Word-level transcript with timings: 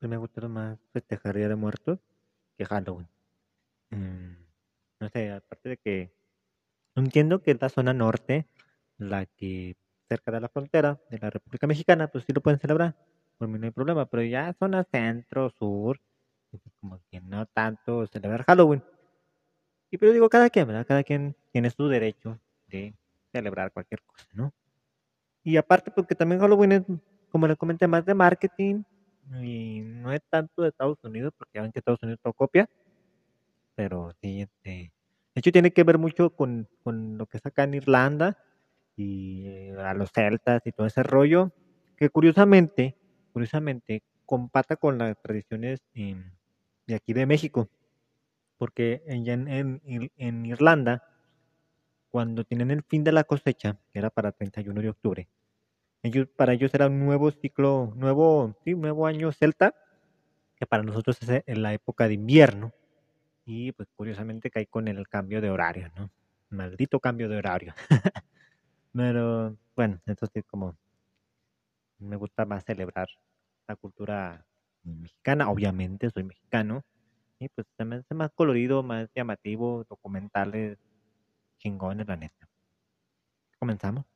Me 0.00 0.14
ha 0.14 0.18
gustado 0.18 0.48
más 0.48 0.78
festejar 0.92 1.36
Día 1.36 1.48
de 1.48 1.56
Muertos 1.56 1.98
que 2.56 2.64
Halloween. 2.64 3.08
Mm, 3.90 4.36
no 5.00 5.08
sé, 5.08 5.30
aparte 5.30 5.68
de 5.70 5.76
que 5.78 6.12
entiendo 6.94 7.42
que 7.42 7.52
es 7.52 7.60
la 7.60 7.68
zona 7.68 7.92
norte, 7.92 8.46
la 8.98 9.26
que 9.26 9.76
cerca 10.08 10.30
de 10.30 10.40
la 10.40 10.48
frontera 10.48 11.00
de 11.10 11.18
la 11.18 11.30
República 11.30 11.66
Mexicana, 11.66 12.08
pues 12.08 12.24
sí 12.24 12.32
lo 12.32 12.40
pueden 12.40 12.60
celebrar, 12.60 12.94
por 13.38 13.48
mí 13.48 13.58
no 13.58 13.66
hay 13.66 13.70
problema, 13.70 14.06
pero 14.06 14.22
ya 14.22 14.54
zona 14.58 14.84
centro, 14.84 15.50
sur, 15.50 16.00
como 16.80 17.00
que 17.10 17.20
no 17.20 17.46
tanto 17.46 18.06
celebrar 18.06 18.44
Halloween. 18.44 18.82
Y 19.90 19.98
pero 19.98 20.12
digo, 20.12 20.28
cada 20.28 20.50
quien, 20.50 20.66
¿verdad? 20.66 20.86
Cada 20.86 21.04
quien 21.04 21.36
tiene 21.52 21.70
su 21.70 21.88
derecho 21.88 22.38
de 22.68 22.94
celebrar 23.32 23.72
cualquier 23.72 24.02
cosa, 24.02 24.26
¿no? 24.32 24.52
Y 25.42 25.56
aparte, 25.56 25.90
porque 25.90 26.14
también 26.14 26.40
Halloween 26.40 26.72
es, 26.72 26.82
como 27.30 27.46
les 27.46 27.56
comenté, 27.56 27.86
más 27.86 28.04
de 28.04 28.14
marketing 28.14 28.82
y 29.42 29.80
no 29.80 30.12
es 30.12 30.20
tanto 30.30 30.62
de 30.62 30.68
Estados 30.68 30.98
Unidos, 31.02 31.32
porque 31.36 31.52
ya 31.54 31.62
ven 31.62 31.72
que 31.72 31.80
Estados 31.80 32.02
Unidos 32.02 32.20
todo 32.22 32.32
copia, 32.32 32.68
pero 33.74 34.12
sí, 34.20 34.42
este, 34.42 34.70
de 34.70 34.92
hecho 35.34 35.52
tiene 35.52 35.72
que 35.72 35.84
ver 35.84 35.98
mucho 35.98 36.30
con, 36.30 36.68
con 36.82 37.18
lo 37.18 37.26
que 37.26 37.38
es 37.38 37.46
acá 37.46 37.64
en 37.64 37.74
Irlanda 37.74 38.38
y 38.96 39.46
eh, 39.46 39.76
a 39.78 39.94
los 39.94 40.10
celtas 40.12 40.62
y 40.66 40.72
todo 40.72 40.86
ese 40.86 41.02
rollo, 41.02 41.52
que 41.96 42.08
curiosamente, 42.10 42.96
curiosamente, 43.32 44.02
compata 44.24 44.76
con 44.76 44.98
las 44.98 45.20
tradiciones 45.20 45.80
em, 45.94 46.32
de 46.86 46.94
aquí 46.94 47.12
de 47.12 47.26
México, 47.26 47.68
porque 48.58 49.02
en, 49.06 49.48
en, 49.48 49.80
en 50.16 50.46
Irlanda, 50.46 51.02
cuando 52.10 52.44
tienen 52.44 52.70
el 52.70 52.82
fin 52.82 53.04
de 53.04 53.12
la 53.12 53.24
cosecha, 53.24 53.78
que 53.92 53.98
era 53.98 54.10
para 54.10 54.32
31 54.32 54.80
de 54.80 54.88
octubre, 54.88 55.28
ellos, 56.02 56.28
para 56.36 56.52
ellos 56.52 56.72
era 56.74 56.86
un 56.86 57.04
nuevo 57.04 57.30
ciclo, 57.30 57.92
nuevo, 57.96 58.54
sí, 58.64 58.74
nuevo 58.74 59.06
año 59.06 59.32
celta, 59.32 59.74
que 60.56 60.66
para 60.66 60.82
nosotros 60.82 61.18
es 61.22 61.42
en 61.46 61.62
la 61.62 61.74
época 61.74 62.08
de 62.08 62.14
invierno. 62.14 62.72
Y 63.44 63.72
pues 63.72 63.88
curiosamente 63.96 64.50
cae 64.50 64.66
con 64.66 64.88
el 64.88 65.08
cambio 65.08 65.40
de 65.40 65.50
horario, 65.50 65.90
¿no? 65.96 66.10
Maldito 66.50 67.00
cambio 67.00 67.28
de 67.28 67.38
horario. 67.38 67.74
Pero 68.92 69.56
bueno, 69.76 70.00
entonces 70.06 70.44
como 70.46 70.76
me 71.98 72.16
gusta 72.16 72.44
más 72.44 72.64
celebrar 72.64 73.08
la 73.68 73.76
cultura 73.76 74.46
mexicana, 74.82 75.50
obviamente 75.50 76.10
soy 76.10 76.24
mexicano, 76.24 76.84
y 77.38 77.48
pues 77.50 77.66
se 77.76 77.84
me 77.84 77.96
hace 77.96 78.14
más 78.14 78.30
colorido, 78.34 78.82
más 78.82 79.08
llamativo, 79.14 79.84
documentales 79.88 80.78
chingones, 81.58 82.06
la 82.06 82.16
neta. 82.16 82.48
¿Comenzamos? 83.58 84.06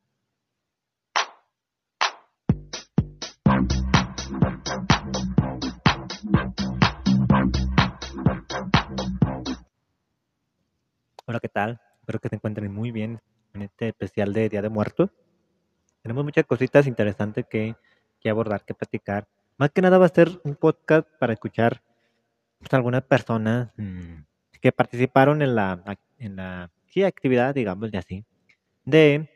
Hola, 11.25 11.39
¿qué 11.41 11.49
tal? 11.49 11.81
Espero 11.99 12.19
que 12.19 12.29
se 12.29 12.35
encuentren 12.35 12.73
muy 12.73 12.91
bien 12.91 13.19
en 13.53 13.63
este 13.63 13.89
especial 13.89 14.31
de 14.31 14.47
Día 14.47 14.61
de 14.61 14.69
Muertos. 14.69 15.09
Tenemos 16.01 16.23
muchas 16.23 16.45
cositas 16.45 16.87
interesantes 16.87 17.45
que, 17.49 17.75
que 18.21 18.29
abordar, 18.29 18.63
que 18.63 18.73
platicar. 18.73 19.27
Más 19.57 19.71
que 19.71 19.81
nada 19.81 19.97
va 19.97 20.05
a 20.05 20.09
ser 20.09 20.39
un 20.45 20.55
podcast 20.55 21.07
para 21.19 21.33
escuchar 21.33 21.83
pues, 22.59 22.73
algunas 22.73 23.03
personas 23.03 23.71
mmm, 23.75 24.21
que 24.61 24.71
participaron 24.71 25.41
en 25.41 25.55
la, 25.55 25.97
en 26.17 26.35
la 26.37 26.71
actividad, 27.05 27.53
digamos 27.53 27.91
de 27.91 27.97
así, 27.97 28.25
de 28.85 29.29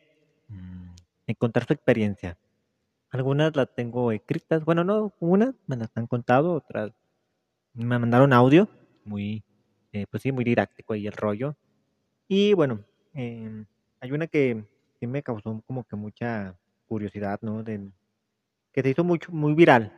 mmm, 0.47 0.91
encontrar 1.27 1.67
su 1.67 1.73
experiencia. 1.73 2.37
Algunas 3.15 3.55
las 3.55 3.73
tengo 3.73 4.11
escritas, 4.11 4.65
bueno, 4.65 4.83
no, 4.83 5.13
unas 5.21 5.55
me 5.67 5.77
las 5.77 5.89
han 5.95 6.05
contado, 6.05 6.51
otras 6.51 6.91
me 7.73 7.97
mandaron 7.97 8.33
audio, 8.33 8.67
muy, 9.05 9.41
eh, 9.93 10.05
pues 10.11 10.21
sí, 10.21 10.33
muy 10.33 10.43
didáctico 10.43 10.91
ahí 10.91 11.07
el 11.07 11.13
rollo. 11.13 11.55
Y 12.27 12.53
bueno, 12.55 12.83
eh, 13.13 13.63
hay 14.01 14.11
una 14.11 14.27
que 14.27 14.65
sí 14.99 15.07
me 15.07 15.23
causó 15.23 15.63
como 15.65 15.85
que 15.85 15.95
mucha 15.95 16.59
curiosidad, 16.87 17.39
¿no? 17.41 17.63
De, 17.63 17.89
que 18.73 18.81
se 18.81 18.89
hizo 18.89 19.05
mucho, 19.05 19.31
muy 19.31 19.53
viral, 19.53 19.93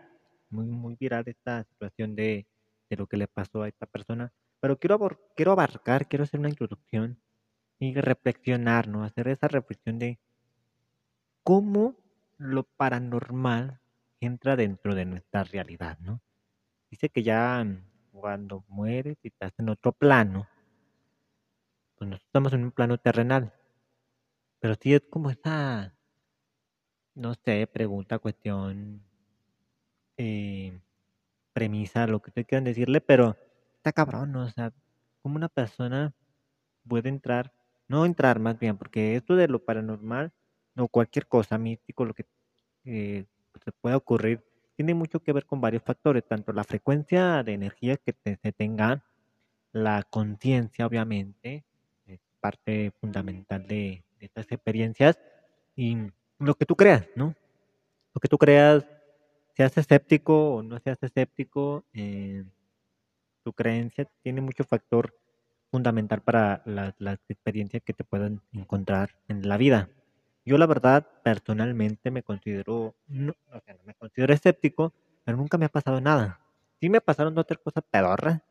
muy, 0.51 0.67
muy 0.67 0.95
viral 0.95 1.23
esta 1.25 1.63
situación 1.63 2.15
de, 2.15 2.45
de 2.87 2.97
lo 2.97 3.07
que 3.07 3.17
le 3.17 3.27
pasó 3.27 3.63
a 3.63 3.67
esta 3.67 3.87
persona. 3.87 4.31
Pero 4.59 4.77
quiero, 4.77 4.93
abor 4.93 5.19
quiero 5.35 5.53
abarcar, 5.53 6.07
quiero 6.07 6.23
hacer 6.23 6.39
una 6.39 6.49
introducción 6.49 7.19
y 7.79 7.95
reflexionar, 7.95 8.87
¿no? 8.87 9.03
Hacer 9.03 9.27
esa 9.29 9.47
reflexión 9.47 9.97
de 9.97 10.19
cómo 11.41 11.95
lo 12.37 12.63
paranormal 12.63 13.79
entra 14.19 14.55
dentro 14.55 14.95
de 14.95 15.05
nuestra 15.05 15.43
realidad, 15.43 15.97
¿no? 15.99 16.21
Dice 16.89 17.09
que 17.09 17.23
ya 17.23 17.65
cuando 18.11 18.63
mueres 18.67 19.17
y 19.23 19.27
estás 19.27 19.53
en 19.57 19.69
otro 19.69 19.91
plano, 19.91 20.47
pues 21.95 22.09
nosotros 22.09 22.27
estamos 22.27 22.53
en 22.53 22.63
un 22.63 22.71
plano 22.71 22.97
terrenal. 22.97 23.53
Pero 24.59 24.75
sí 24.75 24.93
es 24.93 25.01
como 25.09 25.29
esa, 25.29 25.93
no 27.15 27.33
sé, 27.35 27.67
pregunta, 27.67 28.19
cuestión, 28.19 29.03
eh, 30.17 30.79
premisa, 31.53 32.07
lo 32.07 32.21
que 32.21 32.29
ustedes 32.29 32.47
quieran 32.47 32.63
decirle, 32.63 33.01
pero 33.01 33.35
está 33.75 33.91
cabrón, 33.91 34.31
¿no? 34.31 34.43
O 34.43 34.49
sea, 34.49 34.71
como 35.21 35.35
una 35.35 35.49
persona 35.49 36.13
puede 36.87 37.09
entrar, 37.09 37.53
no 37.87 38.05
entrar 38.05 38.39
más 38.39 38.59
bien, 38.59 38.77
porque 38.77 39.15
esto 39.15 39.35
de 39.35 39.47
lo 39.47 39.63
paranormal, 39.63 40.31
o 40.77 40.87
cualquier 40.87 41.27
cosa 41.27 41.57
místico, 41.57 42.05
lo 42.05 42.13
que 42.13 42.25
eh, 42.85 43.25
se 43.63 43.71
pueda 43.71 43.97
ocurrir, 43.97 44.43
tiene 44.75 44.93
mucho 44.93 45.19
que 45.19 45.33
ver 45.33 45.45
con 45.45 45.59
varios 45.59 45.83
factores, 45.83 46.23
tanto 46.27 46.53
la 46.53 46.63
frecuencia 46.63 47.43
de 47.43 47.53
energía 47.53 47.97
que 47.97 48.13
te, 48.13 48.37
se 48.41 48.51
tenga, 48.51 49.03
la 49.71 50.03
conciencia, 50.03 50.85
obviamente, 50.85 51.63
parte 52.39 52.91
fundamental 53.01 53.65
de, 53.67 54.03
estas 54.19 54.51
experiencias 54.51 55.19
y 55.75 55.95
lo 56.39 56.55
que 56.55 56.65
tú 56.65 56.75
creas, 56.75 57.05
¿no? 57.15 57.35
Lo 58.13 58.19
que 58.19 58.27
tú 58.27 58.37
creas, 58.37 58.83
seas 59.55 59.77
escéptico 59.77 60.55
o 60.55 60.63
no 60.63 60.79
seas 60.79 60.97
escéptico, 61.03 61.85
eh, 61.93 62.43
tu 63.43 63.53
creencia 63.53 64.07
tiene 64.23 64.41
mucho 64.41 64.63
factor 64.63 65.13
fundamental 65.69 66.21
para 66.21 66.63
las 66.65 67.19
experiencias 67.29 67.83
que 67.83 67.93
te 67.93 68.03
puedan 68.03 68.41
encontrar 68.53 69.15
en 69.27 69.47
la 69.47 69.57
vida. 69.57 69.89
Yo 70.47 70.57
la 70.57 70.65
verdad, 70.65 71.05
personalmente 71.23 72.09
me 72.09 72.23
considero, 72.23 72.95
no, 73.07 73.33
o 73.51 73.59
me 73.83 73.93
considero 73.95 74.33
escéptico, 74.33 74.93
pero 75.25 75.35
nunca 75.35 75.57
me 75.57 75.65
ha 75.65 75.69
pasado 75.69 75.99
nada. 75.99 76.39
Sí 76.79 76.89
me 76.89 77.01
pasaron 77.01 77.35
dos 77.35 77.45
tres 77.45 77.59
cosas 77.61 77.83
pedorras, 77.91 78.41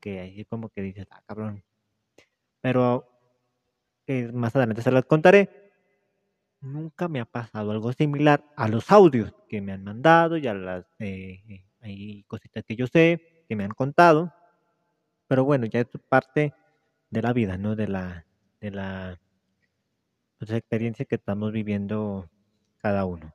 que 0.00 0.18
ahí 0.20 0.46
como 0.46 0.70
que 0.70 0.80
dices, 0.80 1.06
ah, 1.10 1.20
cabrón. 1.26 1.62
Pero 2.62 3.06
que 4.06 4.32
más 4.32 4.56
adelante 4.56 4.80
se 4.80 4.90
las 4.90 5.04
contaré. 5.04 5.70
Nunca 6.62 7.06
me 7.08 7.20
ha 7.20 7.26
pasado 7.26 7.70
algo 7.72 7.92
similar 7.92 8.42
a 8.56 8.66
los 8.66 8.90
audios 8.90 9.34
que 9.46 9.60
me 9.60 9.72
han 9.72 9.84
mandado 9.84 10.38
y 10.38 10.46
a 10.46 10.54
las 10.54 10.86
eh, 11.00 11.66
hay 11.82 12.22
cositas 12.28 12.64
que 12.64 12.76
yo 12.76 12.86
sé 12.86 13.44
que 13.46 13.56
me 13.56 13.64
han 13.64 13.72
contado. 13.72 14.32
Pero 15.28 15.44
bueno, 15.44 15.66
ya 15.66 15.80
es 15.80 15.88
parte 16.08 16.54
de 17.10 17.20
la 17.20 17.34
vida, 17.34 17.58
¿no? 17.58 17.76
De 17.76 17.88
la, 17.88 18.24
de 18.58 18.70
la 18.70 19.20
pues, 20.42 20.58
experiencia 20.58 21.04
que 21.04 21.14
estamos 21.14 21.52
viviendo 21.52 22.28
cada 22.78 23.04
uno. 23.04 23.32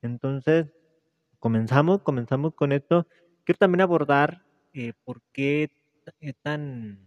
Entonces, 0.00 0.66
comenzamos, 1.38 2.00
comenzamos 2.00 2.54
con 2.54 2.72
esto. 2.72 3.06
Quiero 3.44 3.58
también 3.58 3.82
abordar 3.82 4.46
eh, 4.72 4.94
por 5.04 5.20
qué 5.32 5.68
es 6.20 6.34
tan 6.40 7.06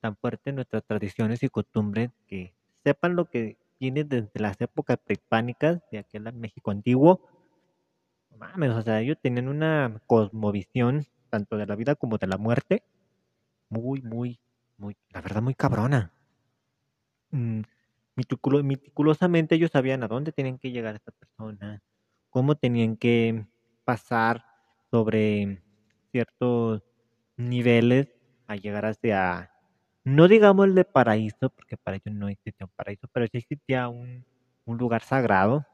tan 0.00 0.16
fuerte 0.16 0.52
nuestras 0.52 0.84
tradiciones 0.84 1.42
y 1.42 1.48
costumbres 1.48 2.10
que 2.28 2.54
sepan 2.84 3.16
lo 3.16 3.28
que 3.28 3.56
viene 3.80 4.04
desde 4.04 4.38
las 4.38 4.60
épocas 4.60 4.98
prehispánicas 5.04 5.80
de 5.90 5.98
aquel 5.98 6.32
México 6.34 6.70
antiguo. 6.70 7.28
Mames, 8.38 8.70
o 8.70 8.82
sea, 8.82 9.00
ellos 9.00 9.18
tienen 9.20 9.48
una 9.48 10.00
cosmovisión 10.06 11.06
tanto 11.28 11.56
de 11.56 11.66
la 11.66 11.74
vida 11.74 11.96
como 11.96 12.18
de 12.18 12.28
la 12.28 12.38
muerte 12.38 12.84
muy, 13.68 14.00
muy, 14.02 14.38
muy, 14.78 14.96
la 15.10 15.22
verdad, 15.22 15.42
muy 15.42 15.56
cabrona. 15.56 16.12
Mm, 17.32 17.62
meticulo, 18.16 18.62
meticulosamente 18.64 19.54
ellos 19.54 19.70
sabían 19.70 20.02
a 20.02 20.08
dónde 20.08 20.32
tenían 20.32 20.58
que 20.58 20.72
llegar 20.72 20.96
estas 20.96 21.14
personas, 21.14 21.80
cómo 22.30 22.56
tenían 22.56 22.96
que 22.96 23.46
pasar 23.84 24.44
sobre 24.90 25.62
ciertos 26.10 26.82
niveles 27.36 28.08
a 28.46 28.56
llegar 28.56 28.86
hacia 28.86 29.50
no 30.06 30.28
digamos 30.28 30.66
el 30.66 30.74
de 30.76 30.84
paraíso, 30.84 31.50
porque 31.50 31.76
para 31.76 31.96
ellos 31.96 32.14
no 32.14 32.28
existía 32.28 32.64
un 32.64 32.72
paraíso, 32.76 33.08
pero 33.12 33.26
sí 33.26 33.38
existía 33.38 33.88
un, 33.88 34.24
un 34.64 34.78
lugar 34.78 35.02
sagrado 35.02 35.66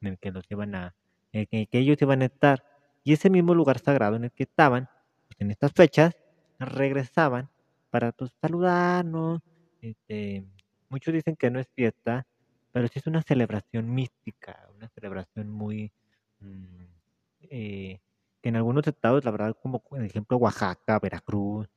en 0.00 0.08
el 0.08 0.18
que 0.18 0.30
los 0.30 0.44
iban 0.50 0.74
a, 0.74 0.94
en 1.32 1.46
el 1.50 1.68
que 1.68 1.78
ellos 1.78 2.00
iban 2.00 2.22
a 2.22 2.24
estar. 2.24 2.64
Y 3.04 3.12
ese 3.12 3.28
mismo 3.28 3.54
lugar 3.54 3.78
sagrado 3.78 4.16
en 4.16 4.24
el 4.24 4.32
que 4.32 4.44
estaban, 4.44 4.88
pues 5.28 5.40
en 5.40 5.50
estas 5.50 5.72
fechas, 5.72 6.16
regresaban 6.58 7.50
para 7.90 8.12
pues, 8.12 8.32
saludarnos. 8.40 9.42
Este, 9.82 10.46
muchos 10.88 11.14
dicen 11.14 11.36
que 11.36 11.50
no 11.50 11.60
es 11.60 11.68
fiesta, 11.74 12.26
pero 12.72 12.88
sí 12.88 12.98
es 12.98 13.06
una 13.06 13.22
celebración 13.22 13.92
mística, 13.94 14.68
una 14.76 14.88
celebración 14.88 15.50
muy... 15.50 15.92
Mmm, 16.40 16.84
eh, 17.50 18.00
que 18.42 18.48
en 18.48 18.56
algunos 18.56 18.86
estados, 18.86 19.24
la 19.24 19.30
verdad, 19.30 19.56
como 19.60 19.80
por 19.80 20.02
ejemplo 20.02 20.36
Oaxaca, 20.36 20.98
Veracruz, 20.98 21.68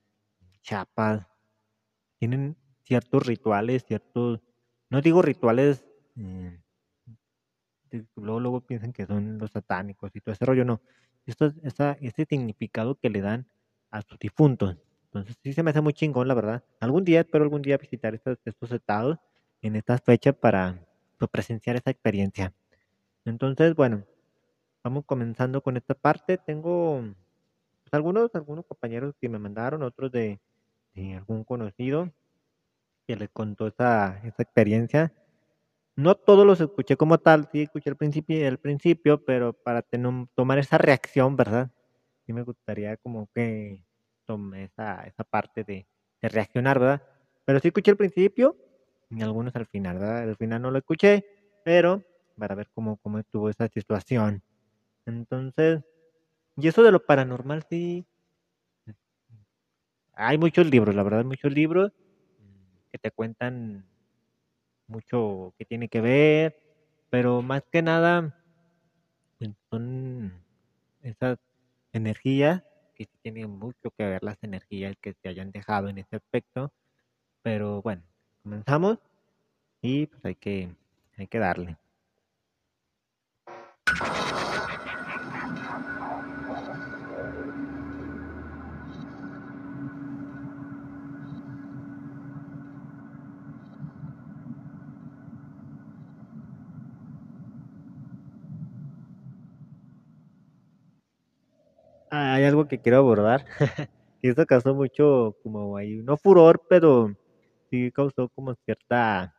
Chiapas, 0.61 1.25
tienen 2.17 2.57
ciertos 2.83 3.25
rituales, 3.25 3.85
ciertos, 3.85 4.41
no 4.89 5.01
digo 5.01 5.21
rituales, 5.21 5.85
mm, 6.15 6.47
luego, 8.15 8.39
luego 8.39 8.61
piensan 8.61 8.93
que 8.93 9.05
son 9.05 9.37
los 9.37 9.51
satánicos 9.51 10.11
y 10.15 10.21
todo 10.21 10.33
ese 10.33 10.45
rollo, 10.45 10.65
no. 10.65 10.81
Esto, 11.25 11.53
esa, 11.63 11.93
este 12.01 12.25
significado 12.25 12.95
que 12.95 13.09
le 13.09 13.21
dan 13.21 13.47
a 13.91 14.01
sus 14.01 14.19
difuntos. 14.19 14.77
Entonces 15.11 15.37
sí 15.41 15.53
se 15.53 15.63
me 15.63 15.71
hace 15.71 15.81
muy 15.81 15.93
chingón, 15.93 16.27
la 16.27 16.35
verdad. 16.35 16.63
Algún 16.79 17.03
día, 17.03 17.21
espero 17.21 17.43
algún 17.43 17.63
día 17.63 17.77
visitar 17.77 18.13
estos, 18.13 18.37
estados 18.71 19.17
en 19.61 19.75
estas 19.75 20.01
fechas 20.01 20.35
para 20.35 20.79
pues, 21.17 21.31
presenciar 21.31 21.75
esa 21.75 21.89
experiencia. 21.89 22.53
Entonces, 23.25 23.73
bueno, 23.75 24.03
vamos 24.83 25.05
comenzando 25.05 25.61
con 25.61 25.77
esta 25.77 25.95
parte. 25.95 26.37
Tengo 26.37 27.01
pues, 27.83 27.93
algunos, 27.93 28.29
algunos 28.35 28.65
compañeros 28.67 29.15
que 29.19 29.29
me 29.29 29.39
mandaron, 29.39 29.81
otros 29.81 30.11
de, 30.11 30.39
algún 31.15 31.43
conocido 31.43 32.11
que 33.07 33.15
les 33.15 33.29
contó 33.29 33.65
esa, 33.65 34.19
esa 34.23 34.43
experiencia. 34.43 35.11
No 35.95 36.15
todos 36.15 36.45
los 36.45 36.61
escuché 36.61 36.95
como 36.97 37.17
tal, 37.17 37.49
sí 37.51 37.63
escuché 37.63 37.89
al 37.89 37.97
principio, 37.97 38.47
el 38.47 38.59
principio, 38.59 39.25
pero 39.25 39.53
para 39.53 39.81
tener, 39.81 40.27
tomar 40.35 40.59
esa 40.59 40.77
reacción, 40.77 41.35
¿verdad? 41.35 41.71
Sí 42.25 42.31
me 42.31 42.43
gustaría 42.43 42.95
como 42.97 43.27
que 43.33 43.83
esa, 44.55 45.03
esa 45.03 45.23
parte 45.23 45.63
de, 45.63 45.87
de 46.21 46.29
reaccionar, 46.29 46.79
¿verdad? 46.79 47.01
Pero 47.45 47.59
sí 47.59 47.69
escuché 47.69 47.91
al 47.91 47.97
principio 47.97 48.55
y 49.09 49.21
algunos 49.21 49.55
al 49.55 49.65
final, 49.65 49.97
¿verdad? 49.97 50.23
Al 50.23 50.35
final 50.35 50.61
no 50.61 50.71
lo 50.71 50.77
escuché, 50.77 51.25
pero 51.63 52.03
para 52.37 52.55
ver 52.55 52.69
cómo, 52.73 52.97
cómo 52.97 53.19
estuvo 53.19 53.49
esa 53.49 53.67
situación. 53.67 54.41
Entonces, 55.05 55.81
y 56.57 56.67
eso 56.67 56.83
de 56.83 56.91
lo 56.91 57.05
paranormal, 57.05 57.63
sí. 57.69 58.05
Hay 60.13 60.37
muchos 60.37 60.69
libros, 60.69 60.93
la 60.95 61.03
verdad, 61.03 61.23
muchos 61.23 61.51
libros 61.51 61.91
que 62.91 62.97
te 62.97 63.11
cuentan 63.11 63.85
mucho 64.87 65.53
que 65.57 65.65
tiene 65.65 65.87
que 65.87 66.01
ver, 66.01 66.57
pero 67.09 67.41
más 67.41 67.63
que 67.71 67.81
nada 67.81 68.35
pues, 69.37 69.51
son 69.69 70.33
esas 71.01 71.37
energías 71.93 72.63
que 73.05 73.17
tienen 73.21 73.49
mucho 73.49 73.91
que 73.97 74.05
ver 74.05 74.23
las 74.23 74.37
energías 74.41 74.95
que 75.01 75.13
se 75.13 75.29
hayan 75.29 75.51
dejado 75.51 75.89
en 75.89 75.99
ese 75.99 76.17
aspecto. 76.17 76.71
Pero 77.41 77.81
bueno, 77.81 78.03
comenzamos 78.43 78.97
y 79.81 80.07
pues 80.07 80.25
hay 80.25 80.35
que, 80.35 80.69
hay 81.17 81.27
que 81.27 81.39
darle. 81.39 81.77
Ah, 102.11 102.35
hay 102.35 102.43
algo 102.45 102.67
que 102.67 102.79
quiero 102.79 102.97
abordar. 102.97 103.45
y 104.21 104.29
esto 104.29 104.45
causó 104.45 104.73
mucho, 104.73 105.35
como 105.43 105.77
ahí, 105.77 105.97
no 105.97 106.17
furor, 106.17 106.61
pero 106.69 107.15
sí 107.69 107.91
causó 107.91 108.29
como 108.29 108.55
cierta. 108.65 109.35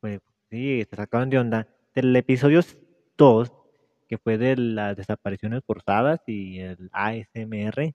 Pues 0.00 0.20
sí, 0.50 0.84
se 0.88 0.96
sacaban 0.96 1.30
de 1.30 1.38
onda. 1.38 1.68
Del 1.94 2.14
episodio 2.16 2.60
2, 3.18 3.52
que 4.08 4.18
fue 4.18 4.38
de 4.38 4.56
las 4.56 4.96
desapariciones 4.96 5.62
forzadas 5.66 6.20
y 6.26 6.60
el 6.60 6.88
ASMR, 6.92 7.94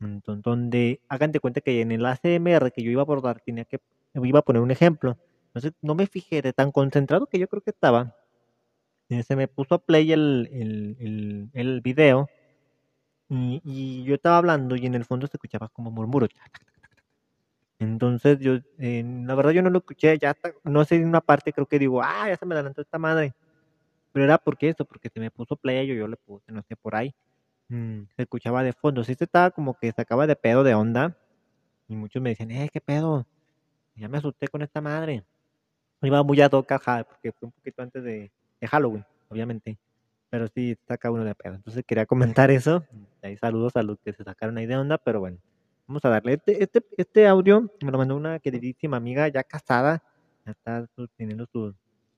entonces, 0.00 0.42
donde 0.42 1.00
hagan 1.08 1.32
de 1.32 1.40
cuenta 1.40 1.60
que 1.60 1.80
en 1.80 1.92
el 1.92 2.04
ASMR 2.04 2.72
que 2.72 2.82
yo 2.82 2.90
iba 2.90 3.02
a 3.02 3.04
abordar, 3.04 3.40
tenía 3.40 3.64
que, 3.64 3.80
iba 4.14 4.38
a 4.40 4.42
poner 4.42 4.62
un 4.62 4.70
ejemplo. 4.70 5.16
Entonces, 5.46 5.72
no 5.82 5.94
me 5.94 6.06
fijé 6.06 6.42
de 6.42 6.52
tan 6.52 6.72
concentrado 6.72 7.26
que 7.26 7.38
yo 7.38 7.46
creo 7.48 7.62
que 7.62 7.70
estaba 7.70 8.16
se 9.22 9.36
me 9.36 9.48
puso 9.48 9.74
a 9.74 9.78
play 9.78 10.12
el, 10.12 10.48
el, 10.52 11.50
el, 11.52 11.80
video 11.80 12.28
y, 13.28 14.04
yo 14.04 14.14
estaba 14.14 14.38
hablando 14.38 14.76
y 14.76 14.86
en 14.86 14.94
el 14.94 15.04
fondo 15.04 15.26
se 15.26 15.36
escuchaba 15.36 15.68
como 15.68 15.90
murmuro. 15.90 16.28
Entonces 17.78 18.38
yo, 18.38 18.58
la 18.78 19.34
verdad 19.34 19.50
yo 19.50 19.62
no 19.62 19.70
lo 19.70 19.78
escuché, 19.78 20.18
ya 20.18 20.36
no 20.64 20.84
sé, 20.84 20.96
en 20.96 21.08
una 21.08 21.20
parte 21.20 21.52
creo 21.52 21.66
que 21.66 21.78
digo, 21.78 22.02
ah, 22.02 22.28
ya 22.28 22.36
se 22.36 22.46
me 22.46 22.54
adelantó 22.54 22.80
esta 22.80 22.98
madre. 22.98 23.34
Pero 24.12 24.24
era 24.24 24.38
porque 24.38 24.68
eso, 24.68 24.84
porque 24.84 25.08
se 25.08 25.20
me 25.20 25.30
puso 25.30 25.56
play 25.56 25.86
yo, 25.86 25.94
yo 25.94 26.06
le 26.08 26.16
puse, 26.16 26.52
no 26.52 26.62
sé, 26.62 26.76
por 26.76 26.94
ahí. 26.94 27.14
Mm, 27.68 28.02
se 28.16 28.22
escuchaba 28.22 28.62
de 28.62 28.72
fondo, 28.72 29.04
sí 29.04 29.14
se 29.14 29.24
estaba 29.24 29.50
como 29.50 29.74
que 29.78 29.90
sacaba 29.92 30.26
de 30.26 30.36
pedo 30.36 30.62
de 30.62 30.74
onda. 30.74 31.16
Y 31.88 31.96
muchos 31.96 32.22
me 32.22 32.30
decían, 32.30 32.50
eh, 32.50 32.68
qué 32.72 32.80
pedo. 32.80 33.26
Ya 33.96 34.08
me 34.08 34.18
asusté 34.18 34.48
con 34.48 34.62
esta 34.62 34.80
madre. 34.80 35.24
Iba 36.02 36.22
muy 36.22 36.40
a 36.40 36.48
toca, 36.48 36.78
porque 36.78 37.32
fue 37.32 37.46
un 37.46 37.52
poquito 37.52 37.82
antes 37.82 38.02
de, 38.02 38.30
de 38.62 38.68
Halloween, 38.68 39.04
obviamente. 39.28 39.76
Pero 40.30 40.46
sí 40.48 40.78
saca 40.88 41.10
uno 41.10 41.24
de 41.24 41.34
pedo. 41.34 41.56
Entonces 41.56 41.84
quería 41.86 42.06
comentar 42.06 42.50
eso. 42.50 42.84
Ahí 43.20 43.36
saludos 43.36 43.76
a 43.76 43.82
los 43.82 43.98
que 43.98 44.14
se 44.14 44.24
sacaron 44.24 44.56
ahí 44.56 44.66
de 44.66 44.76
onda, 44.76 44.96
pero 44.96 45.20
bueno. 45.20 45.38
Vamos 45.86 46.02
a 46.04 46.08
darle. 46.08 46.34
Este, 46.34 46.62
este, 46.62 46.80
este 46.96 47.26
audio 47.26 47.70
me 47.82 47.90
lo 47.90 47.98
mandó 47.98 48.16
una 48.16 48.38
queridísima 48.38 48.96
amiga 48.96 49.28
ya 49.28 49.42
casada. 49.42 50.02
Ya 50.46 50.52
está 50.52 50.88
teniendo 51.16 51.44
sus 51.52 51.74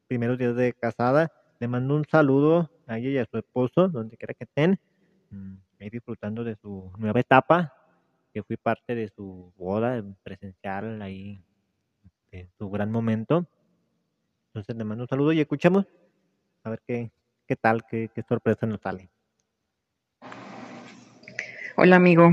primeros 0.07 0.39
días 0.39 0.55
de 0.55 0.75
casada. 0.75 1.33
Le 1.59 1.67
mando 1.67 1.97
un 1.97 2.05
saludo 2.05 2.71
a 2.87 2.99
ella 2.99 3.09
y 3.09 3.19
a 3.19 3.25
su 3.25 3.39
esposo, 3.39 3.89
donde 3.89 4.17
quiera 4.17 4.35
que 4.35 4.45
estén. 4.45 4.79
Mm, 5.31 5.55
ahí 5.81 5.91
disfrutando 5.91 6.45
de 6.45 6.57
su 6.57 6.93
nueva 6.99 7.21
etapa. 7.21 7.73
Que 8.33 8.43
fui 8.43 8.57
parte 8.57 8.95
de 8.95 9.09
su 9.09 9.51
boda 9.57 10.05
presencial 10.23 11.01
ahí. 11.01 11.43
De 12.31 12.49
su 12.59 12.71
gran 12.71 12.93
momento. 12.93 13.47
Entonces 14.49 14.77
le 14.77 14.85
mando 14.85 15.05
un 15.05 15.09
saludo 15.09 15.33
y 15.33 15.41
escuchamos 15.41 15.87
a 16.65 16.71
ver 16.71 16.81
qué, 16.87 17.11
qué 17.47 17.57
tal, 17.57 17.85
qué, 17.91 18.09
qué 18.15 18.23
sorpresa 18.23 18.67
nos 18.67 18.81
sale. 18.81 19.11
Hola 21.77 21.97
amigo. 21.97 22.31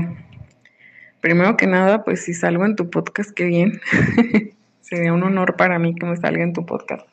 Primero 1.20 1.56
que 1.56 1.66
nada, 1.66 2.02
pues 2.02 2.24
si 2.24 2.32
salgo 2.32 2.64
en 2.64 2.74
tu 2.74 2.88
podcast, 2.90 3.30
qué 3.30 3.44
bien. 3.44 3.80
Sería 4.80 5.12
un 5.12 5.22
honor 5.22 5.56
para 5.56 5.78
mí 5.78 5.94
que 5.94 6.06
me 6.06 6.16
salga 6.16 6.42
en 6.42 6.54
tu 6.54 6.64
podcast. 6.64 7.06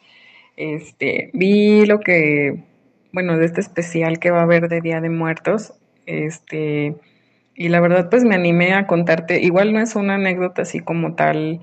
Este, 0.55 1.29
vi 1.33 1.85
lo 1.85 1.99
que, 1.99 2.63
bueno, 3.11 3.37
de 3.37 3.45
este 3.45 3.61
especial 3.61 4.19
que 4.19 4.31
va 4.31 4.39
a 4.39 4.43
haber 4.43 4.69
de 4.69 4.81
Día 4.81 5.01
de 5.01 5.09
Muertos. 5.09 5.73
Este, 6.05 6.95
y 7.53 7.67
la 7.67 7.81
verdad, 7.81 8.09
pues 8.09 8.23
me 8.23 8.35
animé 8.35 8.73
a 8.73 8.87
contarte. 8.87 9.41
Igual 9.41 9.73
no 9.73 9.81
es 9.81 9.95
una 9.95 10.15
anécdota 10.15 10.61
así 10.61 10.79
como 10.79 11.15
tal 11.15 11.59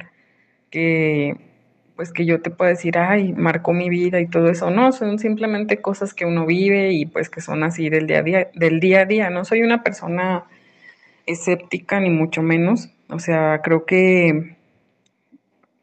que 0.70 1.36
pues 1.96 2.12
que 2.12 2.26
yo 2.26 2.42
te 2.42 2.50
pueda 2.50 2.70
decir, 2.70 2.98
ay, 2.98 3.32
marcó 3.32 3.72
mi 3.72 3.88
vida 3.88 4.20
y 4.20 4.26
todo 4.28 4.48
eso. 4.50 4.70
No, 4.70 4.92
son 4.92 5.18
simplemente 5.18 5.80
cosas 5.80 6.14
que 6.14 6.26
uno 6.26 6.46
vive 6.46 6.92
y 6.92 7.06
pues 7.06 7.30
que 7.30 7.40
son 7.40 7.62
así 7.64 7.88
del 7.88 8.06
día 8.06 8.18
a 8.18 8.22
día, 8.22 8.50
del 8.54 8.80
día 8.80 9.00
a 9.00 9.04
día. 9.06 9.30
No 9.30 9.44
soy 9.44 9.62
una 9.62 9.82
persona 9.82 10.44
escéptica 11.24 11.98
ni 12.00 12.10
mucho 12.10 12.42
menos. 12.42 12.90
O 13.08 13.18
sea, 13.18 13.62
creo 13.62 13.86
que 13.86 14.56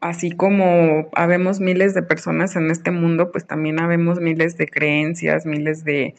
así 0.02 0.32
como 0.32 1.10
habemos 1.16 1.60
miles 1.60 1.94
de 1.96 2.04
personas 2.04 2.56
en 2.56 2.70
este 2.70 2.92
mundo, 2.92 3.32
pues 3.32 3.48
también 3.48 3.80
habemos 3.80 4.20
miles 4.20 4.58
de 4.58 4.68
creencias, 4.68 5.46
miles 5.46 5.84
de 5.84 6.16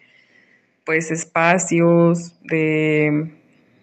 pues 0.84 1.10
espacios, 1.10 2.36
de 2.42 3.32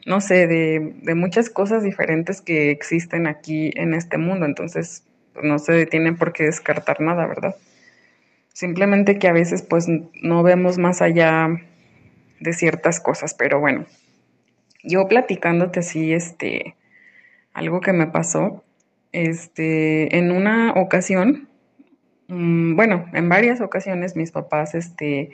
no 0.06 0.20
sé, 0.20 0.48
de, 0.48 0.96
de 1.04 1.16
muchas 1.16 1.50
cosas 1.50 1.84
diferentes 1.84 2.42
que 2.42 2.72
existen 2.72 3.28
aquí 3.28 3.72
en 3.76 3.94
este 3.94 4.18
mundo. 4.18 4.46
Entonces, 4.46 5.04
no 5.42 5.60
se 5.60 5.86
tiene 5.86 6.14
por 6.14 6.34
qué 6.34 6.44
descartar 6.44 7.02
nada, 7.02 7.26
¿verdad? 7.28 7.56
Simplemente 8.54 9.18
que 9.18 9.28
a 9.28 9.34
veces 9.34 9.62
pues 9.62 9.88
no 9.88 10.44
vemos 10.44 10.78
más 10.78 11.02
allá 11.02 11.50
de 12.40 12.54
ciertas 12.54 13.00
cosas, 13.00 13.34
pero 13.34 13.60
bueno, 13.60 13.86
yo 14.84 15.08
platicándote 15.08 15.80
así, 15.80 16.14
este, 16.14 16.76
algo 17.54 17.82
que 17.82 17.94
me 17.94 18.08
pasó, 18.08 18.64
este, 19.12 20.18
en 20.18 20.32
una 20.32 20.74
ocasión, 20.74 21.50
mm, 22.28 22.76
bueno, 22.76 23.06
en 23.14 23.30
varias 23.30 23.62
ocasiones 23.62 24.16
mis 24.16 24.32
papás, 24.32 24.76
este, 24.76 25.32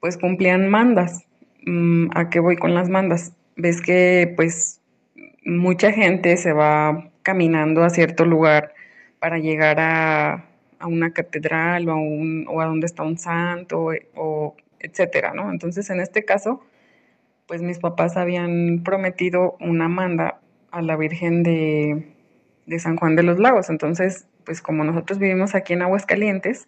pues 0.00 0.16
cumplían 0.16 0.68
mandas. 0.68 1.26
Mm, 1.64 2.08
¿A 2.14 2.28
qué 2.30 2.40
voy 2.40 2.56
con 2.56 2.74
las 2.74 2.88
mandas? 2.88 3.34
Ves 3.56 3.80
que 3.80 4.32
pues 4.36 4.80
mucha 5.44 5.92
gente 5.92 6.36
se 6.36 6.52
va 6.52 7.10
caminando 7.22 7.84
a 7.84 7.90
cierto 7.90 8.24
lugar 8.24 8.74
para 9.22 9.38
llegar 9.38 9.78
a, 9.78 10.48
una 10.84 11.12
catedral 11.12 11.88
o 11.88 11.92
a, 11.92 11.94
un, 11.94 12.44
o 12.48 12.60
a 12.60 12.66
donde 12.66 12.86
está 12.86 13.04
un 13.04 13.16
santo 13.16 13.90
o, 14.16 14.56
etcétera, 14.80 15.32
¿no? 15.32 15.52
Entonces, 15.52 15.88
en 15.90 16.00
este 16.00 16.24
caso, 16.24 16.60
pues 17.46 17.62
mis 17.62 17.78
papás 17.78 18.16
habían 18.16 18.82
prometido 18.82 19.56
una 19.60 19.86
manda 19.86 20.40
a 20.72 20.82
la 20.82 20.96
Virgen 20.96 21.44
de, 21.44 22.12
de 22.66 22.78
San 22.80 22.96
Juan 22.96 23.14
de 23.14 23.22
los 23.22 23.38
Lagos. 23.38 23.70
Entonces, 23.70 24.26
pues 24.44 24.60
como 24.60 24.82
nosotros 24.82 25.20
vivimos 25.20 25.54
aquí 25.54 25.74
en 25.74 25.82
Aguascalientes, 25.82 26.66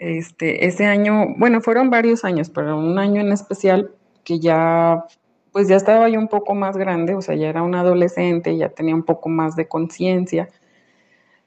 este, 0.00 0.66
ese 0.66 0.86
año, 0.86 1.36
bueno, 1.36 1.60
fueron 1.60 1.90
varios 1.90 2.24
años, 2.24 2.50
pero 2.50 2.76
un 2.76 2.98
año 2.98 3.20
en 3.20 3.30
especial, 3.30 3.92
que 4.24 4.40
ya, 4.40 5.04
pues 5.52 5.68
ya 5.68 5.76
estaba 5.76 6.08
yo 6.08 6.18
un 6.18 6.26
poco 6.26 6.56
más 6.56 6.76
grande, 6.76 7.14
o 7.14 7.22
sea, 7.22 7.36
ya 7.36 7.48
era 7.48 7.62
un 7.62 7.76
adolescente, 7.76 8.56
ya 8.56 8.70
tenía 8.70 8.96
un 8.96 9.04
poco 9.04 9.28
más 9.28 9.54
de 9.54 9.68
conciencia. 9.68 10.48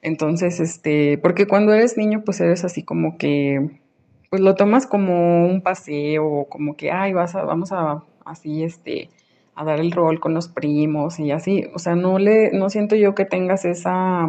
Entonces, 0.06 0.60
este, 0.60 1.18
porque 1.18 1.48
cuando 1.48 1.74
eres 1.74 1.98
niño, 1.98 2.22
pues 2.24 2.40
eres 2.40 2.64
así 2.64 2.84
como 2.84 3.18
que, 3.18 3.82
pues 4.30 4.40
lo 4.40 4.54
tomas 4.54 4.86
como 4.86 5.48
un 5.48 5.64
paseo, 5.64 6.46
como 6.48 6.78
que, 6.78 6.92
ay, 6.92 7.12
vas 7.14 7.34
a, 7.34 7.44
vamos 7.44 7.72
a, 7.72 8.04
así, 8.24 8.64
este, 8.64 9.10
a 9.56 9.66
dar 9.66 9.80
el 9.80 9.92
rol 9.92 10.20
con 10.20 10.36
los 10.36 10.48
primos 10.48 11.20
y 11.20 11.32
así, 11.32 11.66
o 11.74 11.80
sea, 11.80 11.96
no 11.96 12.20
le, 12.20 12.52
no 12.52 12.70
siento 12.70 12.96
yo 12.96 13.16
que 13.16 13.26
tengas 13.26 13.66
esa, 13.66 14.28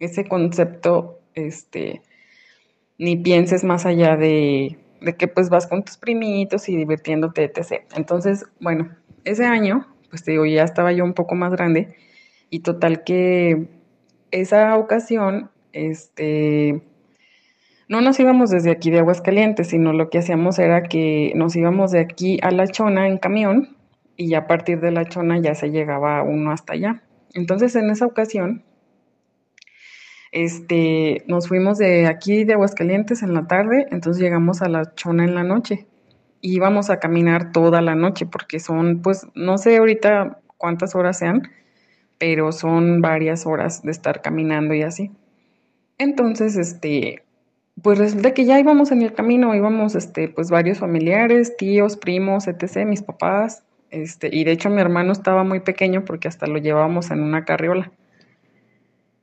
ese 0.00 0.24
concepto, 0.26 1.20
este, 1.34 2.00
ni 2.96 3.16
pienses 3.18 3.62
más 3.62 3.84
allá 3.84 4.16
de, 4.16 4.78
de 5.02 5.16
que 5.16 5.28
pues 5.28 5.50
vas 5.50 5.66
con 5.66 5.84
tus 5.84 5.98
primitos 5.98 6.66
y 6.70 6.76
divirtiéndote, 6.76 7.44
etc. 7.44 7.84
Entonces, 7.94 8.46
bueno, 8.58 8.96
ese 9.24 9.44
año, 9.44 9.86
pues 10.08 10.24
te 10.24 10.30
digo, 10.30 10.46
ya 10.46 10.64
estaba 10.64 10.92
yo 10.92 11.04
un 11.04 11.12
poco 11.12 11.34
más 11.34 11.52
grande 11.52 11.94
y 12.48 12.60
total 12.60 13.04
que 13.04 13.83
esa 14.40 14.76
ocasión, 14.76 15.50
este, 15.72 16.82
no 17.88 18.00
nos 18.00 18.18
íbamos 18.18 18.50
desde 18.50 18.70
aquí 18.70 18.90
de 18.90 18.98
Aguascalientes, 18.98 19.68
sino 19.68 19.92
lo 19.92 20.10
que 20.10 20.18
hacíamos 20.18 20.58
era 20.58 20.82
que 20.82 21.32
nos 21.36 21.54
íbamos 21.54 21.92
de 21.92 22.00
aquí 22.00 22.38
a 22.42 22.50
La 22.50 22.66
Chona 22.66 23.06
en 23.06 23.18
camión 23.18 23.76
y 24.16 24.34
a 24.34 24.46
partir 24.46 24.80
de 24.80 24.90
La 24.90 25.04
Chona 25.04 25.38
ya 25.38 25.54
se 25.54 25.70
llegaba 25.70 26.22
uno 26.22 26.50
hasta 26.50 26.72
allá. 26.72 27.02
Entonces, 27.32 27.76
en 27.76 27.90
esa 27.90 28.06
ocasión, 28.06 28.64
este, 30.32 31.22
nos 31.28 31.46
fuimos 31.46 31.78
de 31.78 32.06
aquí 32.06 32.44
de 32.44 32.54
Aguascalientes 32.54 33.22
en 33.22 33.34
la 33.34 33.46
tarde, 33.46 33.86
entonces 33.92 34.20
llegamos 34.20 34.62
a 34.62 34.68
la 34.68 34.94
Chona 34.94 35.24
en 35.24 35.34
la 35.34 35.44
noche. 35.44 35.86
Y 36.40 36.56
íbamos 36.56 36.90
a 36.90 36.98
caminar 36.98 37.52
toda 37.52 37.80
la 37.80 37.94
noche 37.94 38.26
porque 38.26 38.58
son, 38.58 39.00
pues, 39.00 39.26
no 39.34 39.58
sé 39.58 39.76
ahorita 39.76 40.40
cuántas 40.58 40.94
horas 40.94 41.18
sean, 41.18 41.42
pero 42.18 42.52
son 42.52 43.00
varias 43.00 43.46
horas 43.46 43.82
de 43.82 43.90
estar 43.90 44.22
caminando 44.22 44.74
y 44.74 44.82
así. 44.82 45.10
Entonces, 45.98 46.56
este, 46.56 47.22
pues 47.82 47.98
resulta 47.98 48.34
que 48.34 48.44
ya 48.44 48.58
íbamos 48.58 48.92
en 48.92 49.02
el 49.02 49.12
camino, 49.12 49.54
íbamos, 49.54 49.94
este, 49.94 50.28
pues 50.28 50.50
varios 50.50 50.78
familiares, 50.78 51.56
tíos, 51.56 51.96
primos, 51.96 52.46
etc., 52.48 52.86
mis 52.86 53.02
papás, 53.02 53.64
este, 53.90 54.28
y 54.32 54.44
de 54.44 54.52
hecho 54.52 54.70
mi 54.70 54.80
hermano 54.80 55.12
estaba 55.12 55.44
muy 55.44 55.60
pequeño 55.60 56.04
porque 56.04 56.28
hasta 56.28 56.46
lo 56.46 56.58
llevábamos 56.58 57.10
en 57.10 57.20
una 57.20 57.44
carriola. 57.44 57.92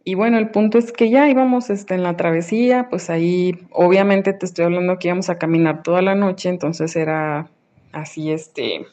Y 0.03 0.15
bueno, 0.15 0.38
el 0.38 0.50
punto 0.50 0.77
es 0.77 0.91
que 0.91 1.10
ya 1.10 1.29
íbamos 1.29 1.69
este, 1.69 1.93
en 1.93 2.03
la 2.03 2.17
travesía, 2.17 2.88
pues 2.89 3.10
ahí 3.10 3.60
obviamente 3.71 4.33
te 4.33 4.45
estoy 4.45 4.65
hablando 4.65 4.98
que 4.98 5.10
íbamos 5.10 5.29
a 5.29 5.38
caminar 5.38 5.83
toda 5.83 6.01
la 6.01 6.15
noche, 6.15 6.50
entonces 6.50 6.95
era 6.95 7.50
así, 7.91 8.31
este, 8.31 8.86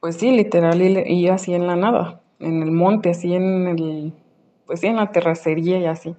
pues 0.00 0.16
sí, 0.16 0.30
literal, 0.30 0.80
y 0.80 1.28
así 1.28 1.54
en 1.54 1.66
la 1.66 1.76
nada, 1.76 2.20
en 2.40 2.62
el 2.62 2.70
monte, 2.70 3.10
así 3.10 3.34
en 3.34 3.68
el, 3.68 4.12
pues 4.66 4.80
sí, 4.80 4.86
en 4.86 4.96
la 4.96 5.12
terracería 5.12 5.78
y 5.78 5.86
así. 5.86 6.14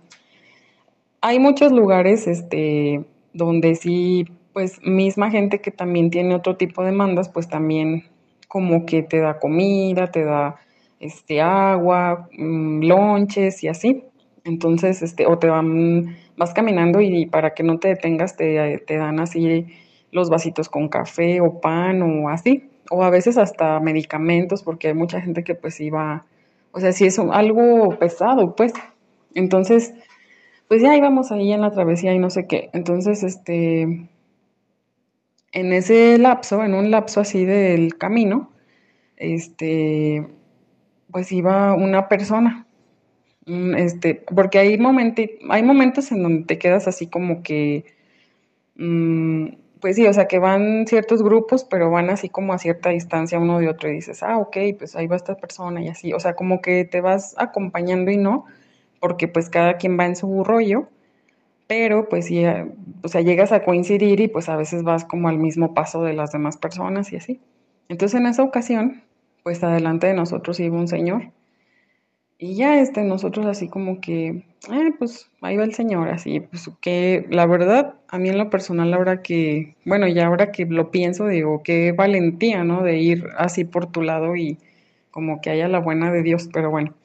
Hay 1.22 1.40
muchos 1.40 1.72
lugares, 1.72 2.28
este, 2.28 3.04
donde 3.34 3.76
sí, 3.76 4.26
pues 4.54 4.82
misma 4.84 5.30
gente 5.32 5.62
que 5.62 5.72
también 5.72 6.10
tiene 6.10 6.36
otro 6.36 6.58
tipo 6.58 6.82
de 6.82 6.92
demandas, 6.92 7.30
pues 7.30 7.48
también 7.48 8.06
como 8.48 8.86
que 8.86 9.04
te 9.04 9.20
da 9.20 9.40
comida, 9.40 10.12
te 10.12 10.24
da 10.24 10.58
este, 11.00 11.42
agua, 11.42 12.28
mm, 12.38 12.84
lonches 12.84 13.64
y 13.64 13.68
así. 13.68 14.04
Entonces, 14.44 15.02
este, 15.02 15.26
o 15.28 15.38
te 15.38 15.48
van, 15.48 16.18
vas 16.38 16.54
caminando 16.54 17.02
y, 17.02 17.28
para 17.28 17.54
que 17.54 17.64
no 17.64 17.80
te 17.80 17.90
detengas 17.90 18.36
te, 18.36 18.80
te, 18.80 18.98
dan 18.98 19.20
así 19.20 19.68
los 20.12 20.30
vasitos 20.30 20.70
con 20.70 20.90
café 20.90 21.42
o 21.42 21.62
pan 21.62 22.02
o 22.02 22.30
así. 22.30 22.71
O 22.92 23.04
a 23.04 23.10
veces 23.10 23.38
hasta 23.38 23.80
medicamentos 23.80 24.64
porque 24.64 24.90
hay 24.90 24.94
mucha 24.94 25.22
gente 25.22 25.44
que 25.44 25.56
pues 25.56 25.80
iba, 25.80 26.26
o 26.74 26.80
sea, 26.82 26.92
si 26.92 27.06
es 27.06 27.18
algo 27.20 27.98
pesado, 27.98 28.56
pues. 28.56 28.74
Entonces, 29.34 29.94
pues 30.68 30.82
ya 30.82 30.96
íbamos 30.98 31.32
ahí 31.32 31.54
en 31.54 31.62
la 31.62 31.72
travesía 31.72 32.14
y 32.14 32.20
no 32.20 32.30
sé 32.30 32.48
qué. 32.48 32.70
Entonces, 32.74 33.24
este, 33.24 34.10
en 35.54 35.74
ese 35.74 36.18
lapso, 36.18 36.64
en 36.64 36.74
un 36.74 36.92
lapso 36.92 37.22
así 37.22 37.46
del 37.46 37.98
camino, 37.98 38.52
este, 39.18 40.28
pues 41.12 41.32
iba 41.32 41.74
una 41.74 42.08
persona. 42.10 42.68
Mm, 43.46 43.76
este, 43.76 44.16
porque 44.36 44.60
hay, 44.60 44.80
hay 45.50 45.64
momentos 45.64 46.12
en 46.12 46.24
donde 46.24 46.46
te 46.46 46.60
quedas 46.60 46.88
así 46.88 47.08
como 47.08 47.44
que, 47.44 47.86
mm, 48.76 49.48
pues 49.82 49.96
sí, 49.96 50.08
o 50.08 50.14
sea, 50.14 50.28
que 50.28 50.40
van 50.40 50.86
ciertos 50.88 51.24
grupos, 51.24 51.64
pero 51.66 51.90
van 51.90 52.10
así 52.10 52.30
como 52.30 52.54
a 52.54 52.60
cierta 52.60 52.90
distancia 52.90 53.40
uno 53.40 53.60
de 53.60 53.68
otro 53.68 53.90
y 53.90 53.94
dices, 53.94 54.24
ah, 54.24 54.38
ok, 54.38 54.58
pues 54.78 54.96
ahí 54.96 55.08
va 55.08 55.16
esta 55.16 55.36
persona 55.36 55.82
y 55.82 55.90
así, 55.90 56.14
o 56.14 56.20
sea, 56.20 56.36
como 56.36 56.62
que 56.62 56.86
te 56.86 57.02
vas 57.02 57.36
acompañando 57.38 58.12
y 58.12 58.18
no, 58.18 58.46
porque 59.00 59.28
pues 59.28 59.50
cada 59.50 59.78
quien 59.78 60.00
va 60.00 60.06
en 60.06 60.16
su 60.16 60.44
rollo, 60.44 60.88
pero 61.68 62.08
pues 62.10 62.28
sí, 62.28 62.46
eh, 62.46 62.72
o 63.04 63.08
sea, 63.08 63.22
llegas 63.22 63.52
a 63.52 63.64
coincidir 63.64 64.20
y 64.22 64.28
pues 64.28 64.50
a 64.50 64.56
veces 64.56 64.84
vas 64.84 65.06
como 65.06 65.30
al 65.30 65.38
mismo 65.38 65.74
paso 65.74 66.04
de 66.04 66.14
las 66.14 66.32
demás 66.32 66.58
personas 66.58 67.12
y 67.12 67.18
así. 67.18 67.42
Entonces 67.90 68.20
en 68.20 68.28
esa 68.28 68.44
ocasión, 68.44 69.04
pues 69.44 69.64
adelante 69.64 70.08
de 70.08 70.14
nosotros 70.14 70.60
iba 70.60 70.78
un 70.78 70.88
señor. 70.88 71.32
Y 72.44 72.56
ya 72.56 72.80
este, 72.82 73.04
nosotros 73.04 73.46
así 73.46 73.68
como 73.68 74.02
que, 74.02 74.30
eh, 74.72 74.92
pues 74.98 75.30
ahí 75.42 75.58
va 75.58 75.64
el 75.64 75.76
señor, 75.76 76.10
así, 76.10 76.40
pues 76.40 76.72
que 76.82 77.28
la 77.30 77.46
verdad, 77.46 77.94
a 78.08 78.18
mí 78.18 78.30
en 78.30 78.40
lo 78.40 78.50
personal, 78.50 78.92
ahora 78.96 79.22
que, 79.22 79.76
bueno, 79.86 80.08
ya 80.08 80.26
ahora 80.26 80.52
que 80.52 80.66
lo 80.66 80.90
pienso, 80.90 81.28
digo, 81.28 81.62
qué 81.64 81.92
valentía, 81.92 82.64
¿no? 82.64 82.82
De 82.82 82.98
ir 82.98 83.28
así 83.38 83.64
por 83.64 83.92
tu 83.92 84.02
lado 84.02 84.36
y 84.36 84.58
como 85.12 85.40
que 85.40 85.52
haya 85.52 85.68
la 85.68 85.78
buena 85.78 86.12
de 86.12 86.24
Dios, 86.24 86.50
pero 86.52 86.72
bueno. 86.72 86.96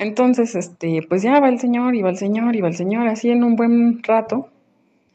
Entonces, 0.00 0.56
este, 0.56 1.00
pues 1.08 1.22
ya 1.22 1.38
va 1.38 1.48
el 1.48 1.60
señor, 1.60 1.94
y 1.94 2.02
va 2.02 2.10
el 2.10 2.16
señor, 2.16 2.56
y 2.56 2.60
va 2.60 2.66
el 2.66 2.76
señor, 2.76 3.06
así 3.06 3.30
en 3.30 3.44
un 3.44 3.54
buen 3.54 4.02
rato, 4.02 4.48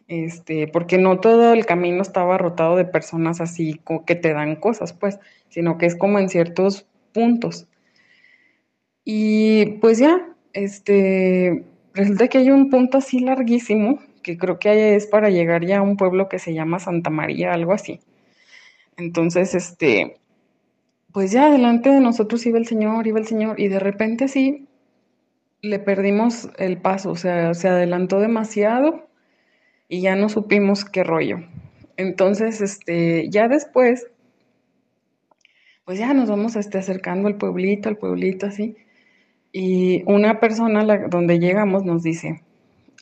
este, 0.08 0.70
porque 0.70 0.98
no 0.98 1.20
todo 1.20 1.52
el 1.52 1.66
camino 1.66 2.02
estaba 2.04 2.38
rotado 2.38 2.78
de 2.78 2.86
personas 2.86 3.42
así 3.42 3.82
que 4.06 4.16
te 4.16 4.34
dan 4.34 4.56
cosas, 4.56 4.94
pues 4.94 5.20
sino 5.50 5.78
que 5.78 5.88
es 5.88 5.98
como 5.98 6.20
en 6.20 6.30
ciertos 6.30 6.88
puntos. 7.14 7.68
Y 9.04 9.78
pues 9.80 9.98
ya, 9.98 10.36
este, 10.54 11.66
resulta 11.94 12.28
que 12.28 12.40
hay 12.40 12.52
un 12.52 12.70
punto 12.70 12.98
así 13.00 13.20
larguísimo, 13.20 14.00
que 14.24 14.38
creo 14.38 14.60
que 14.60 14.96
es 14.96 15.08
para 15.08 15.30
llegar 15.30 15.66
ya 15.66 15.80
a 15.80 15.82
un 15.82 15.98
pueblo 15.98 16.30
que 16.30 16.40
se 16.40 16.54
llama 16.54 16.80
Santa 16.80 17.10
María, 17.10 17.54
algo 17.54 17.74
así. 17.74 18.00
Entonces, 18.98 19.56
este, 19.56 20.18
pues 21.12 21.32
ya 21.32 21.52
delante 21.52 21.90
de 21.90 22.00
nosotros 22.02 22.46
iba 22.46 22.58
el 22.60 22.68
Señor, 22.68 23.08
iba 23.08 23.20
el 23.20 23.28
Señor, 23.28 23.60
y 23.60 23.68
de 23.68 23.80
repente 23.80 24.26
así 24.26 24.68
le 25.62 25.80
perdimos 25.80 26.50
el 26.58 26.78
paso, 26.78 27.12
o 27.12 27.16
sea, 27.16 27.54
se 27.54 27.68
adelantó 27.70 28.20
demasiado 28.20 29.08
y 29.88 30.02
ya 30.02 30.16
no 30.16 30.30
supimos 30.30 30.86
qué 30.86 31.04
rollo. 31.04 31.38
Entonces, 31.98 32.62
este, 32.62 33.30
ya 33.30 33.48
después 33.48 34.08
pues 35.86 36.00
ya 36.00 36.14
nos 36.14 36.30
vamos 36.30 36.56
este, 36.56 36.78
acercando 36.78 37.28
al 37.28 37.38
pueblito, 37.38 37.90
al 37.90 37.98
pueblito 37.98 38.46
así. 38.46 38.78
Y 39.54 40.04
una 40.06 40.40
persona 40.40 40.86
donde 41.10 41.40
llegamos 41.40 41.84
nos 41.84 42.04
dice, 42.04 42.42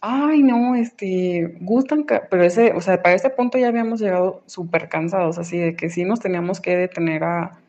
ay, 0.01 0.41
no, 0.41 0.75
este, 0.75 1.57
gustan, 1.61 2.05
pero 2.29 2.43
ese, 2.43 2.71
o 2.73 2.81
sea, 2.81 3.01
para 3.01 3.15
ese 3.15 3.29
punto 3.29 3.57
ya 3.57 3.67
habíamos 3.67 3.99
llegado 3.99 4.41
súper 4.45 4.89
cansados, 4.89 5.37
así 5.37 5.57
de 5.57 5.75
que 5.75 5.89
sí 5.89 6.05
nos 6.05 6.19
teníamos 6.19 6.59
que 6.59 6.75
detener 6.75 7.23
a, 7.23 7.59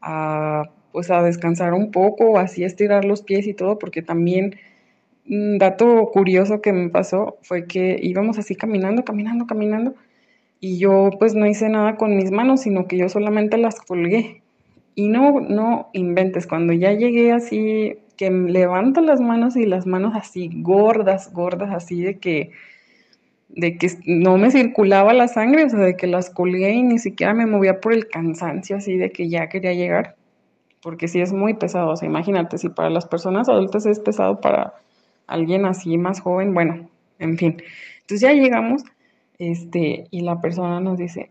a, 0.00 0.70
pues 0.92 1.10
a 1.10 1.22
descansar 1.22 1.74
un 1.74 1.90
poco, 1.90 2.38
así 2.38 2.64
estirar 2.64 3.04
los 3.04 3.22
pies 3.22 3.46
y 3.46 3.54
todo, 3.54 3.78
porque 3.78 4.02
también, 4.02 4.56
un 5.28 5.58
dato 5.58 6.10
curioso 6.12 6.60
que 6.60 6.72
me 6.72 6.88
pasó 6.88 7.38
fue 7.42 7.66
que 7.66 7.98
íbamos 8.02 8.38
así 8.38 8.56
caminando, 8.56 9.04
caminando, 9.04 9.46
caminando, 9.46 9.94
y 10.60 10.78
yo 10.78 11.10
pues 11.18 11.34
no 11.34 11.46
hice 11.46 11.68
nada 11.68 11.96
con 11.96 12.16
mis 12.16 12.30
manos, 12.30 12.62
sino 12.62 12.86
que 12.86 12.98
yo 12.98 13.08
solamente 13.08 13.56
las 13.56 13.80
colgué. 13.80 14.42
Y 14.94 15.08
no, 15.08 15.40
no 15.40 15.88
inventes, 15.94 16.46
cuando 16.46 16.72
ya 16.74 16.92
llegué 16.92 17.32
así, 17.32 17.96
que 18.20 18.30
levanto 18.30 19.00
las 19.00 19.18
manos 19.18 19.56
y 19.56 19.64
las 19.64 19.86
manos 19.86 20.12
así 20.14 20.50
gordas, 20.52 21.32
gordas, 21.32 21.70
así 21.72 22.02
de 22.02 22.18
que, 22.18 22.50
de 23.48 23.78
que 23.78 23.88
no 24.04 24.36
me 24.36 24.50
circulaba 24.50 25.14
la 25.14 25.26
sangre, 25.26 25.64
o 25.64 25.70
sea, 25.70 25.78
de 25.78 25.96
que 25.96 26.06
las 26.06 26.28
colgué 26.28 26.70
y 26.72 26.82
ni 26.82 26.98
siquiera 26.98 27.32
me 27.32 27.46
movía 27.46 27.80
por 27.80 27.94
el 27.94 28.08
cansancio, 28.08 28.76
así 28.76 28.98
de 28.98 29.10
que 29.10 29.30
ya 29.30 29.48
quería 29.48 29.72
llegar, 29.72 30.16
porque 30.82 31.08
sí 31.08 31.22
es 31.22 31.32
muy 31.32 31.54
pesado, 31.54 31.92
o 31.92 31.96
sea, 31.96 32.06
imagínate, 32.10 32.58
si 32.58 32.68
para 32.68 32.90
las 32.90 33.06
personas 33.06 33.48
adultas 33.48 33.86
es 33.86 34.00
pesado, 34.00 34.38
para 34.42 34.74
alguien 35.26 35.64
así 35.64 35.96
más 35.96 36.20
joven, 36.20 36.52
bueno, 36.52 36.90
en 37.20 37.38
fin. 37.38 37.62
Entonces 38.02 38.20
ya 38.20 38.34
llegamos, 38.34 38.82
este, 39.38 40.08
y 40.10 40.20
la 40.20 40.42
persona 40.42 40.78
nos 40.80 40.98
dice, 40.98 41.30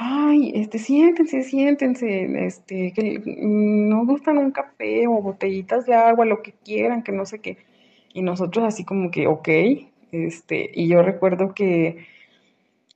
ay, 0.00 0.52
este, 0.54 0.78
siéntense, 0.78 1.42
siéntense, 1.42 2.46
este, 2.46 2.92
que 2.92 3.20
no 3.24 4.06
gustan 4.06 4.38
un 4.38 4.52
café 4.52 5.08
o 5.08 5.20
botellitas 5.20 5.86
de 5.86 5.94
agua, 5.94 6.24
lo 6.24 6.40
que 6.42 6.52
quieran, 6.52 7.02
que 7.02 7.10
no 7.12 7.26
sé 7.26 7.40
qué. 7.40 7.58
Y 8.14 8.22
nosotros 8.22 8.64
así 8.64 8.84
como 8.84 9.10
que, 9.10 9.26
ok, 9.26 9.48
este, 10.12 10.70
y 10.72 10.88
yo 10.88 11.02
recuerdo 11.02 11.52
que, 11.52 12.06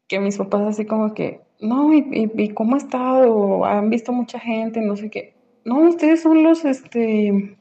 que 0.06 0.20
mis 0.20 0.38
papás 0.38 0.62
así 0.62 0.86
como 0.86 1.12
que, 1.14 1.40
no, 1.60 1.92
y, 1.92 2.04
y, 2.12 2.48
cómo 2.50 2.76
ha 2.76 2.78
estado, 2.78 3.64
han 3.64 3.90
visto 3.90 4.12
mucha 4.12 4.38
gente, 4.38 4.80
no 4.80 4.96
sé 4.96 5.10
qué. 5.10 5.34
No, 5.64 5.80
ustedes 5.80 6.22
son 6.22 6.42
los, 6.44 6.64
este, 6.64 7.56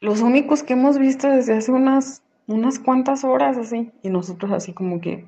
los 0.00 0.20
únicos 0.20 0.62
que 0.62 0.74
hemos 0.74 0.98
visto 0.98 1.28
desde 1.28 1.54
hace 1.54 1.72
unas, 1.72 2.22
unas 2.46 2.78
cuantas 2.78 3.24
horas, 3.24 3.56
así. 3.56 3.92
Y 4.02 4.10
nosotros 4.10 4.52
así 4.52 4.72
como 4.74 5.00
que, 5.00 5.26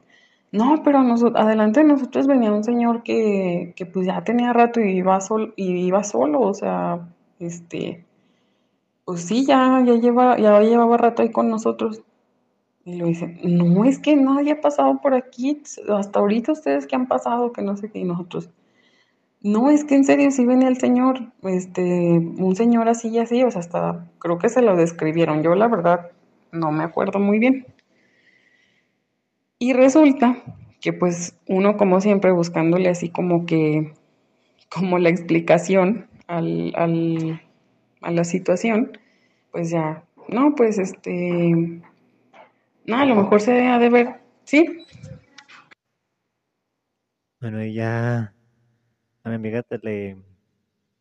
no, 0.53 0.83
pero 0.83 1.01
adelante 1.35 1.81
de 1.81 1.87
nosotros 1.87 2.27
venía 2.27 2.53
un 2.53 2.65
señor 2.65 3.03
que, 3.03 3.75
que 3.77 3.87
pues 3.87 4.07
ya 4.07 4.25
tenía 4.25 4.53
rato 4.53 4.81
y 4.81 4.97
iba, 4.97 5.21
sol, 5.21 5.53
y 5.57 5.87
iba 5.87 6.03
solo, 6.05 6.41
o 6.41 6.55
sea, 6.55 7.09
este, 7.39 8.07
pues 9.05 9.23
sí, 9.23 9.47
ya, 9.47 9.83
ya, 9.87 9.95
lleva, 9.95 10.39
ya 10.39 10.61
llevaba 10.61 10.97
rato 10.97 11.23
ahí 11.23 11.31
con 11.33 11.51
nosotros. 11.51 12.03
Y 12.85 12.97
lo 12.97 13.07
dice, 13.07 13.39
no, 13.45 13.85
es 13.85 13.99
que 13.99 14.17
nadie 14.17 14.53
ha 14.53 14.61
pasado 14.63 15.01
por 15.03 15.15
aquí, 15.15 15.63
hasta 15.89 16.21
ahorita 16.21 16.53
ustedes 16.53 16.87
que 16.87 16.97
han 16.97 17.07
pasado, 17.07 17.53
que 17.53 17.63
no 17.63 17.77
sé 17.77 17.91
qué, 17.91 17.99
y 18.01 18.05
nosotros, 18.05 18.51
no, 19.43 19.71
es 19.71 19.85
que 19.85 19.95
en 19.97 20.05
serio 20.05 20.31
sí 20.31 20.47
venía 20.47 20.69
el 20.69 20.79
señor, 20.79 21.33
este, 21.43 21.83
un 21.83 22.57
señor 22.57 22.89
así 22.89 23.09
y 23.09 23.19
así, 23.19 23.43
o 23.45 23.51
sea, 23.51 23.61
hasta 23.61 24.09
creo 24.19 24.39
que 24.39 24.49
se 24.49 24.63
lo 24.63 24.77
describieron, 24.77 25.43
yo 25.43 25.55
la 25.55 25.69
verdad 25.69 26.11
no 26.53 26.73
me 26.73 26.85
acuerdo 26.85 27.19
muy 27.19 27.39
bien. 27.39 27.67
Y 29.59 29.73
resulta 29.73 30.43
que 30.81 30.93
pues 30.93 31.37
uno 31.47 31.77
como 31.77 32.01
siempre 32.01 32.31
buscándole 32.31 32.89
así 32.89 33.11
como 33.11 33.45
que, 33.45 33.93
como 34.69 34.99
la 34.99 35.09
explicación 35.09 36.07
al, 36.29 36.73
al, 36.77 37.43
a 38.01 38.11
la 38.13 38.25
situación, 38.25 38.97
pues 39.51 39.71
ya, 39.71 40.05
no, 40.29 40.55
pues 40.55 40.79
este, 40.79 41.83
no, 42.87 42.97
a 42.97 43.05
lo 43.05 43.17
mejor 43.17 43.41
se 43.41 43.67
ha 43.67 43.79
de 43.79 43.89
ver, 43.89 44.21
¿sí? 44.45 44.87
Bueno, 47.41 47.65
y 47.65 47.75
ya 47.75 48.35
a 49.25 49.29
mi 49.29 49.35
amiga 49.35 49.63
te 49.63 49.79
le... 49.79 50.17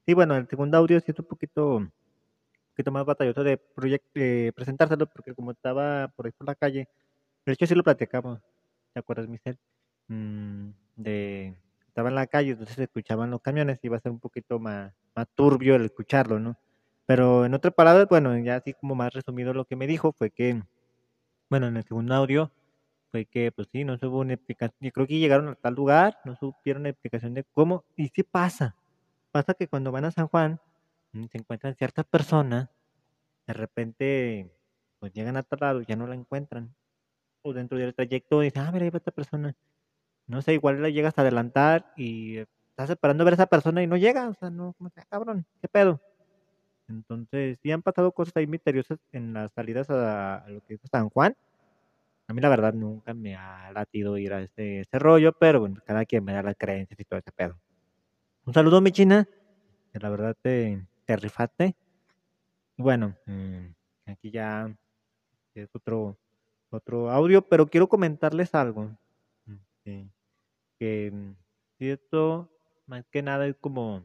Sí, 0.05 0.13
bueno, 0.13 0.35
el 0.35 0.47
segundo 0.47 0.77
audio 0.77 0.99
sí 0.99 1.11
es 1.11 1.19
un 1.19 1.25
poquito, 1.25 1.75
un 1.75 1.91
poquito 2.71 2.91
más 2.91 3.05
batalloso 3.05 3.43
de, 3.43 3.59
de 4.13 4.53
presentárselo 4.55 5.05
porque 5.07 5.35
como 5.35 5.51
estaba 5.51 6.07
por 6.15 6.25
ahí 6.25 6.31
por 6.31 6.47
la 6.47 6.55
calle, 6.55 6.87
de 7.51 7.53
hecho 7.53 7.67
sí 7.67 7.75
lo 7.75 7.83
platicamos, 7.83 8.39
¿te 8.93 8.99
acuerdas, 8.99 9.27
Michelle? 9.27 9.59
Mm, 10.07 10.69
de, 10.95 11.57
estaba 11.87 12.09
en 12.09 12.15
la 12.15 12.27
calle, 12.27 12.51
entonces 12.51 12.77
escuchaban 12.79 13.31
los 13.31 13.41
camiones 13.41 13.79
y 13.81 13.87
iba 13.87 13.97
a 13.97 14.01
ser 14.01 14.11
un 14.11 14.19
poquito 14.19 14.59
más, 14.59 14.93
turbio 15.35 15.75
el 15.75 15.85
escucharlo, 15.85 16.39
¿no? 16.39 16.57
Pero 17.05 17.45
en 17.45 17.53
otras 17.53 17.73
palabras, 17.73 18.07
bueno, 18.09 18.37
ya 18.37 18.57
así 18.57 18.73
como 18.73 18.95
más 18.95 19.13
resumido 19.13 19.53
lo 19.53 19.65
que 19.65 19.75
me 19.75 19.87
dijo 19.87 20.11
fue 20.13 20.29
que 20.29 20.61
bueno, 21.49 21.67
en 21.67 21.77
el 21.77 21.83
segundo 21.83 22.13
audio 22.13 22.51
fue 23.11 23.25
que, 23.25 23.51
pues 23.51 23.69
sí, 23.71 23.85
no 23.85 23.97
se 23.97 24.05
hubo 24.07 24.19
una 24.19 24.33
explicación. 24.33 24.77
Yo 24.81 24.91
creo 24.91 25.07
que 25.07 25.19
llegaron 25.19 25.47
a 25.49 25.55
tal 25.55 25.75
lugar, 25.75 26.19
no 26.25 26.35
supieron 26.35 26.83
la 26.83 26.89
explicación 26.89 27.33
de 27.33 27.43
cómo. 27.45 27.85
Y 27.95 28.09
sí 28.09 28.23
pasa. 28.23 28.75
Pasa 29.31 29.53
que 29.53 29.67
cuando 29.67 29.91
van 29.91 30.05
a 30.05 30.11
San 30.11 30.27
Juan, 30.27 30.59
mm, 31.13 31.25
se 31.31 31.37
encuentran 31.37 31.75
ciertas 31.75 32.05
personas, 32.05 32.69
de 33.47 33.53
repente, 33.53 34.51
pues 34.99 35.13
llegan 35.13 35.37
a 35.37 35.43
tal 35.43 35.59
lado 35.61 35.81
y 35.81 35.85
ya 35.85 35.95
no 35.95 36.07
la 36.07 36.15
encuentran. 36.15 36.75
O 37.47 37.53
dentro 37.53 37.77
del 37.77 37.95
trayecto 37.95 38.41
dicen, 38.41 38.63
ah, 38.63 38.71
mira, 38.73 38.83
ahí 38.83 38.89
va 38.89 38.97
esta 38.97 39.11
persona. 39.11 39.55
No 40.27 40.41
sé, 40.41 40.53
igual 40.53 40.81
la 40.81 40.89
llegas 40.89 41.17
a 41.17 41.21
adelantar 41.21 41.93
y 41.95 42.39
estás 42.71 42.89
esperando 42.89 43.23
a 43.23 43.25
ver 43.25 43.33
a 43.33 43.35
esa 43.35 43.45
persona 43.45 43.81
y 43.81 43.87
no 43.87 43.95
llega. 43.95 44.27
O 44.27 44.33
sea, 44.33 44.49
no, 44.49 44.73
como 44.73 44.89
sea, 44.89 45.05
cabrón, 45.05 45.45
¿qué 45.61 45.69
pedo? 45.69 46.01
Entonces, 46.89 47.57
sí 47.63 47.71
han 47.71 47.81
pasado 47.81 48.11
cosas 48.11 48.35
ahí 48.35 48.47
misteriosas 48.47 48.99
en 49.13 49.33
las 49.33 49.53
salidas 49.53 49.89
a, 49.89 50.43
lo 50.49 50.59
que 50.65 50.73
es 50.73 50.81
San 50.91 51.09
Juan. 51.09 51.35
A 52.27 52.33
mí 52.33 52.41
la 52.41 52.49
verdad 52.49 52.73
nunca 52.73 53.13
me 53.13 53.37
ha 53.37 53.71
latido 53.71 54.17
ir 54.17 54.33
a 54.33 54.41
ese, 54.41 54.81
ese 54.81 54.99
rollo, 54.99 55.31
pero 55.31 55.61
bueno, 55.61 55.79
cada 55.85 56.03
quien 56.03 56.25
me 56.25 56.33
da 56.33 56.43
las 56.43 56.55
creencias 56.57 56.99
y 56.99 57.05
todo 57.05 57.19
ese 57.19 57.31
pedo. 57.31 57.57
Un 58.45 58.53
saludo, 58.53 58.81
mi 58.81 58.91
china, 58.91 59.25
que 59.93 59.99
la 59.99 60.09
verdad 60.09 60.35
te, 60.41 60.85
te 61.05 61.15
rifaste. 61.15 61.77
Bueno, 62.75 63.15
mm, 63.25 63.67
aquí 64.05 64.31
ya 64.31 64.69
es 65.55 65.69
otro, 65.73 66.17
otro 66.69 67.09
audio, 67.11 67.41
pero 67.41 67.67
quiero 67.67 67.87
comentarles 67.87 68.53
algo. 68.55 68.91
Mm, 69.85 70.09
que 70.79 71.11
mm, 71.11 71.31
esto 71.79 72.49
más 72.85 73.05
que 73.11 73.21
nada 73.21 73.47
es 73.47 73.55
como 73.57 74.03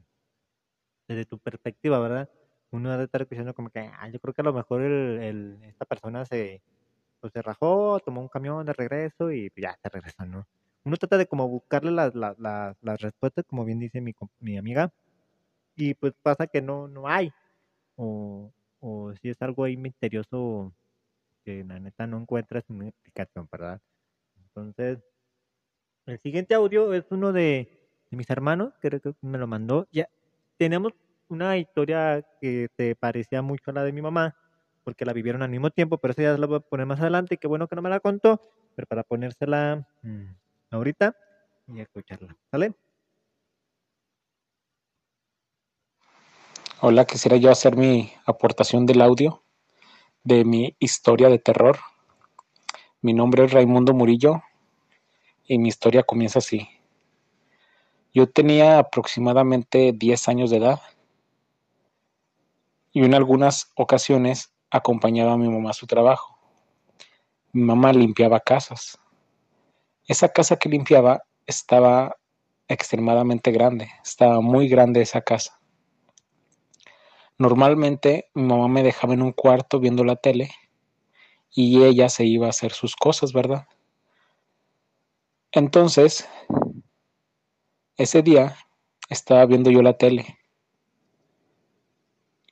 desde 1.08 1.26
tu 1.26 1.38
perspectiva, 1.38 1.98
¿verdad? 1.98 2.28
uno 2.72 2.90
debe 2.90 3.04
estar 3.04 3.28
diciendo 3.28 3.54
como 3.54 3.70
que, 3.70 3.80
ah, 3.80 4.08
yo 4.08 4.18
creo 4.18 4.34
que 4.34 4.40
a 4.42 4.44
lo 4.44 4.52
mejor 4.52 4.82
el, 4.82 5.60
esta 5.64 5.84
persona 5.84 6.24
se, 6.24 6.62
pues, 7.20 7.32
se 7.32 7.42
rajó, 7.42 8.00
tomó 8.00 8.20
un 8.22 8.28
camión 8.28 8.64
de 8.66 8.72
regreso 8.72 9.30
y 9.30 9.50
ya 9.56 9.78
se 9.82 9.88
regresó, 9.90 10.24
¿no? 10.26 10.46
Uno 10.84 10.96
trata 10.96 11.18
de 11.18 11.26
como 11.26 11.48
buscarle 11.48 11.92
las, 11.92 12.14
las, 12.14 12.36
las, 12.38 13.00
respuestas, 13.00 13.44
como 13.46 13.64
bien 13.64 13.78
dice 13.78 14.00
mi, 14.00 14.14
mi 14.40 14.58
amiga, 14.58 14.92
y 15.76 15.94
pues 15.94 16.14
pasa 16.22 16.46
que 16.46 16.62
no, 16.62 16.88
no 16.88 17.08
hay, 17.08 17.32
o, 17.96 18.52
o 18.80 19.14
si 19.20 19.30
es 19.30 19.40
algo 19.42 19.64
ahí 19.64 19.76
misterioso 19.76 20.72
que 21.44 21.64
la 21.64 21.78
neta 21.78 22.06
no 22.06 22.18
encuentras 22.18 22.64
una 22.68 22.90
¿verdad? 23.50 23.80
Entonces, 24.36 24.98
el 26.06 26.18
siguiente 26.20 26.54
audio 26.54 26.92
es 26.94 27.04
uno 27.10 27.32
de, 27.32 27.68
de 28.10 28.16
mis 28.16 28.28
hermanos, 28.30 28.72
que 28.80 29.00
me 29.20 29.38
lo 29.38 29.46
mandó. 29.46 29.86
Ya 29.92 30.08
tenemos 30.56 30.92
una 31.28 31.56
historia 31.56 32.24
que 32.40 32.68
se 32.76 32.94
parecía 32.94 33.42
mucho 33.42 33.70
a 33.70 33.74
la 33.74 33.84
de 33.84 33.92
mi 33.92 34.02
mamá, 34.02 34.36
porque 34.84 35.04
la 35.04 35.12
vivieron 35.12 35.42
al 35.42 35.50
mismo 35.50 35.70
tiempo, 35.70 35.98
pero 35.98 36.12
esa 36.12 36.22
ya 36.22 36.36
la 36.36 36.46
voy 36.46 36.56
a 36.56 36.60
poner 36.60 36.86
más 36.86 37.00
adelante, 37.00 37.36
qué 37.36 37.46
bueno 37.46 37.68
que 37.68 37.76
no 37.76 37.82
me 37.82 37.90
la 37.90 38.00
contó, 38.00 38.40
pero 38.74 38.86
para 38.86 39.02
ponérsela 39.02 39.86
mm, 40.02 40.26
ahorita 40.70 41.16
y 41.68 41.80
escucharla, 41.80 42.36
¿sale? 42.50 42.74
Hola, 46.80 47.04
quisiera 47.04 47.36
yo 47.36 47.50
hacer 47.50 47.76
mi 47.76 48.12
aportación 48.26 48.86
del 48.86 49.00
audio 49.00 49.41
de 50.24 50.44
mi 50.44 50.76
historia 50.78 51.28
de 51.28 51.38
terror. 51.38 51.78
Mi 53.00 53.12
nombre 53.12 53.44
es 53.44 53.52
Raimundo 53.52 53.92
Murillo 53.92 54.42
y 55.44 55.58
mi 55.58 55.68
historia 55.68 56.04
comienza 56.04 56.38
así. 56.38 56.68
Yo 58.14 58.28
tenía 58.28 58.78
aproximadamente 58.78 59.92
10 59.92 60.28
años 60.28 60.50
de 60.50 60.58
edad 60.58 60.80
y 62.92 63.04
en 63.04 63.14
algunas 63.14 63.72
ocasiones 63.74 64.52
acompañaba 64.70 65.32
a 65.32 65.38
mi 65.38 65.48
mamá 65.48 65.70
a 65.70 65.74
su 65.74 65.86
trabajo. 65.86 66.38
Mi 67.52 67.62
mamá 67.62 67.92
limpiaba 67.92 68.40
casas. 68.40 68.98
Esa 70.06 70.28
casa 70.28 70.56
que 70.56 70.68
limpiaba 70.68 71.22
estaba 71.46 72.16
extremadamente 72.68 73.50
grande, 73.50 73.90
estaba 74.04 74.40
muy 74.40 74.68
grande 74.68 75.02
esa 75.02 75.22
casa. 75.22 75.61
Normalmente 77.42 78.30
mi 78.34 78.44
mamá 78.44 78.68
me 78.68 78.84
dejaba 78.84 79.14
en 79.14 79.22
un 79.22 79.32
cuarto 79.32 79.80
viendo 79.80 80.04
la 80.04 80.14
tele 80.14 80.52
y 81.50 81.82
ella 81.82 82.08
se 82.08 82.24
iba 82.24 82.46
a 82.46 82.50
hacer 82.50 82.70
sus 82.70 82.94
cosas, 82.94 83.32
¿verdad? 83.32 83.66
Entonces, 85.50 86.28
ese 87.96 88.22
día 88.22 88.54
estaba 89.08 89.44
viendo 89.46 89.72
yo 89.72 89.82
la 89.82 89.94
tele 89.94 90.38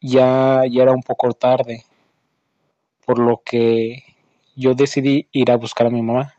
ya, 0.00 0.64
ya 0.68 0.83
era 0.83 0.90
un 0.90 1.05
poco 1.05 1.35
tarde, 1.35 1.85
por 3.07 3.20
lo 3.20 3.42
que 3.44 4.03
yo 4.57 4.74
decidí 4.74 5.29
ir 5.31 5.53
a 5.53 5.57
buscar 5.57 5.87
a 5.87 5.90
mi 5.90 6.03
mamá. 6.03 6.35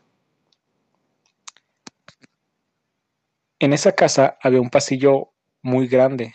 En 3.58 3.72
esa 3.72 3.92
casa 3.92 4.36
había 4.42 4.60
un 4.60 4.68
pasillo 4.68 5.30
muy 5.62 5.88
grande 5.88 6.34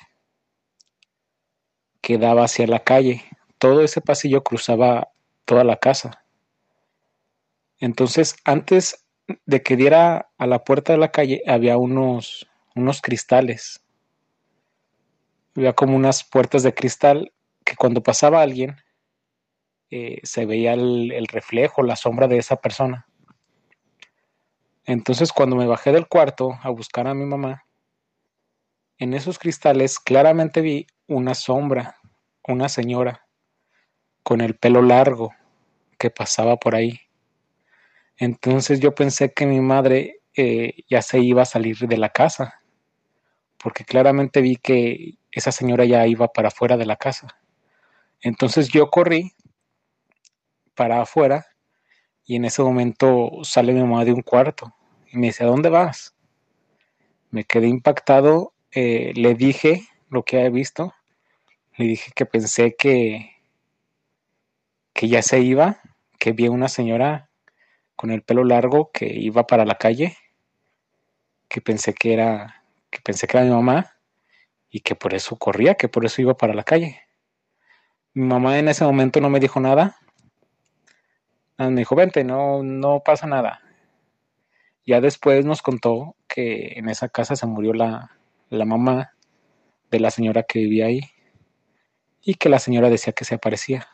que 2.02 2.18
daba 2.18 2.46
hacia 2.46 2.68
la 2.68 2.80
calle. 2.80 3.24
Todo 3.58 3.82
ese 3.82 4.02
pasillo 4.02 4.44
cruzaba 4.44 5.10
toda 5.46 5.64
la 5.64 5.78
casa. 5.78 6.24
Entonces, 7.80 8.36
antes 8.44 9.06
de 9.46 9.62
que 9.62 9.76
diera 9.76 10.30
a 10.38 10.48
la 10.48 10.64
puerta 10.64 10.94
de 10.94 11.00
la 11.00 11.12
calle, 11.12 11.44
había 11.48 11.78
unos, 11.78 12.48
unos 12.76 13.02
cristales 13.02 13.82
había 15.58 15.74
como 15.74 15.96
unas 15.96 16.24
puertas 16.24 16.62
de 16.64 16.74
cristal 16.74 17.34
que 17.66 17.76
cuando 17.76 18.04
pasaba 18.04 18.42
alguien 18.42 18.76
eh, 19.90 20.20
se 20.24 20.46
veía 20.46 20.74
el, 20.74 21.12
el, 21.12 21.26
reflejo, 21.28 21.82
la 21.82 21.96
sombra 21.96 22.28
de 22.28 22.38
esa 22.38 22.58
persona. 22.58 23.08
Entonces 24.86 25.34
cuando 25.34 25.56
me 25.56 25.66
bajé 25.66 25.92
del 25.92 26.08
cuarto 26.08 26.60
a 26.62 26.70
buscar 26.70 27.08
a 27.08 27.16
mi 27.16 27.26
mamá, 27.26 27.64
en 29.00 29.14
esos 29.14 29.40
cristales 29.40 30.00
claramente 30.00 30.62
vi 30.62 30.88
una 31.08 31.34
sombra, 31.36 31.98
una 32.48 32.70
señora 32.70 33.26
con 34.24 34.42
el 34.42 34.56
pelo 34.56 34.82
largo 34.82 35.34
que 35.98 36.10
pasaba 36.10 36.58
por 36.58 36.76
ahí. 36.76 37.00
Entonces 38.18 38.80
yo 38.80 38.94
pensé 38.94 39.34
que 39.34 39.46
mi 39.46 39.62
madre 39.62 40.20
eh, 40.36 40.84
ya 40.90 41.02
se 41.02 41.20
iba 41.20 41.44
a 41.44 41.46
salir 41.46 41.78
de 41.78 41.98
la 41.98 42.10
casa, 42.10 42.62
porque 43.58 43.86
claramente 43.86 44.42
vi 44.42 44.58
que 44.58 45.16
esa 45.32 45.52
señora 45.52 45.86
ya 45.86 46.06
iba 46.08 46.28
para 46.28 46.50
afuera 46.50 46.78
de 46.78 46.86
la 46.86 46.98
casa. 46.98 47.40
Entonces 48.22 48.70
yo 48.70 48.90
corrí 48.90 49.34
para 50.76 51.02
afuera 51.02 51.46
y 52.26 52.36
en 52.36 52.46
ese 52.46 52.62
momento 52.62 53.32
sale 53.44 53.74
mi 53.74 53.82
mamá 53.82 54.04
de 54.04 54.14
un 54.14 54.22
cuarto 54.22 54.76
y 55.12 55.18
me 55.18 55.28
dice, 55.28 55.44
¿a 55.44 55.48
dónde 55.48 55.70
vas? 55.70 56.16
Me 57.32 57.46
quedé 57.46 57.68
impactado, 57.68 58.54
eh, 58.72 59.14
le 59.16 59.36
dije 59.36 59.88
lo 60.10 60.24
que 60.24 60.38
había 60.38 60.50
visto, 60.50 60.94
le 61.78 61.86
dije 61.86 62.12
que 62.16 62.26
pensé 62.26 62.76
que, 62.76 63.34
que 64.94 65.08
ya 65.08 65.22
se 65.22 65.40
iba, 65.42 65.80
que 66.18 66.32
vi 66.32 66.48
a 66.48 66.52
una 66.52 66.70
señora 66.70 67.30
con 67.96 68.10
el 68.10 68.24
pelo 68.24 68.44
largo 68.44 68.92
que 68.92 69.06
iba 69.06 69.46
para 69.46 69.64
la 69.64 69.76
calle, 69.76 70.18
que 71.48 71.62
pensé 71.62 71.94
que 71.94 72.14
era, 72.14 72.64
que 72.90 73.00
pensé 73.02 73.28
que 73.28 73.38
era 73.38 73.46
mi 73.46 73.52
mamá 73.52 73.96
y 74.72 74.80
que 74.80 74.96
por 74.96 75.14
eso 75.14 75.38
corría, 75.38 75.76
que 75.76 75.88
por 75.88 76.04
eso 76.04 76.20
iba 76.20 76.36
para 76.36 76.56
la 76.56 76.64
calle. 76.64 77.00
Mi 78.16 78.26
mamá 78.26 78.58
en 78.58 78.70
ese 78.70 78.84
momento 78.84 79.22
no 79.22 79.30
me 79.30 79.40
dijo 79.40 79.60
nada. 79.60 79.98
Me 81.60 81.76
dijo, 81.76 81.96
vente, 81.96 82.24
no, 82.24 82.64
no 82.64 83.04
pasa 83.06 83.28
nada. 83.28 83.62
Ya 84.84 85.00
después 85.00 85.46
nos 85.46 85.62
contó 85.62 86.16
que 86.28 86.74
en 86.78 86.90
esa 86.90 87.10
casa 87.10 87.36
se 87.36 87.46
murió 87.46 87.74
la, 87.74 88.18
la 88.50 88.66
mamá 88.66 89.14
de 89.92 90.00
la 90.00 90.10
señora 90.10 90.44
que 90.44 90.60
vivía 90.60 90.88
ahí 90.88 91.02
y 92.22 92.36
que 92.36 92.50
la 92.50 92.60
señora 92.60 92.90
decía 92.90 93.14
que 93.14 93.26
se 93.26 93.36
aparecía. 93.36 93.88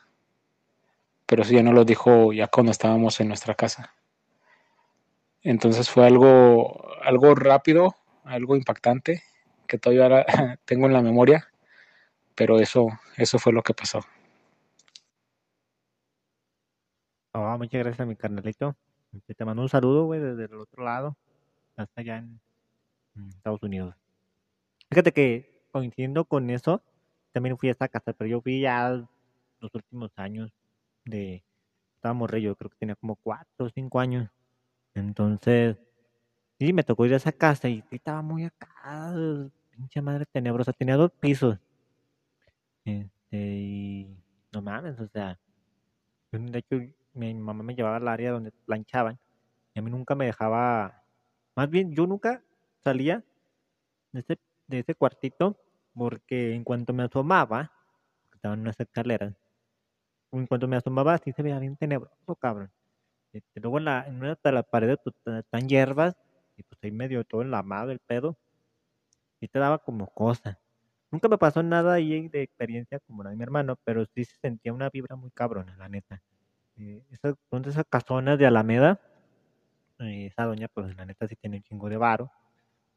Pero 1.25 1.43
eso 1.43 1.53
ya 1.53 1.63
no 1.63 1.73
lo 1.73 1.85
dijo 1.85 2.33
ya 2.33 2.47
cuando 2.47 2.71
estábamos 2.71 3.19
en 3.19 3.27
nuestra 3.27 3.55
casa. 3.55 3.93
Entonces 5.41 5.89
fue 5.89 6.05
algo, 6.05 6.87
algo 7.01 7.35
rápido, 7.35 7.95
algo 8.23 8.55
impactante, 8.55 9.23
que 9.67 9.77
todavía 9.77 10.03
ahora 10.03 10.25
tengo 10.65 10.87
en 10.87 10.93
la 10.93 11.01
memoria, 11.01 11.49
pero 12.35 12.59
eso, 12.59 12.87
eso 13.17 13.39
fue 13.39 13.53
lo 13.53 13.61
que 13.61 13.73
pasó. 13.73 14.01
Oh, 17.33 17.57
muchas 17.57 17.83
gracias, 17.83 18.07
mi 18.07 18.15
carnalito. 18.15 18.75
Este, 19.11 19.33
Te 19.33 19.45
mando 19.45 19.63
un 19.63 19.69
saludo, 19.69 20.05
güey, 20.05 20.19
desde 20.19 20.45
el 20.45 20.59
otro 20.59 20.83
lado, 20.83 21.17
hasta 21.75 22.01
allá 22.01 22.17
en 22.17 22.39
Estados 23.29 23.61
Unidos. 23.63 23.95
Fíjate 24.89 25.11
que 25.11 25.65
coincidiendo 25.71 26.25
con 26.25 26.49
eso, 26.51 26.83
también 27.33 27.57
fui 27.57 27.69
a 27.69 27.75
casa, 27.75 28.13
pero 28.13 28.29
yo 28.29 28.41
fui 28.41 28.61
ya 28.61 28.89
los 29.59 29.73
últimos 29.73 30.11
años 30.15 30.51
de... 31.05 31.43
Estaba 31.95 32.13
morrillo, 32.13 32.49
yo 32.51 32.55
creo 32.55 32.69
que 32.69 32.77
tenía 32.77 32.95
como 32.95 33.15
cuatro 33.15 33.65
o 33.65 33.69
cinco 33.69 33.99
años. 33.99 34.29
Entonces, 34.93 35.77
sí, 36.59 36.73
me 36.73 36.83
tocó 36.83 37.05
ir 37.05 37.13
a 37.13 37.17
esa 37.17 37.31
casa 37.31 37.69
y 37.69 37.83
estaba 37.91 38.21
muy 38.21 38.43
acá, 38.45 39.13
pinche 39.71 40.01
madre 40.01 40.25
tenebrosa. 40.25 40.73
Tenía 40.73 40.97
dos 40.97 41.11
pisos. 41.11 41.57
Este, 42.85 43.37
y 43.37 44.17
no 44.51 44.61
mames, 44.61 44.99
o 44.99 45.07
sea, 45.07 45.39
de 46.31 46.59
hecho, 46.59 46.77
mi 47.13 47.33
mamá 47.33 47.63
me 47.63 47.75
llevaba 47.75 47.97
al 47.97 48.07
área 48.07 48.31
donde 48.31 48.51
planchaban 48.65 49.17
y 49.73 49.79
a 49.79 49.81
mí 49.81 49.89
nunca 49.89 50.15
me 50.15 50.25
dejaba, 50.25 51.03
más 51.55 51.69
bien, 51.69 51.93
yo 51.95 52.05
nunca 52.05 52.43
salía 52.83 53.23
de 54.11 54.19
ese, 54.19 54.39
de 54.67 54.79
ese 54.79 54.95
cuartito 54.95 55.57
porque 55.93 56.53
en 56.55 56.63
cuanto 56.63 56.93
me 56.93 57.03
asomaba, 57.03 57.71
porque 58.21 58.37
estaban 58.37 58.59
unas 58.61 58.79
escaleras, 58.79 59.33
en 60.31 60.47
cuanto 60.47 60.67
me 60.67 60.75
asomaba 60.75 61.13
así 61.13 61.31
se 61.31 61.43
veía 61.43 61.59
bien 61.59 61.77
tenebroso, 61.77 62.35
cabrón. 62.35 62.71
Este, 63.33 63.59
luego 63.59 63.79
en, 63.79 63.85
la, 63.85 64.07
en 64.07 64.17
una 64.17 64.37
de 64.43 64.51
las 64.51 64.65
paredes 64.65 64.97
pues, 65.03 65.15
están 65.37 65.67
hierbas 65.67 66.15
y 66.57 66.63
pues 66.63 66.79
ahí 66.83 66.91
medio 66.91 67.23
todo 67.23 67.41
enlamado 67.41 67.91
el 67.91 67.99
pedo 67.99 68.37
y 69.39 69.47
te 69.47 69.59
daba 69.59 69.79
como 69.79 70.07
cosa. 70.07 70.59
Nunca 71.11 71.27
me 71.27 71.37
pasó 71.37 71.61
nada 71.61 71.93
ahí 71.93 72.27
de 72.29 72.41
experiencia 72.41 72.99
como 73.01 73.23
la 73.23 73.31
de 73.31 73.35
mi 73.35 73.43
hermano, 73.43 73.77
pero 73.83 74.05
sí 74.05 74.23
se 74.25 74.37
sentía 74.37 74.73
una 74.73 74.89
vibra 74.89 75.15
muy 75.15 75.31
cabrona, 75.31 75.75
la 75.77 75.89
neta. 75.89 76.21
Eh, 76.77 77.03
esas, 77.11 77.35
son 77.49 77.61
de 77.61 77.69
esas 77.71 77.85
casonas 77.89 78.39
de 78.39 78.47
Alameda. 78.47 78.99
eh, 79.99 80.27
esa 80.27 80.45
doña, 80.45 80.67
pues 80.69 80.95
la 80.95 81.05
neta 81.05 81.27
sí 81.27 81.35
tiene 81.35 81.57
un 81.57 81.63
chingo 81.63 81.89
de 81.89 81.97
varo. 81.97 82.31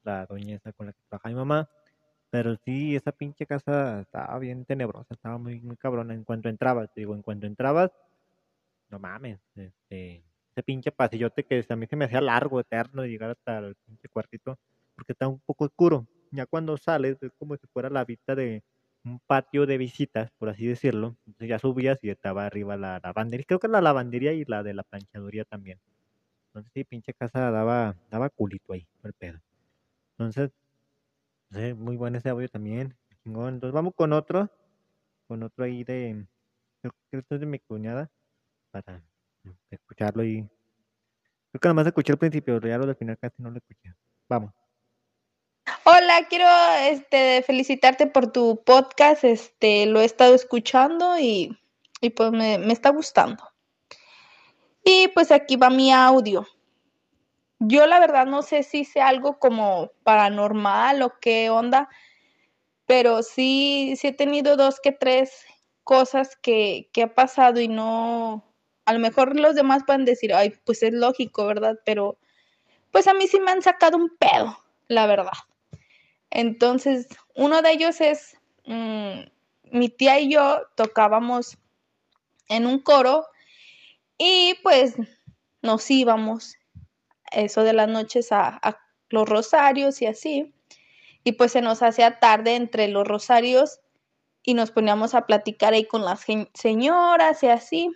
La 0.05 0.27
doña 0.27 0.57
esa 0.57 0.73
con 0.73 0.87
la 0.87 0.93
que 0.93 1.01
trabaja 1.09 1.29
mi 1.29 1.35
mamá. 1.35 1.69
Pero 2.37 2.55
sí, 2.67 2.95
esa 2.95 3.13
pinche 3.13 3.47
casa 3.47 4.03
estaba 4.03 4.39
bien 4.39 4.67
tenebrosa, 4.67 5.15
estaba 5.15 5.39
muy, 5.39 5.59
muy 5.63 5.75
cabrona. 5.79 6.13
En 6.13 6.23
cuanto 6.23 6.51
entrabas, 6.51 6.93
te 6.93 7.01
digo, 7.01 7.15
en 7.15 7.23
cuanto 7.23 7.47
entrabas, 7.47 7.91
no 8.91 8.99
mames, 8.99 9.41
este, 9.55 10.23
ese 10.53 10.63
pinche 10.63 10.93
pasillote 10.93 11.45
que 11.45 11.65
a 11.67 11.77
mí 11.77 11.87
se 11.87 11.97
me 11.97 12.05
hacía 12.05 12.21
largo, 12.21 12.61
eterno, 12.61 13.01
de 13.01 13.09
llegar 13.09 13.31
hasta 13.31 13.57
el 13.61 13.75
pinche 13.87 14.11
cuartito, 14.11 14.59
porque 14.95 15.13
está 15.13 15.29
un 15.29 15.41
poco 15.41 15.65
oscuro. 15.65 16.07
Ya 16.31 16.45
cuando 16.45 16.77
sales 16.77 17.17
es 17.23 17.33
como 17.39 17.57
si 17.57 17.67
fuera 17.69 17.89
la 17.89 18.05
vista 18.05 18.35
de 18.35 18.63
un 19.03 19.19
patio 19.21 19.65
de 19.65 19.79
visitas, 19.79 20.31
por 20.39 20.51
así 20.51 20.67
decirlo. 20.67 21.17
Entonces 21.27 21.49
ya 21.49 21.59
subías 21.59 21.99
y 22.03 22.11
estaba 22.11 22.45
arriba 22.45 22.77
la 22.77 23.01
lavandería. 23.03 23.47
Creo 23.49 23.61
que 23.61 23.69
la 23.69 23.81
lavandería 23.81 24.35
y 24.35 24.45
la 24.45 24.63
de 24.63 24.75
la 24.75 24.83
planchaduría 24.83 25.47
también. 25.47 25.81
Entonces 26.49 26.71
sí, 26.75 26.85
pinche 26.85 27.15
casa 27.15 27.51
daba, 27.51 27.97
daba 28.11 28.29
culito 28.29 28.75
ahí, 28.75 28.87
el 29.05 29.15
pedo. 29.15 29.41
Entonces, 30.19 30.51
muy 31.51 31.97
bueno 31.97 32.19
ese 32.19 32.29
audio 32.29 32.49
también. 32.49 32.97
Entonces 33.25 33.73
vamos 33.73 33.95
con 33.95 34.13
otro, 34.13 34.49
con 35.27 35.43
otro 35.43 35.65
ahí 35.65 35.83
de, 35.83 36.27
creo 36.81 36.95
que 37.11 37.19
esto 37.19 37.35
es 37.35 37.41
de 37.41 37.47
mi 37.47 37.59
cuñada, 37.59 38.09
para 38.71 39.03
escucharlo 39.71 40.23
y 40.23 40.43
creo 41.51 41.61
que 41.61 41.69
nada 41.69 41.75
más 41.75 41.87
escuché 41.87 42.13
el 42.13 42.19
principio, 42.19 42.55
pero 42.55 42.69
ya 42.69 42.79
lo 42.79 42.87
del 42.87 42.97
final 42.97 43.19
casi 43.19 43.43
no 43.43 43.51
lo 43.51 43.59
escuché. 43.59 43.95
Vamos. 44.29 44.53
Hola, 45.85 46.27
quiero 46.29 46.47
este 46.89 47.43
felicitarte 47.43 48.07
por 48.07 48.31
tu 48.31 48.63
podcast, 48.65 49.25
este 49.25 49.87
lo 49.87 50.01
he 50.01 50.05
estado 50.05 50.35
escuchando 50.35 51.19
y, 51.19 51.59
y 52.01 52.11
pues 52.11 52.31
me, 52.31 52.59
me 52.59 52.73
está 52.73 52.91
gustando. 52.91 53.43
Y 54.85 55.09
pues 55.09 55.33
aquí 55.33 55.57
va 55.57 55.69
mi 55.69 55.93
audio. 55.93 56.47
Yo 57.59 57.87
la 57.87 58.01
verdad 58.01 58.27
no 58.27 58.43
sé 58.43 58.63
si 58.63 58.85
sea 58.85 59.09
algo 59.09 59.39
como 59.39 59.93
paranormal 60.05 61.03
o 61.03 61.19
qué 61.21 61.51
onda, 61.51 61.89
pero 62.87 63.23
sí, 63.23 63.99
he 64.03 64.13
tenido 64.13 64.57
dos 64.57 64.81
que 64.81 64.93
tres 64.93 65.47
cosas 65.85 66.37
que, 66.37 66.89
que 66.93 67.05
ha 67.05 67.15
pasado 67.15 67.61
y 67.61 67.69
no, 67.69 68.45
a 68.85 68.93
lo 68.93 68.99
mejor 69.01 69.39
los 69.39 69.55
demás 69.55 69.83
pueden 69.87 70.05
decir, 70.05 70.35
ay, 70.35 70.55
pues 70.65 70.83
es 70.83 70.93
lógico, 70.93 71.47
¿verdad? 71.47 71.79
Pero 71.85 72.19
pues 72.93 73.07
a 73.09 73.15
mí 73.15 73.27
sí 73.27 73.41
me 73.41 73.51
han 73.51 73.63
sacado 73.63 73.97
un 73.97 74.11
pedo, 74.17 74.57
la 74.89 75.07
verdad. 75.07 75.33
Entonces, 76.31 77.09
uno 77.35 77.63
de 77.63 77.73
ellos 77.73 78.01
es, 78.01 78.37
mm, 78.65 79.21
mi 79.73 79.89
tía 79.89 80.21
y 80.21 80.33
yo 80.33 80.63
tocábamos 80.77 81.59
en 82.49 82.67
un 82.67 82.79
coro 82.79 83.27
y 84.19 84.55
pues 84.63 84.95
nos 85.63 85.91
íbamos 85.91 86.57
eso 87.33 87.65
de 87.65 87.73
las 87.73 87.89
noches 87.89 88.33
a, 88.33 88.61
los 89.09 89.29
rosarios 89.29 90.03
y 90.03 90.07
así. 90.07 90.55
Y 91.25 91.33
pues 91.33 91.53
se 91.53 91.61
nos 91.63 91.83
hacía 91.83 92.19
tarde 92.19 92.57
entre 92.57 92.89
los 92.89 93.07
rosarios 93.07 93.81
y 94.43 94.55
nos 94.55 94.71
poníamos 94.71 95.15
a 95.15 95.27
platicar 95.27 95.75
ahí 95.75 95.85
con 95.85 96.05
las 96.05 96.25
señoras 96.55 97.43
y 97.43 97.49
así. 97.49 97.91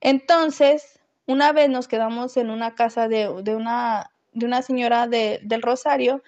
Entonces, 0.00 1.00
una 1.26 1.52
vez 1.52 1.68
nos 1.68 1.88
quedamos 1.88 2.36
en 2.36 2.50
una 2.50 2.74
casa 2.74 3.08
de, 3.08 3.32
de 3.42 3.56
una, 3.56 4.10
de 4.32 4.46
una 4.46 4.62
señora 4.62 5.06
de- 5.06 5.40
del 5.42 5.62
Rosario 5.62 6.22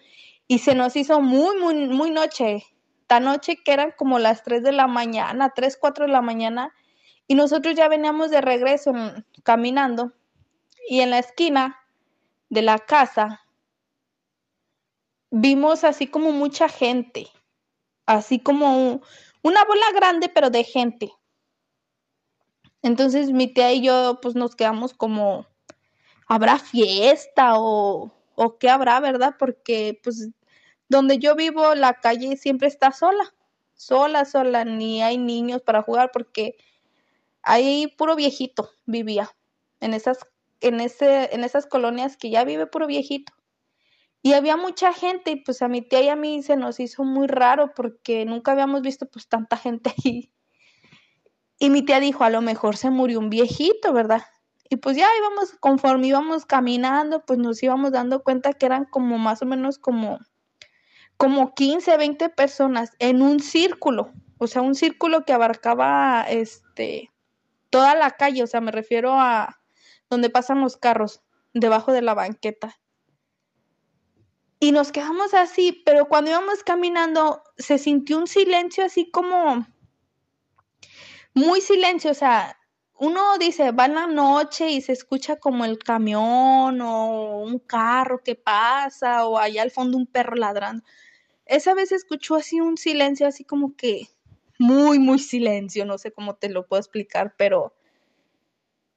y 0.47 0.59
se 0.61 0.75
nos 0.75 0.97
hizo 0.97 1.21
muy, 1.21 1.59
muy, 1.59 1.75
muy 1.89 2.11
noche. 2.11 2.65
Tan 3.07 3.25
noche 3.25 3.57
que 3.65 3.73
eran 3.73 3.93
como 3.97 4.19
las 4.19 4.43
3 4.43 4.63
de 4.63 4.73
la 4.73 4.87
mañana, 4.87 5.53
3, 5.55 5.77
4 5.81 6.07
de 6.07 6.13
la 6.13 6.23
mañana. 6.23 6.75
Y 7.27 7.35
nosotros 7.35 7.75
ya 7.75 7.89
veníamos 7.89 8.31
de 8.31 8.41
regreso 8.41 8.93
caminando. 9.45 10.13
Y 10.89 11.03
en 11.03 11.11
la 11.11 11.21
esquina 11.21 11.79
de 12.49 12.63
la 12.63 12.79
casa 12.79 13.43
vimos 15.31 15.85
así 15.85 16.07
como 16.07 16.33
mucha 16.33 16.69
gente. 16.69 17.29
Así 18.07 18.41
como 18.41 18.77
un- 18.79 19.03
una 19.43 19.65
bola 19.65 19.93
grande, 19.95 20.29
pero 20.29 20.51
de 20.51 20.65
gente. 20.65 21.13
Entonces 22.83 23.31
mi 23.31 23.47
tía 23.53 23.73
y 23.73 23.83
yo 23.83 24.19
pues 24.23 24.35
nos 24.35 24.55
quedamos 24.57 24.95
como, 24.95 25.47
¿habrá 26.29 26.59
fiesta 26.59 27.55
o, 27.59 28.13
o 28.37 28.59
qué 28.59 28.71
habrá, 28.71 29.01
verdad? 29.01 29.37
Porque 29.39 30.01
pues 30.05 30.31
donde 30.89 31.19
yo 31.19 31.37
vivo 31.37 31.75
la 31.75 31.95
calle 31.95 32.37
siempre 32.37 32.69
está 32.69 32.93
sola, 32.93 33.35
sola, 33.75 34.25
sola, 34.27 34.65
ni 34.65 35.03
hay 35.03 35.19
niños 35.19 35.63
para 35.63 35.83
jugar 35.83 36.11
porque 36.13 36.57
ahí 37.43 37.89
puro 37.99 38.17
viejito 38.17 38.71
vivía 38.87 39.31
en 39.81 39.95
esas, 39.95 40.19
en 40.61 40.81
ese, 40.81 41.35
en 41.35 41.45
esas 41.45 41.67
colonias 41.67 42.17
que 42.17 42.31
ya 42.31 42.45
vive 42.45 42.67
puro 42.67 42.87
viejito. 42.87 43.33
Y 44.23 44.33
había 44.33 44.57
mucha 44.57 44.93
gente 44.93 45.31
y 45.31 45.37
pues 45.37 45.63
a 45.63 45.69
mi 45.69 45.81
tía 45.81 46.03
y 46.03 46.09
a 46.09 46.17
mí 46.17 46.43
se 46.43 46.57
nos 46.57 46.81
hizo 46.81 47.05
muy 47.05 47.29
raro 47.29 47.73
porque 47.75 48.25
nunca 48.25 48.53
habíamos 48.53 48.83
visto 48.83 49.07
pues 49.07 49.29
tanta 49.29 49.57
gente 49.57 49.95
ahí. 50.05 50.33
Y 51.59 51.71
mi 51.71 51.83
tía 51.83 52.01
dijo, 52.01 52.25
a 52.25 52.31
lo 52.31 52.41
mejor 52.41 52.77
se 52.77 52.91
murió 52.91 53.19
un 53.19 53.31
viejito, 53.31 53.93
¿verdad? 53.93 54.23
Y 54.71 54.77
pues 54.77 54.97
ya 54.97 55.09
íbamos, 55.19 55.53
conforme 55.61 56.09
íbamos 56.09 56.45
caminando, 56.45 57.25
pues 57.25 57.39
nos 57.39 57.63
íbamos 57.63 57.93
dando 57.93 58.23
cuenta 58.23 58.53
que 58.53 58.67
eran 58.67 58.85
como 58.85 59.19
más 59.19 59.43
o 59.43 59.47
menos 59.47 59.79
como, 59.79 60.19
como 61.17 61.55
15, 61.55 61.97
20 61.97 62.29
personas 62.31 62.93
en 62.99 63.23
un 63.23 63.41
círculo. 63.41 64.13
O 64.39 64.47
sea, 64.47 64.63
un 64.63 64.75
círculo 64.75 65.25
que 65.25 65.33
abarcaba 65.33 66.23
este 66.29 67.11
toda 67.71 67.95
la 67.95 68.13
calle, 68.13 68.43
o 68.43 68.47
sea, 68.47 68.61
me 68.61 68.73
refiero 68.73 69.13
a 69.13 69.58
donde 70.11 70.31
pasan 70.31 70.61
los 70.61 70.77
carros, 70.77 71.23
debajo 71.55 71.93
de 71.93 72.03
la 72.03 72.15
banqueta. 72.15 72.79
Y 74.61 74.73
nos 74.73 74.91
quedamos 74.91 75.35
así, 75.35 75.83
pero 75.85 76.07
cuando 76.07 76.31
íbamos 76.31 76.65
caminando 76.65 77.43
se 77.57 77.79
sintió 77.79 78.19
un 78.19 78.27
silencio 78.27 78.85
así 78.85 79.11
como 79.11 79.67
muy 81.33 81.61
silencio, 81.61 82.11
o 82.11 82.15
sea, 82.15 82.59
uno 82.99 83.39
dice, 83.39 83.71
va 83.71 83.87
en 83.87 83.95
la 83.95 84.09
noche 84.09 84.71
y 84.71 84.81
se 84.81 84.93
escucha 84.93 85.37
como 85.37 85.65
el 85.65 85.79
camión 85.79 86.81
o 86.81 87.39
un 87.39 87.61
carro 87.61 88.23
que 88.25 88.35
pasa 88.35 89.25
o 89.27 89.39
allá 89.39 89.63
al 89.63 89.71
fondo 89.71 89.97
un 89.97 90.07
perro 90.07 90.35
ladrando. 90.35 90.85
Esa 91.47 91.75
vez 91.75 91.93
escuchó 91.93 92.35
así 92.35 92.61
un 92.61 92.77
silencio, 92.77 93.29
así 93.29 93.45
como 93.45 93.77
que 93.77 94.09
muy, 94.59 94.99
muy 94.99 95.21
silencio, 95.21 95.85
no 95.87 95.97
sé 95.99 96.13
cómo 96.13 96.35
te 96.35 96.49
lo 96.49 96.67
puedo 96.67 96.81
explicar, 96.81 97.35
pero, 97.39 97.75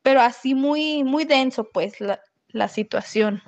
pero 0.01 0.21
así 0.21 0.55
muy, 0.55 1.03
muy 1.03 1.25
denso, 1.25 1.69
pues, 1.71 1.99
la, 1.99 2.21
la 2.49 2.67
situación. 2.67 3.41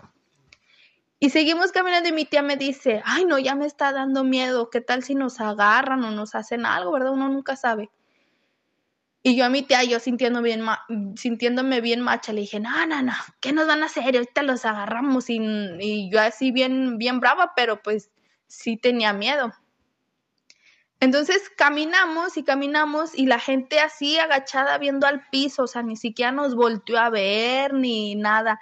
Y 1.19 1.29
seguimos 1.29 1.71
caminando 1.71 2.09
y 2.09 2.11
mi 2.11 2.25
tía 2.25 2.41
me 2.41 2.57
dice, 2.57 3.01
ay, 3.05 3.23
no, 3.25 3.39
ya 3.39 3.55
me 3.55 3.65
está 3.65 3.93
dando 3.93 4.23
miedo, 4.23 4.69
¿qué 4.69 4.81
tal 4.81 5.03
si 5.03 5.15
nos 5.15 5.39
agarran 5.39 6.03
o 6.03 6.11
nos 6.11 6.35
hacen 6.35 6.65
algo, 6.65 6.91
verdad? 6.91 7.13
Uno 7.13 7.29
nunca 7.29 7.55
sabe. 7.55 7.89
Y 9.25 9.37
yo 9.37 9.45
a 9.45 9.49
mi 9.49 9.61
tía, 9.61 9.85
yo 9.85 10.01
sintiendo 10.01 10.41
bien 10.41 10.65
sintiéndome 11.15 11.79
bien 11.79 12.01
macha, 12.01 12.33
le 12.33 12.41
dije, 12.41 12.59
no, 12.59 12.85
no, 12.85 13.01
no, 13.01 13.13
¿qué 13.39 13.53
nos 13.53 13.67
van 13.67 13.81
a 13.83 13.85
hacer? 13.85 14.03
Ahorita 14.03 14.43
los 14.43 14.65
agarramos 14.65 15.29
y, 15.29 15.39
y 15.79 16.11
yo 16.11 16.19
así 16.19 16.51
bien, 16.51 16.97
bien 16.97 17.21
brava, 17.21 17.53
pero 17.55 17.81
pues 17.81 18.11
sí 18.47 18.75
tenía 18.75 19.13
miedo. 19.13 19.53
Entonces 21.03 21.51
caminamos 21.57 22.37
y 22.37 22.43
caminamos 22.43 23.13
y 23.13 23.25
la 23.25 23.37
gente 23.37 23.81
así 23.81 24.17
agachada 24.19 24.77
viendo 24.77 25.05
al 25.05 25.27
piso, 25.27 25.63
o 25.63 25.67
sea, 25.67 25.83
ni 25.83 25.97
siquiera 25.97 26.31
nos 26.31 26.55
volteó 26.55 26.97
a 26.97 27.09
ver 27.09 27.73
ni 27.73 28.15
nada. 28.15 28.61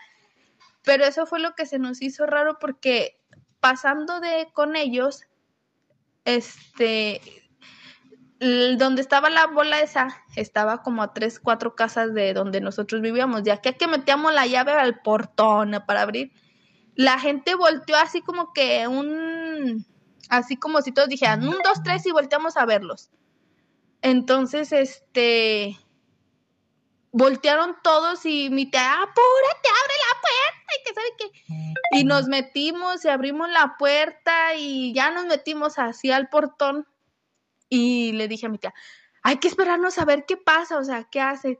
Pero 0.82 1.06
eso 1.06 1.28
fue 1.28 1.40
lo 1.40 1.54
que 1.54 1.68
se 1.68 1.78
nos 1.78 2.02
hizo 2.02 2.26
raro 2.26 2.58
porque 2.60 3.22
pasando 3.60 4.20
de 4.20 4.50
con 4.54 4.76
ellos, 4.76 5.22
este, 6.26 7.22
donde 8.40 9.04
estaba 9.04 9.30
la 9.30 9.46
bola 9.46 9.80
esa, 9.82 10.08
estaba 10.36 10.82
como 10.82 11.04
a 11.04 11.14
tres, 11.14 11.40
cuatro 11.40 11.76
casas 11.76 12.12
de 12.16 12.34
donde 12.34 12.60
nosotros 12.60 13.02
vivíamos. 13.02 13.44
Ya 13.44 13.58
que 13.58 13.78
que 13.78 13.86
metíamos 13.86 14.34
la 14.34 14.48
llave 14.48 14.72
al 14.72 15.00
portón 15.02 15.76
para 15.86 16.02
abrir, 16.02 16.32
la 16.96 17.20
gente 17.20 17.54
volteó 17.54 17.98
así 17.98 18.24
como 18.24 18.52
que 18.52 18.88
un, 18.88 19.86
así 20.30 20.58
como 20.58 20.82
si 20.82 20.92
todos 20.92 21.10
dijeran, 21.10 21.48
un, 21.48 21.58
dos, 21.64 21.84
tres 21.84 22.06
y 22.06 22.12
volteamos 22.12 22.58
a 22.58 22.66
verlos. 22.66 23.10
Entonces, 24.02 24.72
este, 24.72 25.78
voltearon 27.12 27.76
todos 27.84 28.26
y 28.26 28.50
mi 28.50 28.70
tía, 28.70 28.94
apúrate, 28.94 29.70
abre 29.70 29.96
la 30.08 30.22
puerta 30.22 30.74
y 30.78 30.84
que 30.84 30.94
sabe 30.94 31.08
qué. 31.18 31.98
Y 32.00 32.04
nos 32.06 32.28
metimos 32.28 33.04
y 33.06 33.10
abrimos 33.10 33.50
la 33.50 33.76
puerta 33.78 34.56
y 34.56 34.94
ya 34.94 35.12
nos 35.12 35.26
metimos 35.26 35.78
así 35.78 36.12
al 36.12 36.30
portón 36.30 36.88
y 37.70 38.14
le 38.14 38.28
dije 38.28 38.46
a 38.46 38.50
mi 38.50 38.58
tía, 38.58 38.74
hay 39.24 39.38
que 39.38 39.48
esperarnos 39.48 39.98
a 39.98 40.06
ver 40.06 40.26
qué 40.26 40.38
pasa, 40.38 40.78
o 40.78 40.84
sea, 40.84 41.04
qué 41.06 41.22
hace. 41.22 41.60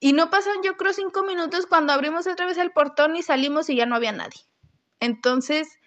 Y 0.00 0.12
no 0.12 0.28
pasaron 0.30 0.62
yo 0.62 0.76
creo 0.76 0.92
cinco 0.92 1.22
minutos 1.22 1.66
cuando 1.66 1.92
abrimos 1.92 2.26
otra 2.26 2.46
vez 2.46 2.58
el 2.58 2.72
portón 2.72 3.16
y 3.16 3.22
salimos 3.22 3.70
y 3.70 3.76
ya 3.76 3.86
no 3.86 3.96
había 3.96 4.12
nadie. 4.12 4.40
Entonces, 5.00 5.78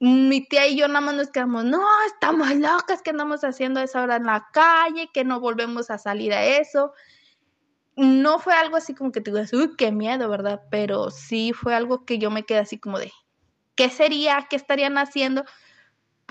mi 0.00 0.40
tía 0.40 0.66
y 0.66 0.76
yo 0.76 0.88
nada 0.88 1.02
más 1.02 1.14
nos 1.14 1.30
quedamos, 1.30 1.64
no, 1.64 1.86
estamos 2.06 2.54
locas, 2.56 3.02
¿qué 3.02 3.10
andamos 3.10 3.44
haciendo 3.44 3.80
esa 3.80 4.02
hora 4.02 4.16
en 4.16 4.24
la 4.24 4.48
calle? 4.52 5.10
Que 5.12 5.24
no 5.24 5.40
volvemos 5.40 5.90
a 5.90 5.98
salir 5.98 6.32
a 6.32 6.44
eso. 6.44 6.92
No 7.96 8.38
fue 8.38 8.54
algo 8.54 8.76
así 8.76 8.94
como 8.94 9.12
que 9.12 9.20
te 9.20 9.30
digas, 9.30 9.52
uy, 9.52 9.76
qué 9.76 9.92
miedo, 9.92 10.28
¿verdad? 10.28 10.62
Pero 10.70 11.10
sí 11.10 11.52
fue 11.52 11.74
algo 11.74 12.04
que 12.06 12.18
yo 12.18 12.30
me 12.30 12.44
quedé 12.44 12.58
así 12.60 12.78
como 12.78 12.98
de, 12.98 13.12
¿qué 13.76 13.90
sería? 13.90 14.46
¿Qué 14.48 14.56
estarían 14.56 14.98
haciendo? 14.98 15.44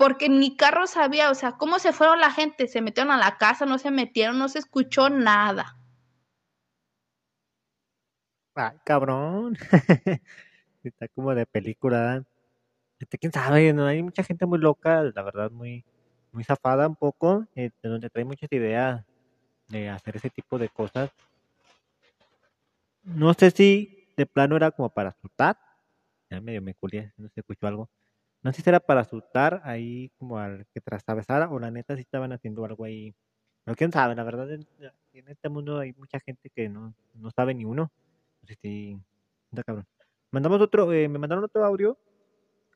porque 0.00 0.30
ni 0.30 0.56
carro 0.56 0.86
sabía, 0.86 1.30
o 1.30 1.34
sea, 1.34 1.58
cómo 1.58 1.78
se 1.78 1.92
fueron 1.92 2.20
la 2.20 2.30
gente, 2.30 2.68
se 2.68 2.80
metieron 2.80 3.12
a 3.12 3.18
la 3.18 3.36
casa, 3.36 3.66
no 3.66 3.76
se 3.76 3.90
metieron, 3.90 4.38
no 4.38 4.48
se 4.48 4.58
escuchó 4.58 5.10
nada. 5.10 5.76
Ay, 8.54 8.78
cabrón. 8.82 9.58
Está 10.82 11.06
como 11.08 11.34
de 11.34 11.44
película. 11.44 12.24
Este, 13.00 13.16
quién 13.16 13.32
sabe, 13.32 13.72
no 13.72 13.86
hay 13.86 14.02
mucha 14.02 14.22
gente 14.22 14.44
muy 14.44 14.58
loca, 14.58 15.02
la 15.02 15.22
verdad, 15.22 15.50
muy, 15.50 15.84
muy 16.32 16.44
zafada 16.44 16.86
un 16.86 16.96
poco, 16.96 17.46
eh, 17.56 17.70
de 17.82 17.88
donde 17.88 18.10
trae 18.10 18.26
muchas 18.26 18.52
ideas 18.52 19.02
de 19.68 19.88
hacer 19.88 20.16
ese 20.16 20.28
tipo 20.28 20.58
de 20.58 20.68
cosas. 20.68 21.10
No 23.02 23.32
sé 23.32 23.50
si 23.50 24.06
de 24.16 24.26
plano 24.26 24.54
era 24.56 24.70
como 24.70 24.90
para 24.90 25.08
asustar. 25.08 25.56
Ya 26.28 26.40
medio 26.42 26.60
me 26.60 26.74
culié, 26.74 27.12
no 27.16 27.28
se 27.30 27.40
escuchó 27.40 27.66
algo. 27.66 27.88
No 28.42 28.52
sé 28.52 28.60
si 28.60 28.68
era 28.68 28.80
para 28.80 29.00
asustar 29.00 29.62
ahí 29.64 30.10
como 30.18 30.38
al 30.38 30.66
que 30.74 30.80
trasabezara 30.82 31.48
o 31.50 31.58
la 31.58 31.70
neta 31.70 31.94
si 31.96 32.02
estaban 32.02 32.32
haciendo 32.32 32.64
algo 32.66 32.84
ahí. 32.84 33.14
Pero 33.64 33.76
quién 33.76 33.92
sabe, 33.92 34.14
la 34.14 34.24
verdad 34.24 34.50
en, 34.52 34.66
este 35.12 35.48
mundo 35.48 35.78
hay 35.78 35.94
mucha 35.94 36.20
gente 36.20 36.50
que 36.50 36.68
no, 36.68 36.94
no 37.14 37.30
sabe 37.30 37.54
ni 37.54 37.64
uno. 37.64 37.90
Pues, 38.40 38.58
sí, 38.60 38.98
está 39.50 39.62
cabrón. 39.62 39.86
Mandamos 40.30 40.60
otro, 40.60 40.92
eh, 40.92 41.08
me 41.08 41.18
mandaron 41.18 41.44
otro 41.44 41.64
audio. 41.64 41.98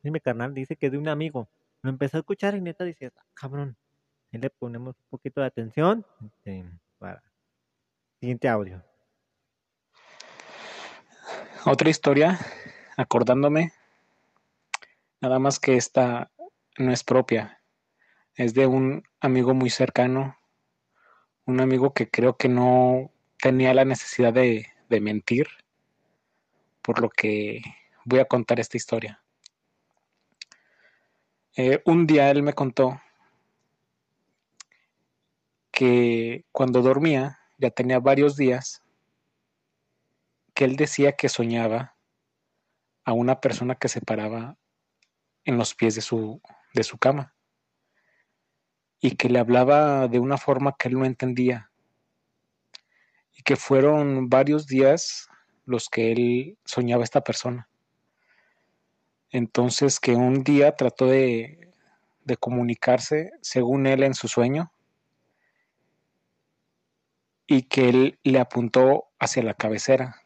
Dime 0.05 0.21
carnal, 0.21 0.55
dice 0.55 0.77
que 0.77 0.91
de 0.91 0.99
un 0.99 1.09
amigo. 1.09 1.49
Lo 1.83 1.91
empezó 1.91 2.19
a 2.19 2.21
escuchar 2.21 2.55
y 2.55 2.61
neta 2.61 2.85
dice, 2.85 3.11
ah, 3.17 3.25
cabrón. 3.35 3.77
Y 4.31 4.39
le 4.39 4.51
ponemos 4.51 4.95
un 4.97 5.07
poquito 5.11 5.41
de 5.41 5.49
atención 5.49 6.07
este, 6.25 6.65
siguiente 8.21 8.49
audio. 8.49 8.85
Otra 11.67 11.91
historia, 11.91 12.39
acordándome 12.97 13.73
Nada 15.25 15.39
más 15.39 15.59
que 15.59 15.79
esta 15.79 16.31
no 16.77 16.93
es 16.93 17.03
propia. 17.03 17.63
Es 18.35 18.53
de 18.53 18.67
un 18.67 19.05
amigo 19.21 19.55
muy 19.55 19.71
cercano. 19.71 20.37
Un 21.47 21.63
amigo 21.63 21.95
que 21.95 22.11
creo 22.11 22.37
que 22.37 22.51
no 22.51 23.11
tenía 23.41 23.73
la 23.73 23.87
necesidad 23.87 24.35
de, 24.35 24.67
mentir. 25.01 25.47
Por 26.83 27.01
lo 27.01 27.09
que 27.09 27.63
voy 28.05 28.21
a 28.21 28.27
contar 28.27 28.61
esta 28.61 28.77
historia. 28.77 29.24
Eh, 31.57 31.81
un 31.85 32.09
día 32.09 32.31
él 32.31 32.43
me 32.43 32.53
contó 32.53 33.01
que 35.71 36.45
cuando 36.51 36.83
dormía, 36.83 37.39
ya 37.59 37.71
tenía 37.71 38.01
varios 38.01 38.37
días, 38.37 38.83
que 40.53 40.65
él 40.65 40.75
decía 40.75 41.13
que 41.13 41.29
soñaba 41.29 41.95
a 43.05 43.13
una 43.13 43.41
persona 43.41 43.77
que 43.77 43.89
se 43.89 44.01
paraba 44.01 44.57
en 45.45 45.57
los 45.57 45.77
pies 45.77 45.95
de 45.95 46.01
su, 46.01 46.41
de 46.75 46.83
su 46.83 46.99
cama 46.99 47.35
y 49.01 49.13
que 49.13 49.29
le 49.29 49.39
hablaba 49.39 50.09
de 50.09 50.19
una 50.19 50.39
forma 50.39 50.75
que 50.77 50.89
él 50.89 50.95
no 50.99 51.05
entendía 51.05 51.71
y 53.37 53.43
que 53.43 53.55
fueron 53.55 54.29
varios 54.29 54.67
días 54.67 55.29
los 55.67 55.89
que 55.89 56.11
él 56.11 56.59
soñaba 56.65 57.05
esta 57.05 57.23
persona. 57.23 57.69
Entonces 59.35 59.99
que 59.99 60.15
un 60.15 60.45
día 60.45 60.77
trató 60.77 61.07
de, 61.07 61.73
de 62.23 62.37
comunicarse, 62.37 63.33
según 63.43 63.89
él, 63.89 64.05
en 64.05 64.15
su 64.15 64.29
sueño, 64.29 64.73
y 67.49 67.63
que 67.63 67.89
él 67.89 68.21
le 68.23 68.39
apuntó 68.39 69.09
hacia 69.19 69.43
la 69.43 69.55
cabecera, 69.55 70.23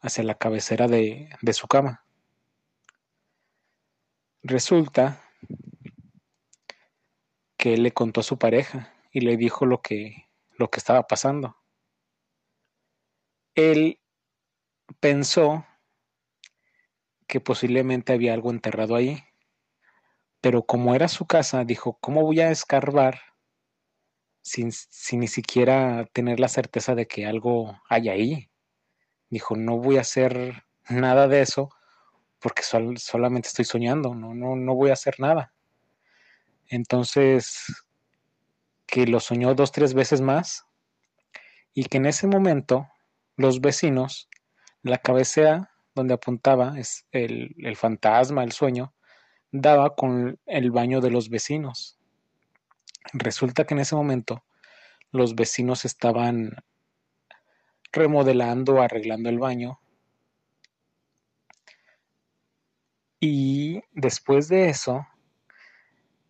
hacia 0.00 0.22
la 0.22 0.36
cabecera 0.36 0.86
de, 0.86 1.30
de 1.42 1.52
su 1.54 1.66
cama. 1.66 2.04
Resulta 4.44 5.24
que 7.56 7.74
él 7.74 7.82
le 7.82 7.90
contó 7.90 8.20
a 8.20 8.22
su 8.22 8.38
pareja 8.38 8.94
y 9.10 9.22
le 9.22 9.36
dijo 9.36 9.66
lo 9.66 9.82
que, 9.82 10.28
lo 10.52 10.70
que 10.70 10.78
estaba 10.78 11.08
pasando. 11.08 11.56
Él 13.56 13.98
pensó 15.00 15.66
que 17.30 17.40
posiblemente 17.40 18.12
había 18.12 18.34
algo 18.34 18.50
enterrado 18.50 18.96
ahí, 18.96 19.22
pero 20.40 20.64
como 20.64 20.96
era 20.96 21.06
su 21.06 21.26
casa, 21.26 21.64
dijo, 21.64 21.96
¿cómo 22.00 22.22
voy 22.22 22.40
a 22.40 22.50
escarbar 22.50 23.20
sin, 24.42 24.72
sin 24.72 25.20
ni 25.20 25.28
siquiera 25.28 26.06
tener 26.12 26.40
la 26.40 26.48
certeza 26.48 26.96
de 26.96 27.06
que 27.06 27.26
algo 27.26 27.80
hay 27.88 28.08
ahí? 28.08 28.50
Dijo, 29.28 29.54
no 29.54 29.78
voy 29.78 29.98
a 29.98 30.00
hacer 30.00 30.64
nada 30.88 31.28
de 31.28 31.42
eso 31.42 31.70
porque 32.40 32.64
solamente 32.64 33.46
estoy 33.46 33.64
soñando, 33.64 34.12
no, 34.12 34.34
no, 34.34 34.56
no 34.56 34.74
voy 34.74 34.90
a 34.90 34.94
hacer 34.94 35.20
nada. 35.20 35.52
Entonces, 36.66 37.64
que 38.86 39.06
lo 39.06 39.20
soñó 39.20 39.54
dos, 39.54 39.70
tres 39.70 39.94
veces 39.94 40.20
más 40.20 40.66
y 41.74 41.84
que 41.84 41.98
en 41.98 42.06
ese 42.06 42.26
momento 42.26 42.88
los 43.36 43.60
vecinos, 43.60 44.28
la 44.82 44.98
cabecera 44.98 45.70
donde 45.94 46.14
apuntaba 46.14 46.78
es 46.78 47.06
el, 47.12 47.54
el 47.58 47.76
fantasma, 47.76 48.44
el 48.44 48.52
sueño, 48.52 48.94
daba 49.50 49.94
con 49.94 50.38
el 50.46 50.70
baño 50.70 51.00
de 51.00 51.10
los 51.10 51.28
vecinos. 51.28 51.98
Resulta 53.12 53.64
que 53.64 53.74
en 53.74 53.80
ese 53.80 53.96
momento 53.96 54.44
los 55.10 55.34
vecinos 55.34 55.84
estaban 55.84 56.56
remodelando, 57.92 58.80
arreglando 58.80 59.28
el 59.28 59.38
baño 59.38 59.80
Y 63.20 63.82
después 63.92 64.48
de 64.48 64.70
eso, 64.70 65.06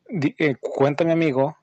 eh, 0.08 0.56
cuenta 0.60 1.04
mi 1.04 1.12
amigo 1.12 1.56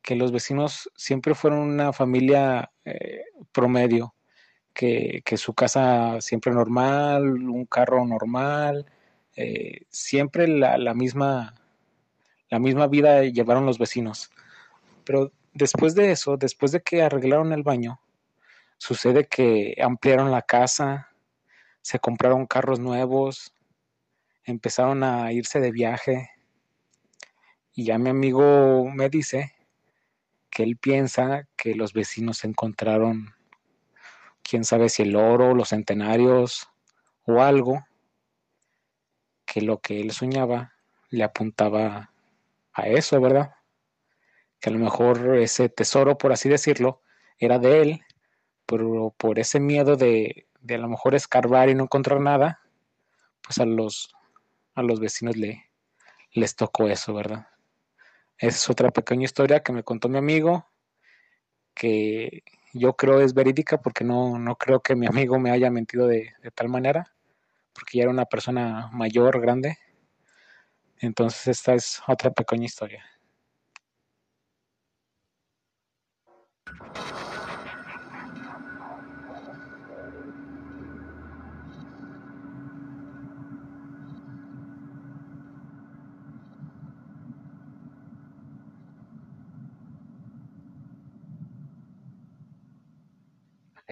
que 0.00 0.14
los 0.14 0.30
vecinos 0.30 0.88
siempre 0.94 1.34
fueron 1.34 1.58
una 1.58 1.92
familia 1.92 2.72
eh, 2.84 3.24
promedio, 3.50 4.14
que, 4.72 5.22
su 5.36 5.54
casa 5.54 6.20
siempre 6.20 6.52
normal, 6.52 7.24
un 7.24 7.66
carro 7.66 8.04
normal, 8.06 8.86
eh, 9.36 9.82
siempre 9.90 10.48
la, 10.48 10.78
la, 10.78 10.94
misma, 10.94 11.54
la 12.50 12.58
misma 12.58 12.86
vida 12.86 13.22
llevaron 13.24 13.66
los 13.66 13.78
vecinos. 13.78 14.30
Pero 15.04 15.32
después 15.54 15.94
de 15.94 16.12
eso, 16.12 16.36
después 16.36 16.72
de 16.72 16.82
que 16.82 17.02
arreglaron 17.02 17.52
el 17.52 17.62
baño, 17.62 18.00
sucede 18.78 19.26
que 19.26 19.76
ampliaron 19.82 20.30
la 20.30 20.42
casa, 20.42 21.08
se 21.82 21.98
compraron 21.98 22.46
carros 22.46 22.80
nuevos, 22.80 23.52
empezaron 24.44 25.02
a 25.04 25.32
irse 25.32 25.60
de 25.60 25.72
viaje. 25.72 26.30
Y 27.74 27.84
ya 27.84 27.98
mi 27.98 28.10
amigo 28.10 28.88
me 28.90 29.08
dice 29.08 29.52
que 30.50 30.62
él 30.62 30.76
piensa 30.76 31.48
que 31.56 31.74
los 31.74 31.92
vecinos 31.92 32.44
encontraron, 32.44 33.34
quién 34.42 34.64
sabe 34.64 34.88
si 34.88 35.02
el 35.02 35.16
oro, 35.16 35.54
los 35.54 35.70
centenarios 35.70 36.68
o 37.24 37.42
algo, 37.42 37.84
que 39.44 39.60
lo 39.60 39.80
que 39.80 40.00
él 40.00 40.12
soñaba 40.12 40.74
le 41.10 41.24
apuntaba 41.24 42.12
a 42.72 42.88
eso, 42.88 43.20
¿verdad? 43.20 43.54
Que 44.60 44.70
a 44.70 44.72
lo 44.72 44.78
mejor 44.78 45.36
ese 45.36 45.68
tesoro, 45.68 46.16
por 46.16 46.32
así 46.32 46.48
decirlo, 46.48 47.02
era 47.38 47.58
de 47.58 47.82
él, 47.82 48.00
pero 48.66 49.14
por 49.16 49.38
ese 49.38 49.60
miedo 49.60 49.96
de, 49.96 50.46
a 50.68 50.78
lo 50.78 50.88
mejor 50.88 51.14
escarbar 51.14 51.68
y 51.68 51.74
no 51.74 51.84
encontrar 51.84 52.20
nada, 52.20 52.60
pues 53.42 53.58
a 53.58 53.66
los, 53.66 54.14
a 54.74 54.82
los 54.82 55.00
vecinos 55.00 55.36
le, 55.36 55.70
les 56.32 56.56
tocó 56.56 56.88
eso, 56.88 57.12
¿verdad? 57.12 57.48
Esa 58.38 58.56
es 58.56 58.70
otra 58.70 58.90
pequeña 58.90 59.24
historia 59.24 59.62
que 59.62 59.72
me 59.72 59.82
contó 59.82 60.08
mi 60.08 60.18
amigo, 60.18 60.66
que 61.74 62.42
yo 62.72 62.94
creo 62.94 63.20
es 63.20 63.34
verídica 63.34 63.80
porque 63.80 64.04
no, 64.04 64.38
no 64.38 64.56
creo 64.56 64.80
que 64.80 64.96
mi 64.96 65.06
amigo 65.06 65.38
me 65.38 65.50
haya 65.50 65.70
mentido 65.70 66.06
de, 66.06 66.32
de 66.42 66.50
tal 66.50 66.68
manera, 66.68 67.12
porque 67.72 67.98
ya 67.98 68.04
era 68.04 68.10
una 68.10 68.24
persona 68.24 68.88
mayor, 68.92 69.40
grande. 69.40 69.78
Entonces 70.98 71.48
esta 71.48 71.74
es 71.74 72.00
otra 72.06 72.30
pequeña 72.30 72.64
historia. 72.64 73.04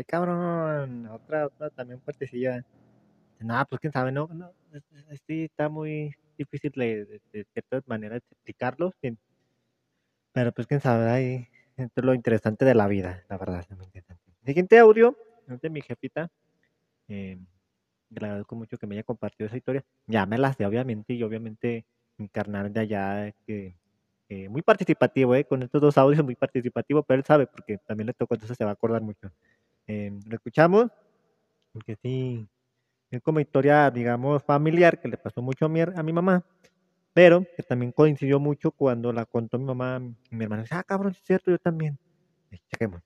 Cabrón, 0.07 1.07
otra, 1.07 1.47
otra 1.47 1.71
también 1.71 2.01
fuertecilla. 2.01 2.65
Nada, 3.39 3.65
pues 3.65 3.81
quién 3.81 3.93
sabe, 3.93 4.13
no, 4.13 4.29
no, 4.29 4.53
sí 5.27 5.45
está 5.45 5.69
muy 5.69 6.15
difícil 6.37 6.73
de, 6.75 7.21
de, 7.33 7.45
ciertas 7.53 7.87
maneras 7.87 8.23
explicarlo, 8.31 8.93
pero 10.33 10.53
pues 10.53 10.67
quién 10.67 10.81
sabe, 10.81 11.11
ahí 11.11 11.49
es 11.77 11.91
lo 11.97 12.15
interesante 12.15 12.65
de 12.65 12.75
la 12.75 12.87
vida, 12.87 13.25
la 13.29 13.39
verdad, 13.39 13.67
Siguiente 14.45 14.79
audio, 14.79 15.17
de 15.47 15.71
mi 15.71 15.81
jefita, 15.81 16.31
eh, 17.09 17.39
le 18.11 18.27
agradezco 18.27 18.57
mucho 18.57 18.77
que 18.77 18.87
me 18.87 18.95
haya 18.95 19.05
compartido 19.05 19.47
esa 19.47 19.57
historia, 19.57 19.85
ya 20.07 20.27
me 20.27 20.39
la 20.39 20.53
sé 20.53 20.67
obviamente, 20.67 21.15
y 21.15 21.23
obviamente 21.23 21.87
encarnar 22.19 22.71
de 22.71 22.81
allá, 22.81 23.33
que 23.47 23.75
muy 24.49 24.63
participativo, 24.63 25.35
eh, 25.35 25.45
con 25.45 25.63
estos 25.63 25.81
dos 25.81 25.99
audios 25.99 26.25
muy 26.25 26.37
participativo, 26.37 27.03
pero 27.03 27.19
él 27.19 27.25
sabe, 27.25 27.47
porque 27.47 27.79
también 27.79 28.07
le 28.07 28.13
tocó, 28.13 28.35
entonces 28.35 28.57
se 28.57 28.65
va 28.65 28.71
a 28.71 28.75
acordar 28.75 29.03
mucho. 29.03 29.33
Eh, 29.93 30.13
lo 30.25 30.37
escuchamos, 30.37 30.87
porque 31.73 31.97
sí, 32.01 32.49
es 33.11 33.21
como 33.23 33.41
historia, 33.41 33.91
digamos, 33.91 34.41
familiar 34.45 35.01
que 35.01 35.09
le 35.09 35.17
pasó 35.17 35.43
mucho 35.43 35.67
a 35.67 35.69
mi, 35.69 35.81
a 35.81 36.03
mi 36.05 36.13
mamá, 36.13 36.45
pero 37.13 37.45
que 37.57 37.65
también 37.65 37.91
coincidió 37.91 38.39
mucho 38.39 38.71
cuando 38.71 39.13
la 39.13 39.27
contó 39.27 39.59
mi 39.59 39.65
mamá, 39.65 39.99
mi 39.99 40.45
hermana 40.45 40.65
ah, 40.71 40.85
cabrón, 40.85 41.11
es 41.11 41.25
cierto, 41.25 41.51
yo 41.51 41.59
también. 41.59 41.99
Chequemos. 42.71 43.03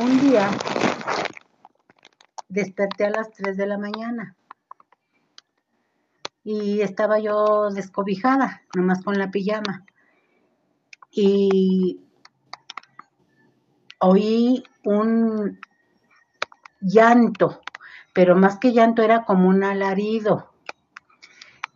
Un 0.00 0.20
día 0.20 0.50
desperté 2.48 3.04
a 3.04 3.10
las 3.10 3.30
3 3.30 3.56
de 3.56 3.66
la 3.66 3.78
mañana 3.78 4.36
y 6.42 6.80
estaba 6.80 7.20
yo 7.20 7.70
descobijada, 7.70 8.62
nomás 8.74 9.04
con 9.04 9.20
la 9.20 9.30
pijama. 9.30 9.84
Y 11.12 12.09
oí 14.00 14.64
un 14.84 15.58
llanto, 16.80 17.60
pero 18.12 18.36
más 18.36 18.58
que 18.58 18.72
llanto 18.72 19.02
era 19.02 19.24
como 19.24 19.48
un 19.48 19.62
alarido. 19.62 20.50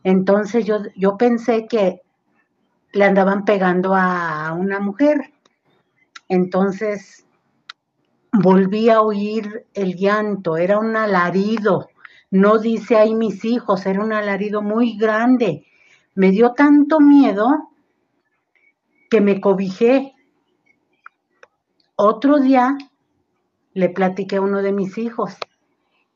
Entonces 0.02 0.64
yo, 0.64 0.78
yo 0.96 1.16
pensé 1.16 1.66
que 1.66 2.02
le 2.92 3.04
andaban 3.04 3.44
pegando 3.44 3.94
a 3.94 4.52
una 4.52 4.80
mujer. 4.80 5.32
Entonces 6.28 7.26
volví 8.32 8.88
a 8.88 9.00
oír 9.00 9.66
el 9.74 9.94
llanto, 9.96 10.56
era 10.56 10.78
un 10.78 10.96
alarido. 10.96 11.88
No 12.30 12.58
dice 12.58 12.96
ahí 12.96 13.14
mis 13.14 13.44
hijos, 13.44 13.86
era 13.86 14.02
un 14.02 14.12
alarido 14.12 14.62
muy 14.62 14.96
grande. 14.96 15.66
Me 16.14 16.30
dio 16.30 16.52
tanto 16.52 17.00
miedo 17.00 17.70
que 19.10 19.20
me 19.20 19.40
cobijé 19.40 20.13
otro 21.96 22.38
día 22.38 22.76
le 23.72 23.88
platiqué 23.88 24.36
a 24.36 24.40
uno 24.40 24.62
de 24.62 24.72
mis 24.72 24.98
hijos 24.98 25.36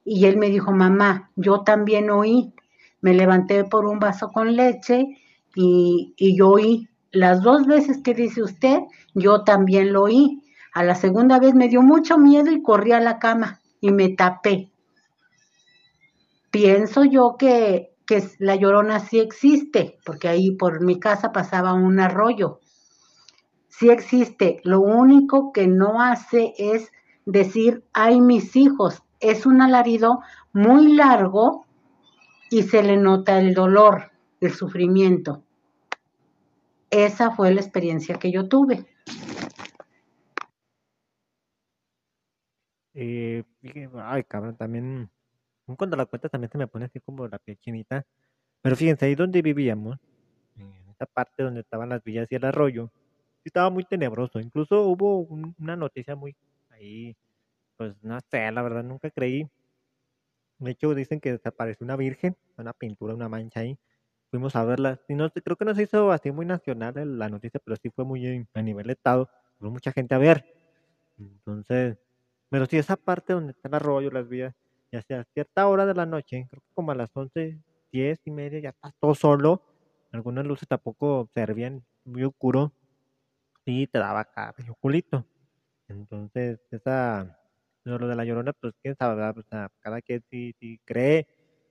y 0.05 0.25
él 0.27 0.39
me 0.39 0.49
dijo, 0.49 0.73
mamá, 0.73 1.31
yo 1.37 1.61
también 1.61 2.11
oí. 2.11 2.55
Me 3.01 3.15
levanté 3.15 3.65
por 3.65 3.85
un 3.85 3.99
vaso 3.99 4.29
con 4.29 4.57
leche 4.57 5.19
y, 5.55 6.15
y 6.17 6.37
yo 6.37 6.51
oí. 6.51 6.89
Las 7.11 7.43
dos 7.43 7.67
veces 7.67 7.99
que 8.03 8.15
dice 8.15 8.43
usted, 8.43 8.81
yo 9.15 9.45
también 9.45 9.93
lo 9.93 10.05
oí. 10.05 10.43
A 10.73 10.83
la 10.83 10.95
segunda 10.95 11.39
vez 11.39 11.55
me 11.55 11.69
dio 11.69 11.83
mucho 11.83 12.19
miedo 12.19 12.51
y 12.51 12.63
corrí 12.63 12.93
a 12.93 13.01
la 13.01 13.19
cama 13.19 13.61
y 13.81 13.93
me 13.93 14.09
tapé. 14.09 14.71
Pienso 16.51 17.05
yo 17.05 17.37
que, 17.39 17.95
que 18.07 18.23
la 18.39 18.57
llorona 18.57 19.01
sí 19.01 19.21
existe, 19.21 19.99
porque 20.05 20.29
ahí 20.29 20.53
por 20.53 20.83
mi 20.83 20.99
casa 20.99 21.33
pasaba 21.33 21.75
un 21.75 22.01
arroyo 22.01 22.61
sí 23.79 23.91
existe. 23.91 24.61
Lo 24.65 24.81
único 24.81 25.53
que 25.53 25.69
no 25.69 26.03
hace 26.03 26.53
es 26.59 26.91
decir, 27.25 27.85
ay, 27.93 28.21
mis 28.21 28.57
hijos. 28.57 29.03
Es 29.21 29.47
un 29.47 29.63
alarido 29.63 30.21
muy 30.53 30.95
largo 30.95 31.67
y 32.51 32.63
se 32.63 32.83
le 32.83 32.97
nota 32.97 33.39
el 33.39 33.55
dolor, 33.55 34.11
el 34.41 34.53
sufrimiento. 34.53 35.45
Esa 36.91 37.31
fue 37.31 37.53
la 37.55 37.61
experiencia 37.61 38.19
que 38.19 38.33
yo 38.33 38.49
tuve. 38.49 38.87
Eh, 42.95 43.45
ay, 43.95 44.25
cabrón, 44.25 44.57
también, 44.57 45.11
cuando 45.77 45.97
la 45.97 46.07
cuenta 46.07 46.29
también 46.29 46.51
se 46.51 46.59
me 46.59 46.67
pone 46.67 46.87
así 46.87 46.99
como 46.99 47.29
la 47.29 47.39
piel 47.39 47.59
chinita. 47.59 48.05
Pero 48.61 48.75
fíjense, 48.75 49.07
ahí 49.07 49.15
donde 49.15 49.41
vivíamos, 49.41 49.99
en 50.57 50.73
esa 50.91 51.07
parte 51.07 51.45
donde 51.45 51.61
estaban 51.61 51.91
las 51.91 52.03
villas 52.03 52.27
y 52.31 52.35
el 52.35 52.45
arroyo, 52.45 52.91
estaba 53.45 53.71
muy 53.71 53.85
tenebroso. 53.85 54.41
Incluso 54.41 54.83
hubo 54.83 55.21
una 55.59 55.77
noticia 55.77 56.17
muy 56.17 56.37
ahí, 56.71 57.17
pues 57.77 57.95
no 58.03 58.19
sé, 58.31 58.51
la 58.53 58.63
verdad 58.63 58.85
nunca 58.85 59.11
creí. 59.11 59.49
De 60.59 60.73
hecho, 60.73 60.95
dicen 60.95 61.21
que 61.21 61.33
desapareció 61.33 61.85
una 61.85 61.97
virgen, 61.97 62.37
una 62.57 62.73
pintura, 62.73 63.15
una 63.15 63.29
mancha 63.29 63.61
ahí. 63.61 63.79
Fuimos 64.31 64.57
a 64.57 64.65
verla. 64.65 65.01
Y 65.09 65.15
no, 65.15 65.31
creo 65.31 65.57
que 65.57 65.65
no 65.65 65.75
se 65.75 65.85
hizo 65.85 66.11
así 66.13 66.33
muy 66.33 66.47
nacional 66.47 67.19
la 67.19 67.29
noticia, 67.29 67.61
pero 67.65 67.77
sí 67.77 67.91
fue 67.91 68.05
muy 68.05 68.47
a 68.55 68.63
nivel 68.63 68.91
estado. 68.91 69.31
Hubo 69.61 69.71
mucha 69.71 69.93
gente 69.93 70.15
a 70.15 70.19
ver. 70.19 70.45
Entonces, 71.19 71.99
pero 72.51 72.67
sí, 72.67 72.79
esa 72.79 72.97
parte 72.97 73.33
donde 73.35 73.53
está 73.53 73.69
el 73.69 73.75
arroyo, 73.75 74.11
las 74.11 74.29
vías, 74.29 74.55
ya 74.93 75.03
sea 75.03 75.21
a 75.21 75.25
cierta 75.25 75.69
hora 75.69 75.87
de 75.87 75.95
la 75.95 76.07
noche, 76.07 76.47
creo 76.51 76.63
que 76.63 76.75
como 76.75 76.93
a 76.93 76.95
las 76.95 77.11
11, 77.15 77.61
10 77.93 78.21
y 78.27 78.31
media, 78.31 78.61
ya 78.61 78.71
está 78.71 78.93
todo 79.01 79.15
solo. 79.15 79.63
Algunas 80.13 80.47
luces 80.47 80.69
tampoco 80.69 81.29
servían, 81.35 81.85
muy 82.05 82.25
oscuro 82.25 82.73
sí 83.69 83.87
te 83.87 83.99
daba 83.99 84.21
acá 84.21 84.55
culito. 84.81 85.27
Entonces, 85.89 86.59
esa, 86.71 87.39
lo 87.85 88.09
de 88.09 88.17
la 88.17 88.25
llorona, 88.25 88.55
pues 88.55 88.75
quién 88.83 88.97
sabe, 88.97 89.23
O 89.39 89.43
sea, 89.43 89.71
cada 89.81 90.01
quien 90.01 90.23
sí, 90.31 90.55
sí 90.59 90.81
cree. 90.87 91.27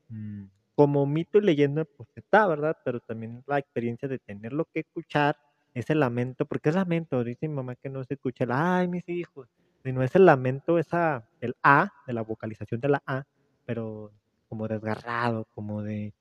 Mm, 0.10 0.46
como 0.76 1.08
mito 1.08 1.40
y 1.40 1.42
leyenda, 1.42 1.86
pues 1.86 2.08
está, 2.16 2.46
¿verdad? 2.46 2.78
Pero 2.86 3.00
también 3.00 3.44
la 3.48 3.58
experiencia 3.58 4.08
de 4.08 4.20
tenerlo 4.20 4.66
que 4.72 4.82
escuchar, 4.82 5.38
ese 5.74 5.96
lamento, 5.96 6.46
porque 6.46 6.70
es 6.70 6.76
lamento, 6.76 7.24
dice 7.24 7.48
mi 7.48 7.56
mamá 7.56 7.76
que 7.76 7.90
no 7.90 8.04
se 8.04 8.14
escucha 8.16 8.44
el 8.44 8.52
ay, 8.52 8.88
mis 8.88 9.08
hijos, 9.10 9.48
sino 9.84 10.04
es 10.04 10.16
el 10.16 10.26
lamento, 10.26 10.78
esa, 10.78 11.28
el 11.40 11.56
A, 11.64 11.92
de 12.06 12.14
la 12.14 12.22
vocalización 12.22 12.80
de 12.80 12.90
la 12.90 13.04
A, 13.08 13.26
pero 13.66 14.12
como 14.50 14.68
desgarrado, 14.68 15.46
como 15.56 15.82
de 15.84 16.14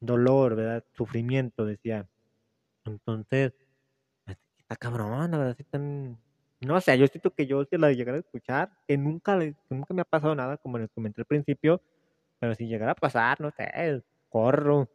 dolor, 0.00 0.56
¿verdad? 0.56 0.84
Sufrimiento, 0.94 1.66
decía. 1.66 2.06
Entonces, 2.84 3.52
cabrón, 4.76 5.30
la 5.30 5.38
verdad, 5.38 5.56
sí 5.56 5.64
tan... 5.64 6.18
No 6.60 6.80
sé, 6.80 6.96
yo 6.96 7.06
siento 7.08 7.32
que 7.34 7.46
yo 7.46 7.64
si 7.64 7.76
la 7.76 7.92
llegara 7.92 8.18
a 8.18 8.20
escuchar, 8.20 8.70
que 8.86 8.96
nunca, 8.96 9.36
nunca 9.68 9.94
me 9.94 10.02
ha 10.02 10.04
pasado 10.04 10.34
nada, 10.34 10.56
como 10.58 10.78
les 10.78 10.90
comenté 10.90 11.20
al 11.22 11.26
principio, 11.26 11.82
pero 12.38 12.54
si 12.54 12.66
llegara 12.66 12.92
a 12.92 12.94
pasar, 12.94 13.40
no 13.40 13.50
sé, 13.50 14.02
corro. 14.28 14.88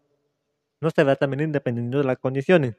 No 0.79 0.89
se 0.91 1.03
ve 1.03 1.15
también 1.15 1.41
independiendo 1.41 1.97
de 1.97 2.03
las 2.05 2.17
condiciones. 2.17 2.75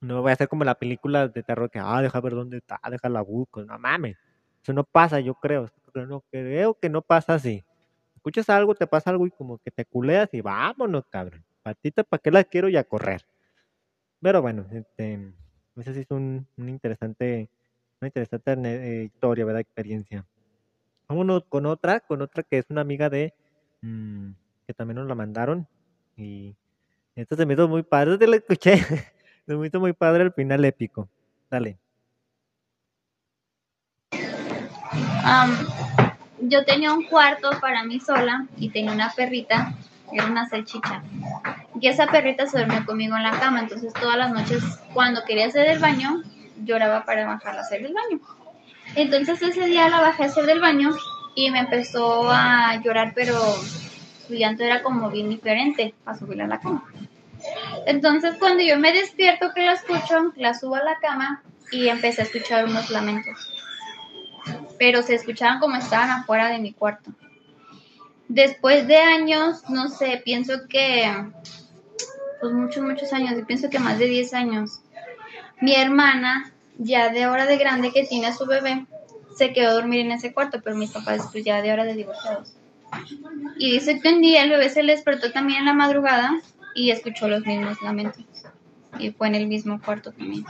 No 0.00 0.22
voy 0.22 0.30
a 0.30 0.34
hacer 0.34 0.48
como 0.48 0.64
la 0.64 0.76
película 0.76 1.28
de 1.28 1.42
terror 1.42 1.70
que, 1.70 1.80
ah, 1.80 2.02
deja 2.02 2.20
ver 2.20 2.34
dónde 2.34 2.58
está, 2.58 2.78
deja 2.90 3.08
la 3.08 3.22
busco, 3.22 3.64
no 3.64 3.78
mames. 3.78 4.16
Eso 4.62 4.72
no 4.72 4.84
pasa, 4.84 5.20
yo 5.20 5.34
creo. 5.34 5.70
No, 5.94 6.22
creo 6.30 6.74
que 6.74 6.88
no 6.88 7.02
pasa 7.02 7.34
así. 7.34 7.64
Escuchas 8.14 8.50
algo, 8.50 8.74
te 8.74 8.86
pasa 8.86 9.10
algo 9.10 9.26
y 9.26 9.30
como 9.30 9.58
que 9.58 9.70
te 9.70 9.84
culeas 9.84 10.28
y 10.34 10.40
vámonos, 10.40 11.06
cabrón. 11.06 11.44
Patita, 11.62 12.04
¿para 12.04 12.20
qué 12.20 12.30
la 12.30 12.44
quiero 12.44 12.68
y 12.68 12.76
a 12.76 12.84
correr? 12.84 13.22
Pero 14.20 14.42
bueno, 14.42 14.66
este, 14.72 15.32
esa 15.80 15.92
sí 15.92 16.00
es 16.00 16.10
un, 16.10 16.46
interesante, 16.56 17.48
una 18.00 18.08
interesante 18.08 18.52
eh, 18.52 19.04
historia, 19.04 19.44
¿verdad? 19.44 19.60
Experiencia. 19.60 20.24
Vámonos 21.08 21.44
con 21.48 21.66
otra, 21.66 22.00
con 22.00 22.22
otra 22.22 22.42
que 22.42 22.58
es 22.58 22.66
una 22.68 22.80
amiga 22.80 23.08
de, 23.10 23.34
mm, 23.82 24.30
que 24.66 24.74
también 24.74 24.96
nos 24.96 25.06
la 25.06 25.14
mandaron. 25.14 25.66
Y 26.16 26.56
esto 27.14 27.36
se 27.36 27.46
me 27.46 27.54
hizo 27.54 27.68
muy 27.68 27.82
padre, 27.82 28.18
te 28.18 28.26
lo 28.26 28.34
escuché. 28.34 28.76
se 29.46 29.54
me 29.54 29.66
hizo 29.66 29.80
muy 29.80 29.92
padre 29.92 30.24
el 30.24 30.32
final 30.32 30.64
épico. 30.64 31.08
Dale. 31.50 31.78
yo 36.40 36.64
tenía 36.64 36.92
un 36.92 37.04
cuarto 37.04 37.50
para 37.60 37.84
mí 37.84 38.00
sola 38.00 38.46
y 38.56 38.70
tenía 38.70 38.92
una 38.92 39.12
perrita, 39.12 39.74
era 40.12 40.26
una 40.26 40.48
salchicha. 40.48 41.02
Y 41.80 41.88
esa 41.88 42.06
perrita 42.06 42.46
se 42.46 42.58
durmió 42.58 42.84
conmigo 42.84 43.16
en 43.16 43.22
la 43.22 43.38
cama, 43.38 43.60
entonces 43.60 43.92
todas 43.92 44.16
las 44.16 44.32
noches 44.32 44.62
cuando 44.92 45.24
quería 45.24 45.46
hacer 45.46 45.68
el 45.68 45.78
baño, 45.78 46.22
lloraba 46.64 47.04
para 47.04 47.26
bajar 47.26 47.56
a 47.56 47.60
hacer 47.60 47.84
el 47.84 47.94
baño. 47.94 48.20
Entonces 48.94 49.42
ese 49.42 49.66
día 49.66 49.88
la 49.88 50.00
bajé 50.00 50.24
a 50.24 50.26
hacer 50.26 50.46
del 50.46 50.60
baño 50.60 50.90
y 51.34 51.50
me 51.50 51.60
empezó 51.60 52.30
a 52.30 52.80
llorar, 52.82 53.12
pero 53.14 53.34
su 54.26 54.34
llanto 54.34 54.64
era 54.64 54.82
como 54.82 55.10
bien 55.10 55.28
diferente 55.28 55.94
para 56.04 56.18
subirla 56.18 56.44
a 56.44 56.48
la 56.48 56.60
cama. 56.60 56.84
Entonces 57.86 58.36
cuando 58.38 58.62
yo 58.62 58.78
me 58.78 58.92
despierto 58.92 59.52
que 59.54 59.66
la 59.66 59.72
escucho, 59.72 60.32
la 60.36 60.54
subo 60.54 60.76
a 60.76 60.82
la 60.82 60.96
cama 60.98 61.42
y 61.70 61.88
empecé 61.88 62.22
a 62.22 62.24
escuchar 62.24 62.64
unos 62.64 62.90
lamentos 62.90 63.52
pero 64.78 65.02
se 65.02 65.14
escuchaban 65.14 65.60
como 65.60 65.76
estaban 65.76 66.10
afuera 66.10 66.48
de 66.48 66.58
mi 66.58 66.72
cuarto. 66.72 67.10
Después 68.28 68.86
de 68.86 68.96
años, 68.96 69.62
no 69.68 69.88
sé, 69.88 70.20
pienso 70.24 70.66
que, 70.68 71.10
pues 72.40 72.52
muchos, 72.52 72.82
muchos 72.82 73.12
años, 73.12 73.38
y 73.38 73.44
pienso 73.44 73.70
que 73.70 73.78
más 73.78 73.98
de 73.98 74.06
10 74.06 74.34
años, 74.34 74.80
mi 75.60 75.74
hermana, 75.74 76.52
ya 76.78 77.10
de 77.10 77.26
hora 77.26 77.46
de 77.46 77.56
grande 77.56 77.92
que 77.92 78.04
tiene 78.04 78.26
a 78.26 78.36
su 78.36 78.46
bebé, 78.46 78.86
se 79.36 79.52
quedó 79.52 79.70
a 79.70 79.74
dormir 79.74 80.00
en 80.00 80.12
ese 80.12 80.32
cuarto, 80.32 80.60
pero 80.62 80.76
mis 80.76 80.90
papás 80.90 81.22
después 81.22 81.44
ya 81.44 81.62
de 81.62 81.72
hora 81.72 81.84
de 81.84 81.94
divorciados. 81.94 82.54
Y 83.58 83.72
dice 83.72 84.00
que 84.00 84.08
un 84.08 84.20
día 84.20 84.42
el 84.42 84.50
bebé 84.50 84.70
se 84.70 84.82
le 84.82 84.94
despertó 84.94 85.32
también 85.32 85.60
en 85.60 85.66
la 85.66 85.74
madrugada 85.74 86.40
y 86.74 86.90
escuchó 86.90 87.28
los 87.28 87.44
mismos 87.44 87.80
lamentos. 87.82 88.24
Y 88.98 89.10
fue 89.10 89.28
en 89.28 89.34
el 89.34 89.46
mismo 89.46 89.80
cuarto 89.80 90.12
también. 90.12 90.44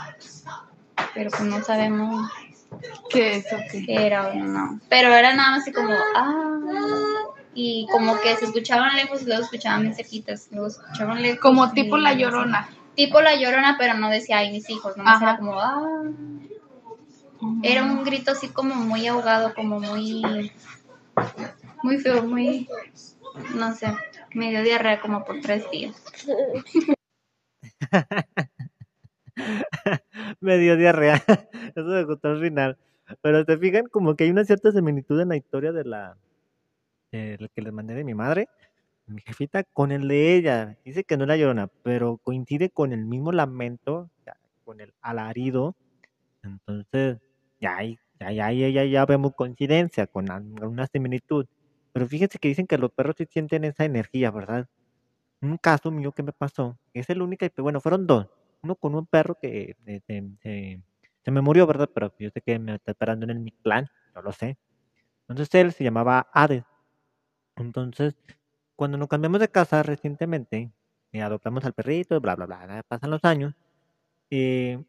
Pero 1.15 1.31
pues 1.31 1.43
no 1.43 1.63
sabemos 1.63 2.31
¿Qué 3.11 3.37
es 3.37 3.53
o 3.53 3.57
qué? 3.71 3.85
Era 3.89 4.35
no. 4.35 4.81
Pero 4.89 5.15
era 5.15 5.35
nada 5.35 5.53
más 5.53 5.63
así 5.63 5.73
como, 5.73 5.95
ah. 6.15 6.61
Y 7.59 7.87
como 7.91 8.21
que 8.21 8.37
se 8.37 8.45
escuchaban 8.45 8.95
lejos 8.95 9.23
y 9.23 9.25
luego 9.25 9.43
escuchaban 9.43 9.81
bien 9.81 9.95
cerquitas. 9.95 10.49
Luego 10.51 10.67
escuchaban 10.67 11.23
lejos. 11.23 11.41
Como 11.41 11.73
tipo 11.73 11.97
la 11.97 12.13
llorona. 12.13 12.69
Tipo 12.95 13.23
la 13.23 13.35
llorona, 13.35 13.77
pero 13.79 13.95
no 13.95 14.11
decía, 14.11 14.39
ay, 14.39 14.53
mis 14.53 14.69
hijos. 14.69 14.95
Nomás 14.99 15.23
era 15.23 15.39
como, 15.39 15.59
ah. 15.59 16.03
Era 17.63 17.83
un 17.83 18.05
grito 18.05 18.33
así 18.33 18.49
como 18.49 18.75
muy 18.75 19.07
ahogado, 19.07 19.55
como 19.55 19.81
muy. 19.81 20.53
Muy 21.83 21.99
feo, 21.99 22.23
muy. 22.25 22.69
No 23.55 23.73
sé. 23.75 23.95
Medio 24.35 24.63
diarrea 24.63 25.01
como 25.01 25.25
por 25.25 25.41
tres 25.41 25.65
días. 25.71 25.97
me 30.41 30.59
dio 30.59 30.77
diarrea. 30.77 31.23
Eso 31.75 31.87
me 31.87 32.05
gustó 32.05 32.29
al 32.29 32.41
final. 32.41 32.77
Pero 33.23 33.47
te 33.47 33.57
fijan 33.57 33.87
como 33.87 34.15
que 34.15 34.25
hay 34.25 34.31
una 34.31 34.45
cierta 34.45 34.73
similitud 34.73 35.19
en 35.21 35.29
la 35.31 35.37
historia 35.37 35.73
de 35.73 35.85
la 35.85 36.17
que 37.11 37.63
les 37.63 37.73
mandé 37.73 37.95
de 37.95 38.05
mi 38.05 38.15
madre, 38.15 38.49
mi 39.07 39.21
jefita, 39.23 39.65
con 39.65 39.93
el 39.93 40.09
de 40.09 40.37
ella. 40.37 40.77
Dice 40.85 41.05
que 41.05 41.17
no 41.17 41.27
la 41.27 41.37
llorona, 41.37 41.69
pero 41.83 42.19
coincide 42.19 42.71
con 42.71 42.93
el 42.93 43.05
mismo 43.05 43.33
lamento, 43.33 44.11
con 44.65 44.81
el 44.81 44.93
alarido. 45.01 45.77
Entonces, 46.43 47.19
ya 47.61 47.77
hay, 47.77 47.99
ya, 48.21 48.33
ya, 48.33 48.51
ya, 48.51 48.85
ya 48.85 49.07
vemos 49.07 49.35
coincidencia 49.35 50.07
con 50.07 50.27
una 50.63 50.87
similitud. 50.87 51.47
Pero 51.93 52.07
fíjense 52.07 52.39
que 52.39 52.49
dicen 52.49 52.67
que 52.67 52.79
los 52.79 52.91
perros 52.93 53.17
sí 53.17 53.27
sienten 53.31 53.65
esa 53.65 53.85
energía, 53.85 54.31
¿verdad? 54.31 54.69
Un 55.41 55.57
caso 55.59 55.91
mío 55.91 56.13
que 56.13 56.23
me 56.23 56.33
pasó, 56.33 56.79
es 56.93 57.09
el 57.11 57.23
único, 57.23 57.47
bueno, 57.59 57.81
fueron 57.81 58.07
dos 58.07 58.27
uno 58.63 58.77
con 58.77 58.95
un 58.95 59.07
perro 59.07 59.37
que 59.41 59.77
este, 59.87 60.83
se, 61.23 61.31
me 61.31 61.41
murió, 61.41 61.67
¿verdad? 61.67 61.89
Pero 61.93 62.13
yo 62.19 62.31
sé 62.31 62.41
que 62.41 62.59
me 62.59 62.75
está 62.75 62.93
esperando 62.93 63.25
en 63.25 63.31
el 63.31 63.41
mi 63.41 63.51
plan, 63.51 63.89
no 64.15 64.23
lo 64.23 64.33
sé. 64.33 64.59
Entonces 65.29 65.55
él 65.55 65.73
se 65.73 65.85
llamaba 65.85 66.29
Hades. 66.33 66.65
Entonces, 67.57 68.15
cuando 68.77 68.99
nos 68.99 69.09
cambiamos 69.09 69.41
de 69.41 69.49
casa 69.49 69.83
recientemente, 69.83 70.71
y 71.13 71.21
adoptamos 71.21 71.65
al 71.65 71.73
perrito, 71.75 72.21
bla, 72.21 72.37
bla, 72.37 72.47
bla, 72.47 72.83
pasan 72.89 73.11
los 73.11 73.25
años, 73.25 73.55
eh, 74.31 74.83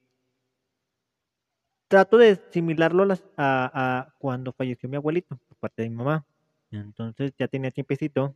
trato 1.88 2.18
de 2.18 2.32
asimilarlo 2.32 3.04
a, 3.04 3.18
a, 3.38 4.14
cuando 4.20 4.52
falleció 4.54 4.90
mi 4.90 4.98
abuelito, 4.98 5.38
por 5.48 5.58
parte 5.58 5.84
de 5.84 5.90
mi 5.90 5.96
mamá. 5.96 6.26
Entonces 6.72 7.34
ya 7.38 7.48
tenía 7.48 7.72
tiempecito. 7.72 8.36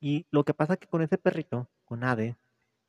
Y 0.00 0.26
lo 0.30 0.44
que 0.44 0.54
pasa 0.54 0.76
que 0.76 0.88
con 0.88 1.02
ese 1.02 1.18
perrito, 1.18 1.68
con 1.84 2.04
Hades, 2.04 2.36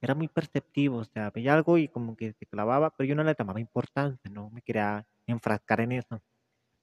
era 0.02 0.16
muy 0.16 0.28
perceptivo, 0.28 0.98
o 1.00 1.06
sea, 1.06 1.32
veía 1.32 1.54
algo 1.56 1.78
y 1.78 1.88
como 1.88 2.16
que 2.18 2.34
se 2.34 2.46
clavaba, 2.46 2.92
pero 2.92 3.08
yo 3.08 3.16
no 3.16 3.24
le 3.24 3.36
tomaba 3.36 3.60
importancia, 3.60 4.32
no 4.32 4.50
me 4.52 4.62
quería 4.62 5.08
enfrascar 5.28 5.82
en 5.82 5.94
eso. 5.94 6.22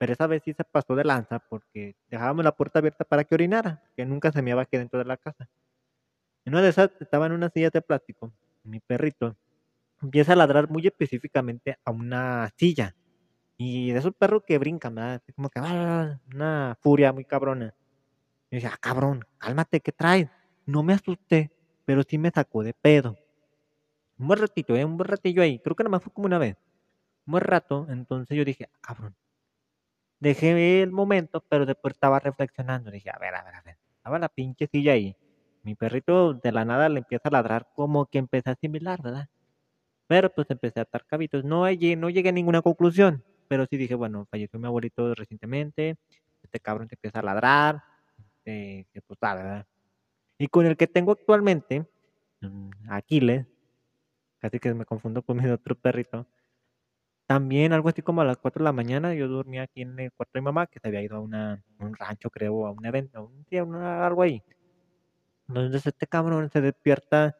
Pero 0.03 0.15
esa 0.15 0.27
vez 0.27 0.43
sí 0.43 0.53
se 0.53 0.65
pasó 0.65 0.97
de 0.97 1.05
lanza 1.05 1.39
porque 1.39 1.95
dejábamos 2.11 2.45
la 2.45 2.57
puerta 2.57 2.81
abierta 2.81 3.05
para 3.05 3.23
que 3.23 3.37
orinara, 3.37 3.85
que 3.97 4.05
nunca 4.05 4.33
se 4.33 4.43
me 4.43 4.51
iba 4.51 4.61
aquí 4.61 4.77
dentro 4.77 4.99
de 4.99 5.05
la 5.05 5.17
casa. 5.17 5.49
En 6.45 6.55
una 6.55 6.63
de 6.63 6.71
esas 6.71 6.91
estaba 6.99 7.27
en 7.27 7.31
una 7.31 7.51
silla 7.51 7.71
de 7.71 7.83
plástico, 7.83 8.33
mi 8.65 8.81
perrito 8.81 9.37
empieza 10.03 10.33
a 10.33 10.37
ladrar 10.37 10.69
muy 10.69 10.85
específicamente 10.89 11.79
a 11.85 11.93
una 11.93 12.51
silla. 12.57 12.97
Y 13.57 13.93
de 13.93 14.01
esos 14.01 14.13
perros 14.13 14.43
que 14.45 14.59
brincan, 14.59 14.97
¿verdad? 14.97 15.23
Como 15.37 15.49
que 15.49 15.61
ah, 15.63 16.19
una 16.35 16.77
furia 16.81 17.13
muy 17.13 17.25
cabrona. 17.25 17.73
Y 18.51 18.57
decía, 18.57 18.73
ah, 18.75 18.79
cabrón, 18.81 19.25
cálmate, 19.39 19.79
¿qué 19.79 19.93
traes? 19.93 20.29
No 20.67 20.83
me 20.83 20.95
asusté 20.95 21.53
pero 21.85 22.03
sí 22.03 22.19
me 22.19 22.33
sacó 22.33 22.65
de 22.65 22.75
pedo. 22.75 23.17
Un 24.19 24.27
buen 24.27 24.41
ratito, 24.41 24.75
¿eh? 24.75 24.85
Un 24.85 24.97
buen 24.97 25.09
ratillo 25.09 25.43
ahí. 25.43 25.61
Creo 25.61 25.77
que 25.77 25.85
nada 25.85 25.93
más 25.93 26.03
fue 26.03 26.13
como 26.13 26.27
una 26.27 26.39
vez. 26.39 26.57
Un 27.25 27.31
buen 27.31 27.45
rato, 27.45 27.87
entonces 27.89 28.37
yo 28.37 28.45
dije, 28.45 28.69
ah, 28.73 28.79
cabrón. 28.81 29.15
Dejé 30.23 30.83
el 30.85 30.93
momento, 30.93 31.43
pero 31.49 31.67
después 31.67 31.95
estaba 31.95 32.21
reflexionando. 32.21 32.93
Dije, 32.93 33.11
a 33.11 33.19
ver, 33.19 33.35
a 33.35 33.43
ver, 33.43 33.57
a 33.57 33.63
ver. 33.63 33.77
Estaba 33.97 34.21
la 34.21 34.29
pinche 34.29 34.69
silla 34.69 34.93
ahí. 34.93 35.17
Mi 35.65 35.75
perrito 35.75 36.35
de 36.35 36.53
la 36.53 36.65
nada 36.65 36.89
le 36.89 36.99
empieza 36.99 37.29
a 37.29 37.33
ladrar 37.33 37.67
como 37.75 38.07
que 38.07 38.19
empecé 38.19 38.51
a 38.51 38.53
asimilar, 38.53 39.03
¿verdad? 39.03 39.29
Pero 40.07 40.33
pues 40.33 40.49
empecé 40.49 40.79
a 40.79 40.85
atar 40.85 41.05
cabitos. 41.07 41.43
No, 41.43 41.65
no 41.65 42.11
llegué 42.11 42.29
a 42.29 42.33
ninguna 42.33 42.63
conclusión. 42.63 43.25
Pero 43.49 43.67
sí 43.67 43.77
dije, 43.77 43.97
bueno, 43.97 44.25
falleció 44.31 44.61
mi 44.61 44.67
abuelito 44.67 45.13
recientemente. 45.13 45.97
Este 46.41 46.61
cabrón 46.61 46.87
te 46.87 46.95
empieza 46.95 47.19
a 47.19 47.23
ladrar. 47.23 47.83
Eh, 48.45 48.85
pues, 48.93 49.19
¿verdad? 49.21 49.67
Y 50.39 50.47
con 50.47 50.67
el 50.67 50.77
que 50.77 50.87
tengo 50.87 51.11
actualmente, 51.11 51.85
mm, 52.43 52.71
Aquiles, 52.91 53.45
casi 54.39 54.61
que 54.61 54.73
me 54.73 54.85
confundo 54.85 55.23
con 55.23 55.39
mi 55.39 55.51
otro 55.51 55.75
perrito, 55.75 56.29
también 57.33 57.73
algo 57.73 57.89
así 57.89 58.03
como 58.03 58.21
a 58.21 58.27
las 58.27 58.37
4 58.37 58.61
de 58.61 58.65
la 58.65 58.73
mañana, 58.73 59.15
yo 59.15 59.27
dormía 59.27 59.63
aquí 59.63 59.81
en 59.81 59.99
el 59.99 60.13
cuarto 60.13 60.33
de 60.35 60.43
mi 60.43 60.45
mamá, 60.45 60.67
que 60.67 60.79
se 60.79 60.89
había 60.89 61.01
ido 61.01 61.17
a, 61.17 61.21
una, 61.21 61.65
un 61.79 61.97
rancho, 61.97 62.29
creo, 62.29 62.67
a 62.67 62.73
un 62.73 62.85
evento, 62.85 63.25
un 63.25 63.47
día, 63.49 63.63
algo 64.07 64.21
ahí. 64.21 64.43
Entonces 65.49 65.87
este 65.87 66.07
cabrón 66.07 66.51
se 66.51 66.61
despierta, 66.61 67.35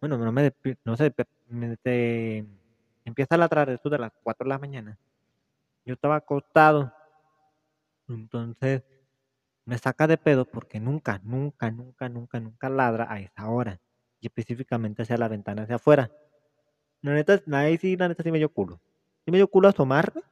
bueno, 0.00 0.18
no 0.18 0.32
me 0.32 0.42
despierta, 0.42 0.82
no 0.84 0.96
se 0.96 1.14
empieza 3.04 3.36
a 3.36 3.38
ladrar 3.38 3.70
eso 3.70 3.88
de 3.88 3.98
las 3.98 4.10
4 4.24 4.42
de 4.42 4.48
la 4.48 4.58
mañana. 4.58 4.98
Yo 5.84 5.94
estaba 5.94 6.16
acostado. 6.16 6.92
Entonces, 8.08 8.82
me 9.64 9.78
saca 9.78 10.08
de 10.08 10.18
pedo 10.18 10.44
porque 10.44 10.80
nunca, 10.80 11.20
nunca, 11.22 11.70
nunca, 11.70 12.08
nunca, 12.08 12.40
nunca 12.40 12.68
ladra 12.68 13.06
a 13.08 13.20
esa 13.20 13.48
hora. 13.48 13.80
Y 14.20 14.26
específicamente 14.26 15.02
hacia 15.02 15.16
la 15.16 15.28
ventana 15.28 15.62
hacia 15.62 15.76
afuera. 15.76 16.10
La 17.02 17.14
neta, 17.14 17.40
ahí 17.52 17.78
sí, 17.78 17.96
la 17.96 18.08
neta 18.08 18.24
sí 18.24 18.32
me 18.32 18.38
dio 18.38 18.48
culo. 18.48 18.80
Sí 19.26 19.32
me 19.32 19.38
dio 19.38 19.48
culo 19.48 19.68
asomarme. 19.68 20.22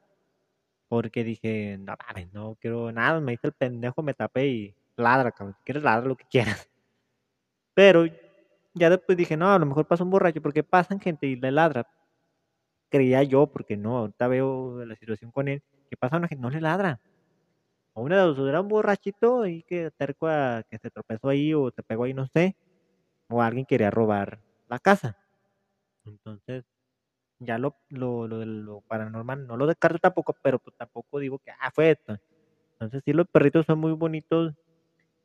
Porque 0.88 1.24
dije, 1.24 1.76
no 1.78 1.96
no 2.32 2.56
quiero 2.60 2.92
nada. 2.92 3.20
Me 3.20 3.32
hice 3.32 3.48
el 3.48 3.52
pendejo, 3.52 4.02
me 4.02 4.14
tapé 4.14 4.46
y 4.46 4.74
ladra, 4.96 5.32
cabrón. 5.32 5.56
Si 5.58 5.64
quieres 5.64 5.82
ladra 5.82 6.06
lo 6.08 6.16
que 6.16 6.26
quieras. 6.30 6.70
Pero 7.74 8.06
ya 8.74 8.90
después 8.90 9.18
dije, 9.18 9.36
no, 9.36 9.52
a 9.52 9.58
lo 9.58 9.66
mejor 9.66 9.86
pasa 9.86 10.04
un 10.04 10.10
borracho, 10.10 10.40
porque 10.42 10.62
pasan 10.62 11.00
gente 11.00 11.26
y 11.26 11.36
le 11.36 11.50
ladra. 11.52 11.86
Creía 12.90 13.22
yo, 13.24 13.46
porque 13.48 13.76
no, 13.76 13.98
ahorita 13.98 14.28
veo 14.28 14.84
la 14.84 14.94
situación 14.96 15.30
con 15.32 15.48
él, 15.48 15.62
que 15.90 15.96
pasa 15.96 16.16
una 16.16 16.28
gente, 16.28 16.42
no 16.42 16.50
le 16.50 16.60
ladra. 16.60 17.00
O 17.94 18.02
una 18.02 18.16
de 18.16 18.22
dos, 18.22 18.48
era 18.48 18.60
un 18.60 18.68
borrachito 18.68 19.46
y 19.46 19.62
que 19.64 19.90
terco 19.96 20.28
a, 20.28 20.64
que 20.70 20.78
se 20.78 20.90
tropezó 20.90 21.28
ahí 21.28 21.54
o 21.54 21.70
se 21.70 21.82
pegó 21.82 22.04
ahí, 22.04 22.14
no 22.14 22.26
sé. 22.28 22.56
O 23.28 23.42
alguien 23.42 23.66
quería 23.66 23.90
robar 23.90 24.40
la 24.68 24.78
casa. 24.78 25.18
Entonces, 26.06 26.64
ya 27.38 27.58
lo, 27.58 27.76
lo, 27.88 28.26
lo, 28.26 28.80
paranormal, 28.82 29.46
no 29.46 29.56
lo 29.56 29.66
descarto 29.66 29.98
tampoco, 29.98 30.34
pero 30.42 30.58
pues 30.58 30.76
tampoco 30.76 31.18
digo 31.18 31.38
que, 31.38 31.50
ah, 31.50 31.70
fue 31.72 31.90
esto. 31.90 32.18
Entonces, 32.72 33.02
sí, 33.04 33.12
los 33.12 33.28
perritos 33.28 33.66
son 33.66 33.78
muy 33.78 33.92
bonitos, 33.92 34.54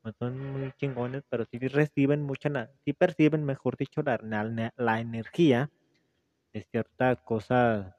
no 0.03 0.14
son 0.20 0.38
muy 0.51 0.72
chingones, 0.74 1.24
pero 1.30 1.45
sí 1.45 1.60
reciben 1.60 2.24
mucha, 2.24 2.70
sí 2.86 2.93
perciben, 2.93 3.43
mejor 3.43 3.78
dicho, 3.78 4.01
la 4.03 4.99
energía 4.99 5.70
de 6.53 6.64
ciertas 6.72 7.20
cosas, 7.22 7.95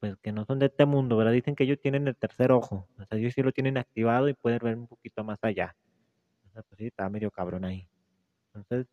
pues 0.00 0.16
que 0.22 0.32
no 0.32 0.44
son 0.44 0.58
de 0.58 0.66
este 0.66 0.86
mundo, 0.86 1.16
¿verdad? 1.16 1.32
Dicen 1.32 1.54
que 1.54 1.64
ellos 1.64 1.80
tienen 1.80 2.08
el 2.08 2.16
tercer 2.16 2.52
ojo, 2.52 2.88
o 2.98 3.04
sea, 3.04 3.18
ellos 3.18 3.32
sí 3.34 3.42
lo 3.42 3.52
tienen 3.52 3.78
activado 3.78 4.28
y 4.28 4.34
pueden 4.34 4.58
ver 4.62 4.76
un 4.76 4.86
poquito 4.86 5.22
más 5.24 5.38
allá. 5.42 5.76
O 6.48 6.50
sea, 6.52 6.62
pues 6.62 6.78
sí, 6.78 6.86
está 6.86 7.08
medio 7.08 7.30
cabrón 7.30 7.64
ahí. 7.64 7.88
Entonces, 8.54 8.86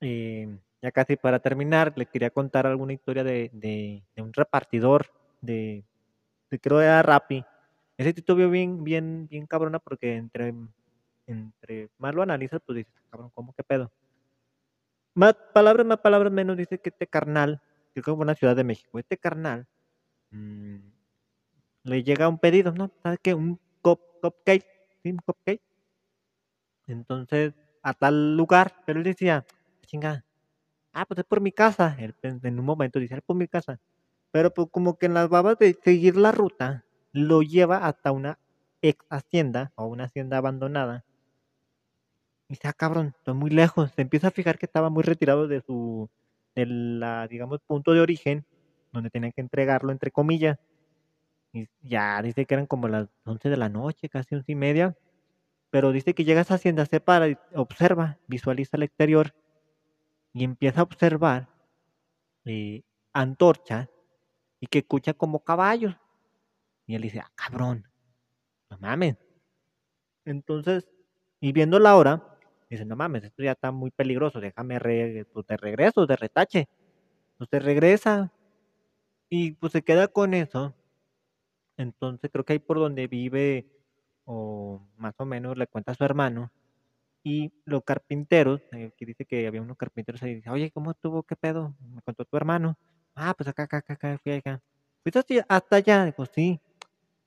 eh, 0.00 0.58
ya 0.84 0.92
casi 0.92 1.16
para 1.16 1.38
terminar, 1.38 1.94
le 1.96 2.04
quería 2.04 2.28
contar 2.28 2.66
alguna 2.66 2.92
historia 2.92 3.24
de, 3.24 3.48
de, 3.54 4.04
de 4.14 4.22
un 4.22 4.34
repartidor 4.34 5.06
de, 5.40 5.82
de 6.50 6.60
creo 6.60 6.82
era 6.82 7.00
Rappi. 7.00 7.42
Ese 7.96 8.12
título 8.12 8.50
bien, 8.50 8.84
bien, 8.84 9.26
bien 9.26 9.46
cabrona 9.46 9.78
porque 9.78 10.14
entre, 10.16 10.52
entre 11.26 11.88
más 11.96 12.14
lo 12.14 12.20
analizas, 12.20 12.60
pues 12.66 12.76
dices, 12.76 12.92
cabrón, 13.10 13.30
¿cómo 13.34 13.54
que 13.54 13.62
pedo? 13.64 13.90
Más 15.14 15.34
palabras, 15.54 15.86
más 15.86 16.00
palabras 16.00 16.30
menos, 16.30 16.54
dice 16.54 16.78
que 16.78 16.90
este 16.90 17.06
carnal, 17.06 17.62
que 17.94 18.00
es 18.00 18.04
como 18.04 18.20
una 18.20 18.34
ciudad 18.34 18.54
de 18.54 18.64
México, 18.64 18.98
este 18.98 19.16
carnal 19.16 19.66
mm, 20.32 20.76
le 21.84 22.02
llega 22.02 22.28
un 22.28 22.38
pedido, 22.38 22.72
¿no? 22.72 22.90
¿Sabes 23.02 23.20
qué? 23.22 23.32
Un 23.32 23.58
cup, 23.80 24.02
cupcake, 24.20 24.66
¿sí? 25.02 25.12
Un 25.12 25.18
cupcake. 25.24 25.62
Entonces, 26.88 27.54
a 27.82 27.94
tal 27.94 28.36
lugar, 28.36 28.82
pero 28.84 28.98
él 28.98 29.04
decía, 29.04 29.46
chinga, 29.86 30.26
ah, 30.94 31.04
pues 31.04 31.18
es 31.18 31.24
por 31.24 31.40
mi 31.40 31.52
casa. 31.52 31.96
Él 31.98 32.14
en 32.22 32.58
un 32.58 32.64
momento 32.64 32.98
dice, 32.98 33.16
es 33.16 33.22
por 33.22 33.36
mi 33.36 33.48
casa. 33.48 33.78
Pero 34.30 34.52
pues 34.52 34.68
como 34.70 34.96
que 34.96 35.06
en 35.06 35.14
las 35.14 35.28
babas 35.28 35.58
de 35.58 35.74
seguir 35.74 36.16
la 36.16 36.32
ruta, 36.32 36.84
lo 37.12 37.42
lleva 37.42 37.86
hasta 37.86 38.12
una 38.12 38.38
ex 38.82 39.04
hacienda 39.08 39.72
o 39.76 39.86
una 39.86 40.04
hacienda 40.04 40.38
abandonada. 40.38 41.04
Y 42.48 42.54
dice, 42.54 42.68
ah, 42.68 42.72
cabrón, 42.72 43.14
estoy 43.16 43.34
muy 43.34 43.50
lejos. 43.50 43.90
Se 43.92 44.02
empieza 44.02 44.28
a 44.28 44.30
fijar 44.30 44.58
que 44.58 44.66
estaba 44.66 44.90
muy 44.90 45.02
retirado 45.02 45.48
de 45.48 45.60
su, 45.60 46.08
de 46.54 47.26
digamos, 47.30 47.60
punto 47.66 47.92
de 47.92 48.00
origen, 48.00 48.44
donde 48.92 49.10
tenían 49.10 49.32
que 49.32 49.40
entregarlo, 49.40 49.92
entre 49.92 50.10
comillas. 50.10 50.58
Y 51.52 51.68
ya 51.82 52.20
dice 52.22 52.46
que 52.46 52.54
eran 52.54 52.66
como 52.66 52.88
las 52.88 53.08
11 53.24 53.48
de 53.48 53.56
la 53.56 53.68
noche, 53.68 54.08
casi 54.08 54.34
once 54.34 54.50
y 54.52 54.56
media. 54.56 54.96
Pero 55.70 55.92
dice 55.92 56.14
que 56.14 56.24
llega 56.24 56.40
a 56.40 56.42
esa 56.42 56.54
hacienda, 56.54 56.86
se 56.86 57.00
para, 57.00 57.38
observa, 57.54 58.18
visualiza 58.26 58.76
el 58.76 58.84
exterior 58.84 59.34
y 60.34 60.44
empieza 60.44 60.80
a 60.80 60.82
observar 60.82 61.48
eh, 62.44 62.82
antorchas 63.12 63.88
y 64.60 64.66
que 64.66 64.80
escucha 64.80 65.14
como 65.14 65.44
caballos. 65.44 65.96
Y 66.86 66.96
él 66.96 67.02
dice, 67.02 67.20
ah, 67.20 67.30
cabrón, 67.34 67.88
no 68.68 68.78
mames. 68.78 69.16
Entonces, 70.26 70.86
y 71.40 71.52
viendo 71.52 71.78
la 71.78 71.96
hora, 71.96 72.36
dice, 72.68 72.84
no 72.84 72.96
mames, 72.96 73.24
esto 73.24 73.42
ya 73.42 73.52
está 73.52 73.70
muy 73.70 73.90
peligroso, 73.90 74.40
déjame 74.40 74.78
re, 74.78 75.26
pues, 75.32 75.46
de 75.46 75.56
regreso, 75.56 76.06
de 76.06 76.16
retache. 76.16 76.68
Entonces 77.32 77.64
regresa 77.64 78.32
y 79.28 79.52
pues 79.52 79.72
se 79.72 79.82
queda 79.82 80.08
con 80.08 80.34
eso. 80.34 80.74
Entonces 81.76 82.30
creo 82.32 82.44
que 82.44 82.54
ahí 82.54 82.58
por 82.58 82.78
donde 82.78 83.06
vive, 83.08 83.66
o 84.24 84.80
más 84.96 85.14
o 85.18 85.24
menos 85.26 85.56
le 85.56 85.66
cuenta 85.66 85.92
a 85.92 85.94
su 85.94 86.04
hermano, 86.04 86.52
y 87.24 87.52
los 87.66 87.84
carpinteros, 87.84 88.62
eh, 88.72 88.92
que 88.96 89.06
dice 89.06 89.26
que 89.26 89.46
había 89.46 89.62
unos 89.62 89.78
carpinteros 89.78 90.22
ahí, 90.24 90.36
dice, 90.36 90.50
oye, 90.50 90.70
¿cómo 90.72 90.92
estuvo? 90.92 91.22
¿Qué 91.24 91.36
pedo? 91.36 91.74
Me 91.80 92.02
contó 92.02 92.24
tu 92.26 92.36
hermano. 92.36 92.78
Ah, 93.16 93.34
pues 93.36 93.48
acá, 93.48 93.64
acá, 93.64 93.78
acá, 93.78 93.94
acá, 93.94 94.18
fui 94.22 94.32
acá. 94.34 94.62
¿Fuiste 95.02 95.44
hasta- 95.48 95.76
allá? 95.76 96.04
Dijo, 96.06 96.26
sí. 96.26 96.60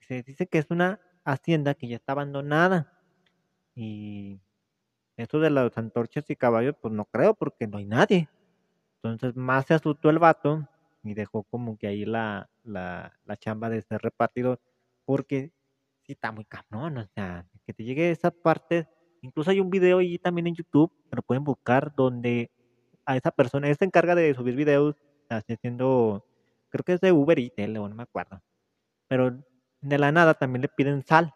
Dice, 0.00 0.22
dice 0.24 0.46
que 0.48 0.58
es 0.58 0.66
una 0.70 1.00
hacienda 1.24 1.74
que 1.74 1.88
ya 1.88 1.96
está 1.96 2.12
abandonada. 2.12 2.92
Y 3.74 4.40
eso 5.16 5.40
de 5.40 5.50
las 5.50 5.76
antorchas 5.78 6.28
y 6.30 6.36
caballos, 6.36 6.76
pues 6.80 6.94
no 6.94 7.04
creo, 7.06 7.34
porque 7.34 7.66
no 7.66 7.78
hay 7.78 7.86
nadie. 7.86 8.28
Entonces 9.02 9.36
más 9.36 9.66
se 9.66 9.74
asustó 9.74 10.10
el 10.10 10.18
vato 10.18 10.68
y 11.02 11.14
dejó 11.14 11.44
como 11.44 11.78
que 11.78 11.88
ahí 11.88 12.04
la, 12.04 12.50
la, 12.64 13.14
la 13.24 13.36
chamba 13.36 13.70
de 13.70 13.82
ser 13.82 14.00
repartidor, 14.02 14.60
porque 15.04 15.52
sí 16.04 16.12
está 16.12 16.32
muy 16.32 16.44
cabrón, 16.44 16.98
o 16.98 17.06
sea, 17.08 17.46
que 17.66 17.74
te 17.74 17.84
llegue 17.84 18.10
esa 18.10 18.30
parte. 18.30 18.88
Incluso 19.22 19.50
hay 19.50 19.60
un 19.60 19.70
video 19.70 19.98
ahí 19.98 20.18
también 20.18 20.46
en 20.46 20.54
YouTube, 20.54 20.92
lo 21.10 21.22
pueden 21.22 21.44
buscar, 21.44 21.94
donde 21.94 22.50
a 23.04 23.16
esa 23.16 23.30
persona, 23.30 23.68
él 23.68 23.76
se 23.76 23.84
encarga 23.84 24.14
de 24.14 24.34
subir 24.34 24.54
videos 24.54 24.96
haciendo, 25.30 26.24
creo 26.68 26.84
que 26.84 26.92
es 26.92 27.00
de 27.00 27.12
Uber 27.12 27.38
y 27.38 27.50
Tele, 27.50 27.78
no 27.78 27.88
me 27.88 28.02
acuerdo. 28.02 28.42
Pero 29.08 29.42
de 29.80 29.98
la 29.98 30.12
nada 30.12 30.34
también 30.34 30.62
le 30.62 30.68
piden 30.68 31.02
sal. 31.04 31.32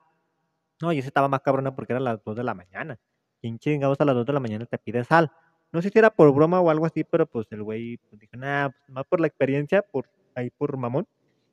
No, 0.81 0.93
y 0.93 0.99
ese 0.99 1.09
estaba 1.09 1.29
más 1.29 1.41
cabrona 1.41 1.75
porque 1.75 1.93
era 1.93 2.01
a 2.01 2.03
las 2.03 2.25
2 2.25 2.37
de 2.37 2.45
la 2.45 2.55
mañana. 2.55 2.99
¿Quién 3.41 3.59
chingados 3.59 4.01
a 4.01 4.05
las 4.05 4.15
2 4.17 4.27
de 4.27 4.33
la 4.33 4.41
mañana 4.41 4.67
te 4.67 4.79
pide 4.79 5.05
sal? 5.05 5.31
No 5.73 5.81
sé 5.81 5.91
si 5.91 5.99
era 5.99 6.11
por 6.11 6.33
broma 6.35 6.61
o 6.61 6.71
algo 6.71 6.87
así, 6.87 7.05
pero 7.05 7.27
pues 7.27 7.47
el 7.51 7.63
güey 7.63 7.97
pues, 7.97 8.21
dijo, 8.21 8.37
nah, 8.37 8.69
pues, 8.69 8.89
más 8.89 9.07
por 9.07 9.21
la 9.21 9.27
experiencia, 9.27 9.83
por 9.83 10.11
ahí 10.35 10.51
por 10.51 10.77
mamón, 10.77 11.07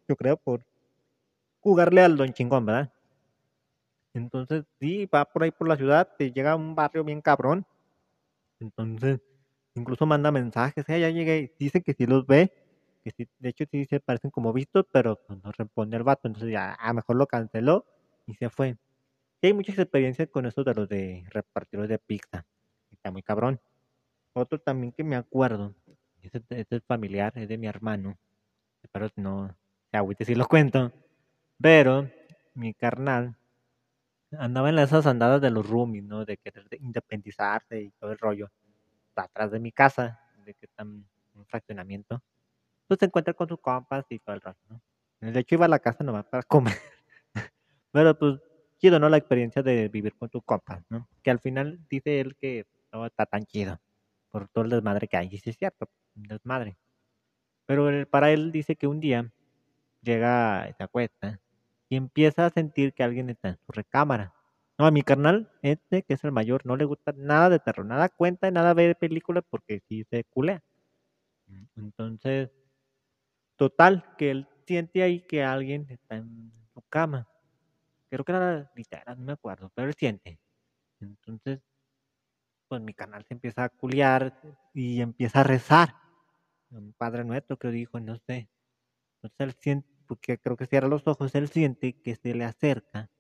yo 0.08 0.16
creo, 0.16 0.38
por 0.38 0.62
jugarle 1.62 2.02
al 2.02 2.18
don 2.18 2.34
chingón, 2.34 2.66
¿verdad? 2.66 2.92
Entonces, 4.16 4.66
sí, 4.80 5.06
va 5.14 5.26
por 5.26 5.44
ahí 5.44 5.52
por 5.52 5.68
la 5.68 5.76
ciudad, 5.78 6.10
te 6.18 6.32
llega 6.32 6.52
a 6.54 6.56
un 6.56 6.76
barrio 6.76 7.04
bien 7.04 7.22
cabrón. 7.22 7.66
Entonces, 8.60 9.22
incluso 9.76 10.06
manda 10.06 10.32
mensajes, 10.32 10.88
"Eh, 10.90 11.00
ya 11.02 11.10
llegué, 11.10 11.56
dice 11.60 11.82
que 11.84 11.94
sí 11.94 12.06
los 12.08 12.28
ve, 12.28 12.52
que 13.04 13.12
sí, 13.12 13.28
de 13.40 13.50
hecho 13.50 13.66
sí 13.72 13.86
se 13.86 14.00
parecen 14.02 14.32
como 14.32 14.54
vistos, 14.54 14.86
pero 14.94 15.18
pues, 15.28 15.40
no 15.44 15.52
responde 15.54 15.98
el 15.98 16.04
vato, 16.04 16.28
entonces 16.28 16.52
ya, 16.52 16.76
a 16.80 16.94
mejor 16.94 17.18
lo 17.18 17.28
canceló 17.28 17.86
y 18.28 18.36
se 18.36 18.50
fue. 18.50 18.74
Sí, 19.42 19.48
hay 19.50 19.54
muchas 19.54 19.80
experiencias 19.80 20.30
con 20.30 20.46
eso 20.48 20.64
de 20.64 20.74
los 20.76 20.90
de 20.90 21.26
repartidores 21.32 21.90
de 21.90 22.00
pizza. 22.00 22.46
Está 22.92 23.12
muy 23.12 23.24
cabrón. 23.24 23.62
Otro 24.34 24.60
también 24.60 24.94
que 24.94 25.04
me 25.04 25.16
acuerdo, 25.18 25.76
este, 26.22 26.42
este 26.62 26.78
es 26.78 26.84
familiar, 26.86 27.34
es 27.38 27.50
de 27.50 27.58
mi 27.58 27.68
hermano. 27.68 28.18
Que 28.82 29.10
no 29.18 29.56
se 29.92 29.98
agüite 29.98 30.26
si 30.26 30.36
lo 30.36 30.48
cuento. 30.48 30.92
Pero 31.62 32.10
mi 32.56 32.74
carnal 32.74 33.38
andaba 34.38 34.70
en 34.70 34.80
esas 34.80 35.06
andadas 35.08 35.42
de 35.42 35.50
los 35.52 35.68
roomies, 35.68 36.04
¿no? 36.04 36.26
De 36.26 36.38
querer 36.38 36.68
de 36.70 36.78
independizarse 36.78 37.82
y 37.82 37.92
todo 37.92 38.12
el 38.12 38.18
rollo. 38.20 38.50
Está 39.10 39.24
atrás 39.24 39.52
de 39.52 39.60
mi 39.60 39.72
casa, 39.72 40.20
de 40.46 40.54
que 40.56 40.66
está 40.68 40.84
en 40.84 41.06
fraccionamiento. 41.48 42.22
Pues 42.88 43.00
se 43.00 43.06
encuentra 43.08 43.34
con 43.34 43.48
sus 43.50 43.60
compas 43.62 44.06
y 44.10 44.20
todo 44.20 44.36
el 44.36 44.42
rollo, 44.42 44.60
¿no? 44.70 44.82
De 45.22 45.40
hecho 45.42 45.56
iba 45.56 45.66
a 45.66 45.70
la 45.70 45.80
casa 45.80 46.04
nomás 46.04 46.26
para 46.26 46.44
comer. 46.44 46.76
Pero 47.94 48.18
pues 48.18 48.40
chido, 48.80 49.00
¿no? 49.00 49.10
La 49.10 49.18
experiencia 49.18 49.64
de 49.64 49.90
vivir 49.90 50.16
con 50.18 50.30
tus 50.30 50.44
compas, 50.44 50.84
¿no? 50.90 51.08
Que 51.24 51.32
al 51.32 51.40
final 51.40 51.80
dice 51.90 52.20
él 52.22 52.36
que 52.38 52.66
no 52.94 53.06
está 53.06 53.26
tan 53.26 53.46
chido 53.46 53.80
por 54.32 54.50
todo 54.50 54.66
el 54.66 54.72
desmadre 54.72 55.08
que 55.08 55.18
hay. 55.18 55.30
Y 55.32 55.40
sí 55.40 55.50
es 55.52 55.58
cierto, 55.58 55.90
desmadre. 56.16 56.78
Pero 57.66 57.90
él- 57.90 58.08
para 58.08 58.32
él 58.32 58.52
dice 58.52 58.76
que 58.76 58.88
un 58.88 59.00
día 59.00 59.32
llega, 60.02 60.72
se 60.78 60.84
acuesta 60.84 61.40
y 61.90 61.98
empieza 61.98 62.46
a 62.46 62.50
sentir 62.52 62.94
que 62.94 63.04
alguien 63.04 63.30
está 63.30 63.50
en 63.50 63.58
su 63.66 63.72
recámara. 63.72 64.34
No, 64.78 64.86
a 64.86 64.92
mi 64.92 65.02
carnal, 65.04 65.52
este 65.62 66.04
que 66.04 66.14
es 66.14 66.24
el 66.24 66.32
mayor, 66.32 66.66
no 66.66 66.78
le 66.78 66.86
gusta 66.86 67.14
nada 67.18 67.50
de 67.50 67.60
terror, 67.60 67.86
nada 67.86 68.10
cuenta, 68.10 68.50
nada 68.52 68.74
ve 68.74 68.88
de 68.88 68.96
películas 68.96 69.44
porque 69.50 69.82
sí 69.90 70.06
se 70.10 70.24
culea. 70.26 70.62
Entonces, 71.76 72.50
total, 73.58 74.16
que 74.18 74.32
él 74.32 74.48
siente 74.66 75.04
ahí 75.04 75.22
que 75.22 75.44
alguien 75.44 75.86
está 75.90 76.16
en 76.18 76.52
su 76.74 76.82
cama. 76.90 77.28
Creo 78.10 78.26
que 78.26 78.34
era 78.34 78.72
literal, 78.76 79.20
no 79.20 79.26
me 79.26 79.34
acuerdo, 79.34 79.72
pero 79.76 79.90
él 79.90 79.96
siente. 79.96 80.40
Entonces, 81.02 81.62
pues 82.68 82.82
mi 82.82 82.94
canal 82.94 83.26
se 83.26 83.34
empieza 83.34 83.64
a 83.64 83.70
culiar 83.70 84.40
y 84.74 85.02
empieza 85.02 85.42
a 85.42 85.44
rezar. 85.44 85.96
Un 86.72 86.94
padre 86.94 87.24
nuestro 87.26 87.58
que 87.58 87.70
dijo, 87.70 88.00
no 88.00 88.18
sé. 88.28 88.50
Entonces 89.22 89.40
él 89.40 89.54
siente, 89.62 89.90
porque 90.10 90.40
creo 90.40 90.58
que 90.58 90.66
cierra 90.66 90.88
los 90.88 91.08
ojos, 91.08 91.36
él 91.36 91.50
siente 91.50 91.94
que 92.02 92.16
se 92.16 92.34
le 92.34 92.44
acerca 92.44 93.12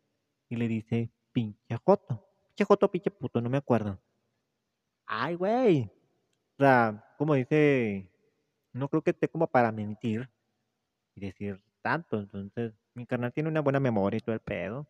y 0.50 0.56
le 0.56 0.68
dice, 0.68 1.12
pinche 1.32 1.78
joto. 1.86 2.28
Pinche 2.48 2.66
joto, 2.66 2.90
pinche 2.90 3.12
puto, 3.12 3.40
no 3.40 3.50
me 3.50 3.60
acuerdo. 3.60 4.02
Ay, 5.06 5.36
güey. 5.36 5.84
O 6.58 6.64
sea, 6.64 7.14
como 7.20 7.36
dice, 7.36 8.12
no 8.74 8.90
creo 8.90 9.04
que 9.04 9.12
esté 9.12 9.30
como 9.30 9.46
para 9.46 9.72
mentir 9.72 10.32
y 11.14 11.22
decir 11.22 11.62
tanto. 11.84 12.18
Entonces, 12.18 12.74
mi 12.96 13.06
canal 13.06 13.32
tiene 13.32 13.50
una 13.50 13.62
buena 13.62 13.80
memoria 13.80 14.18
y 14.18 14.22
todo 14.22 14.34
el 14.34 14.42
pedo. 14.42 14.88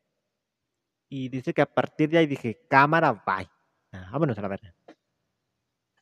Y 1.10 1.28
dice 1.28 1.54
que 1.54 1.62
a 1.62 1.66
partir 1.66 2.10
de 2.10 2.20
ahí 2.20 2.28
dije, 2.28 2.66
cámara, 2.70 3.12
bye. 3.12 3.50
Ah, 3.92 4.08
vámonos 4.10 4.38
a 4.38 4.42
la 4.42 4.48
verga. 4.48 4.74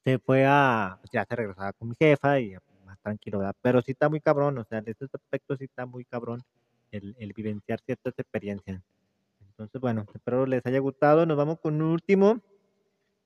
Se 0.04 0.20
fue 0.20 0.46
a, 0.46 1.02
ya 1.12 1.26
se 1.26 1.36
regresaba 1.36 1.74
con 1.74 1.90
mi 1.90 1.96
jefa 1.98 2.40
y 2.40 2.56
tranquilo, 3.08 3.40
¿verdad? 3.40 3.56
Pero 3.62 3.82
sí 3.82 3.92
está 3.92 4.10
muy 4.10 4.20
cabrón, 4.20 4.58
o 4.58 4.66
sea, 4.66 4.80
en 4.80 4.88
estos 4.88 5.10
aspectos 5.14 5.58
sí 5.60 5.66
está 5.66 5.86
muy 5.86 6.04
cabrón 6.06 6.44
el, 6.92 7.16
el 7.20 7.34
vivenciar 7.34 7.80
ciertas 7.82 8.14
experiencias. 8.18 8.82
Entonces, 9.40 9.82
bueno, 9.82 10.06
espero 10.14 10.46
les 10.46 10.66
haya 10.66 10.80
gustado. 10.80 11.26
Nos 11.26 11.38
vamos 11.38 11.60
con 11.60 11.82
un 11.82 11.90
último. 11.90 12.40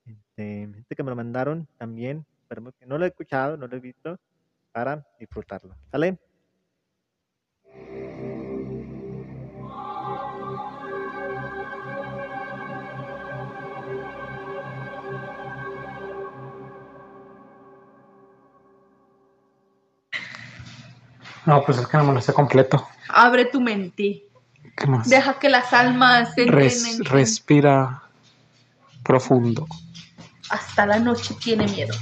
Este, 0.06 0.62
este 0.78 0.96
que 0.96 1.02
me 1.02 1.10
lo 1.10 1.16
mandaron 1.16 1.68
también. 1.76 2.24
Esperemos 2.42 2.74
que 2.78 2.86
no 2.86 2.96
lo 2.96 3.04
he 3.04 3.08
escuchado, 3.08 3.56
no 3.56 3.66
lo 3.66 3.76
he 3.76 3.80
visto, 3.80 4.18
para 4.72 5.06
disfrutarlo. 5.18 5.74
¿Sale? 5.90 6.18
No, 21.46 21.64
pues 21.64 21.78
es 21.78 21.86
que 21.86 21.96
no 21.96 22.04
me 22.04 22.12
lo 22.14 22.20
sé 22.20 22.32
completo. 22.32 22.88
Abre 23.08 23.46
tu 23.46 23.60
mente. 23.60 24.24
¿Qué 24.76 24.86
más? 24.86 25.08
Deja 25.08 25.38
que 25.38 25.48
las 25.48 25.72
almas 25.72 26.34
Res- 26.36 26.98
ti. 26.98 27.02
respira 27.04 28.02
profundo. 29.02 29.66
Hasta 30.50 30.86
la 30.86 30.98
noche 30.98 31.34
tiene 31.42 31.66
miedo. 31.66 31.94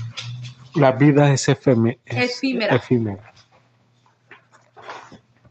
La 0.75 0.93
vida 0.93 1.33
es, 1.33 1.49
efeme- 1.49 1.99
es 2.05 2.37
Efímera. 2.37 2.77
efímera. 2.77 3.33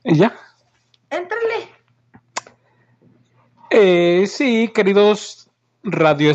¿Y 0.04 0.16
ya? 0.18 0.34
Éntrale. 1.10 1.70
Eh, 3.70 4.26
sí, 4.28 4.72
queridos 4.74 5.50
radio, 5.84 6.34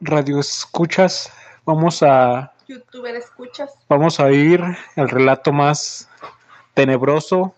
radio 0.00 0.38
escuchas, 0.40 1.32
vamos 1.64 2.02
a, 2.02 2.52
Youtuber, 2.68 3.16
¿escuchas? 3.16 3.70
vamos 3.88 4.20
a 4.20 4.24
oír 4.24 4.62
el 4.96 5.08
relato 5.08 5.52
más 5.52 6.07
tenebroso 6.78 7.56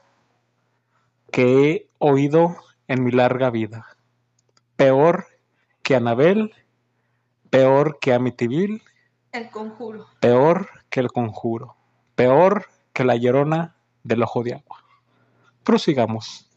que 1.30 1.44
he 1.44 1.90
oído 1.98 2.56
en 2.88 3.04
mi 3.04 3.10
larga 3.10 3.50
vida. 3.50 3.86
Peor 4.76 5.26
que 5.82 5.94
Anabel, 5.94 6.54
peor 7.50 7.98
que 8.00 8.14
Amityville, 8.14 8.82
El 9.32 9.50
conjuro. 9.50 10.06
peor 10.20 10.70
que 10.88 11.00
el 11.00 11.08
conjuro, 11.08 11.76
peor 12.14 12.64
que 12.94 13.04
la 13.04 13.14
llorona 13.16 13.76
del 14.04 14.22
ojo 14.22 14.42
de 14.42 14.54
agua. 14.54 14.86
Prosigamos. 15.64 16.48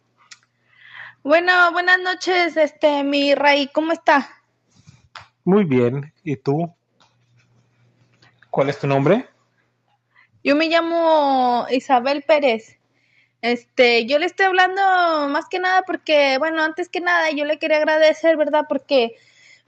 Bueno, 1.22 1.70
buenas 1.74 2.00
noches, 2.00 2.56
este, 2.56 3.04
mi 3.04 3.36
Ray, 3.36 3.72
¿cómo 3.74 3.92
está? 3.92 4.30
Muy 5.44 5.66
bien, 5.66 6.14
¿y 6.24 6.38
tú? 6.38 6.74
¿Cuál 8.50 8.70
es 8.70 8.80
tu 8.80 8.88
nombre? 8.88 9.33
Yo 10.44 10.56
me 10.58 10.68
llamo 10.68 11.66
Isabel 11.70 12.22
Pérez. 12.24 12.78
Este, 13.42 14.06
yo 14.06 14.20
le 14.20 14.26
estoy 14.26 14.46
hablando 14.46 14.82
más 15.30 15.46
que 15.50 15.60
nada 15.60 15.84
porque, 15.84 16.38
bueno, 16.38 16.62
antes 16.62 16.90
que 16.90 17.02
nada, 17.02 17.32
yo 17.32 17.46
le 17.46 17.60
quería 17.60 17.78
agradecer, 17.78 18.38
¿verdad? 18.38 18.66
Porque, 18.68 19.16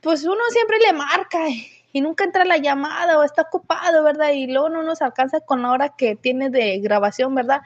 pues 0.01 0.23
uno 0.25 0.41
siempre 0.49 0.77
le 0.79 0.93
marca 0.93 1.49
y, 1.49 2.01
nunca 2.01 2.25
entra 2.25 2.43
la 2.43 2.57
llamada 2.57 3.17
o 3.17 3.23
está 3.23 3.43
ocupado, 3.43 4.03
¿verdad? 4.03 4.31
Y 4.31 4.47
luego 4.47 4.69
no 4.69 4.83
nos 4.83 5.01
alcanza 5.01 5.39
con 5.39 5.61
la 5.61 5.71
hora 5.71 5.95
que 5.97 6.17
tiene 6.17 6.49
de 6.49 6.79
grabación, 6.79 7.33
¿verdad? 7.35 7.61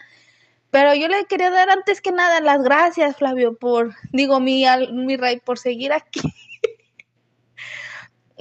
Pero 0.72 0.94
yo 0.94 1.08
le 1.08 1.26
quería 1.26 1.50
dar 1.50 1.72
antes 1.72 2.00
que 2.02 2.12
nada 2.12 2.40
las 2.42 2.62
gracias, 2.62 3.18
Flavio, 3.18 3.58
por, 3.58 3.96
digo, 4.12 4.40
mi, 4.40 4.66
mi 4.92 5.18
Ray, 5.18 5.40
por 5.40 5.58
seguir 5.58 5.94
aquí. 5.94 6.22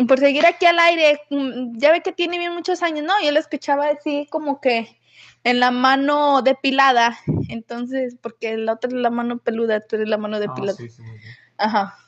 por 0.06 0.18
seguir 0.18 0.46
aquí 0.46 0.66
al 0.66 0.78
aire. 0.78 1.20
Mm, 1.30 1.78
Ya 1.78 1.92
ve 1.92 2.02
que 2.02 2.12
tiene 2.12 2.38
bien 2.38 2.54
muchos 2.54 2.82
años, 2.82 3.04
¿no? 3.04 3.12
Yo 3.22 3.32
lo 3.32 3.40
escuchaba 3.40 3.88
así 3.88 4.26
como 4.30 4.60
que 4.60 4.98
en 5.44 5.60
la 5.60 5.70
mano 5.70 6.42
depilada. 6.42 7.18
Entonces, 7.48 8.16
porque 8.20 8.56
la 8.56 8.74
otra 8.74 8.88
es 8.88 8.94
la 8.94 9.10
mano 9.10 9.38
peluda, 9.38 9.80
tú 9.80 9.96
eres 9.96 10.08
la 10.08 10.18
mano 10.18 10.40
depilada. 10.40 10.78
Ajá. 11.56 11.98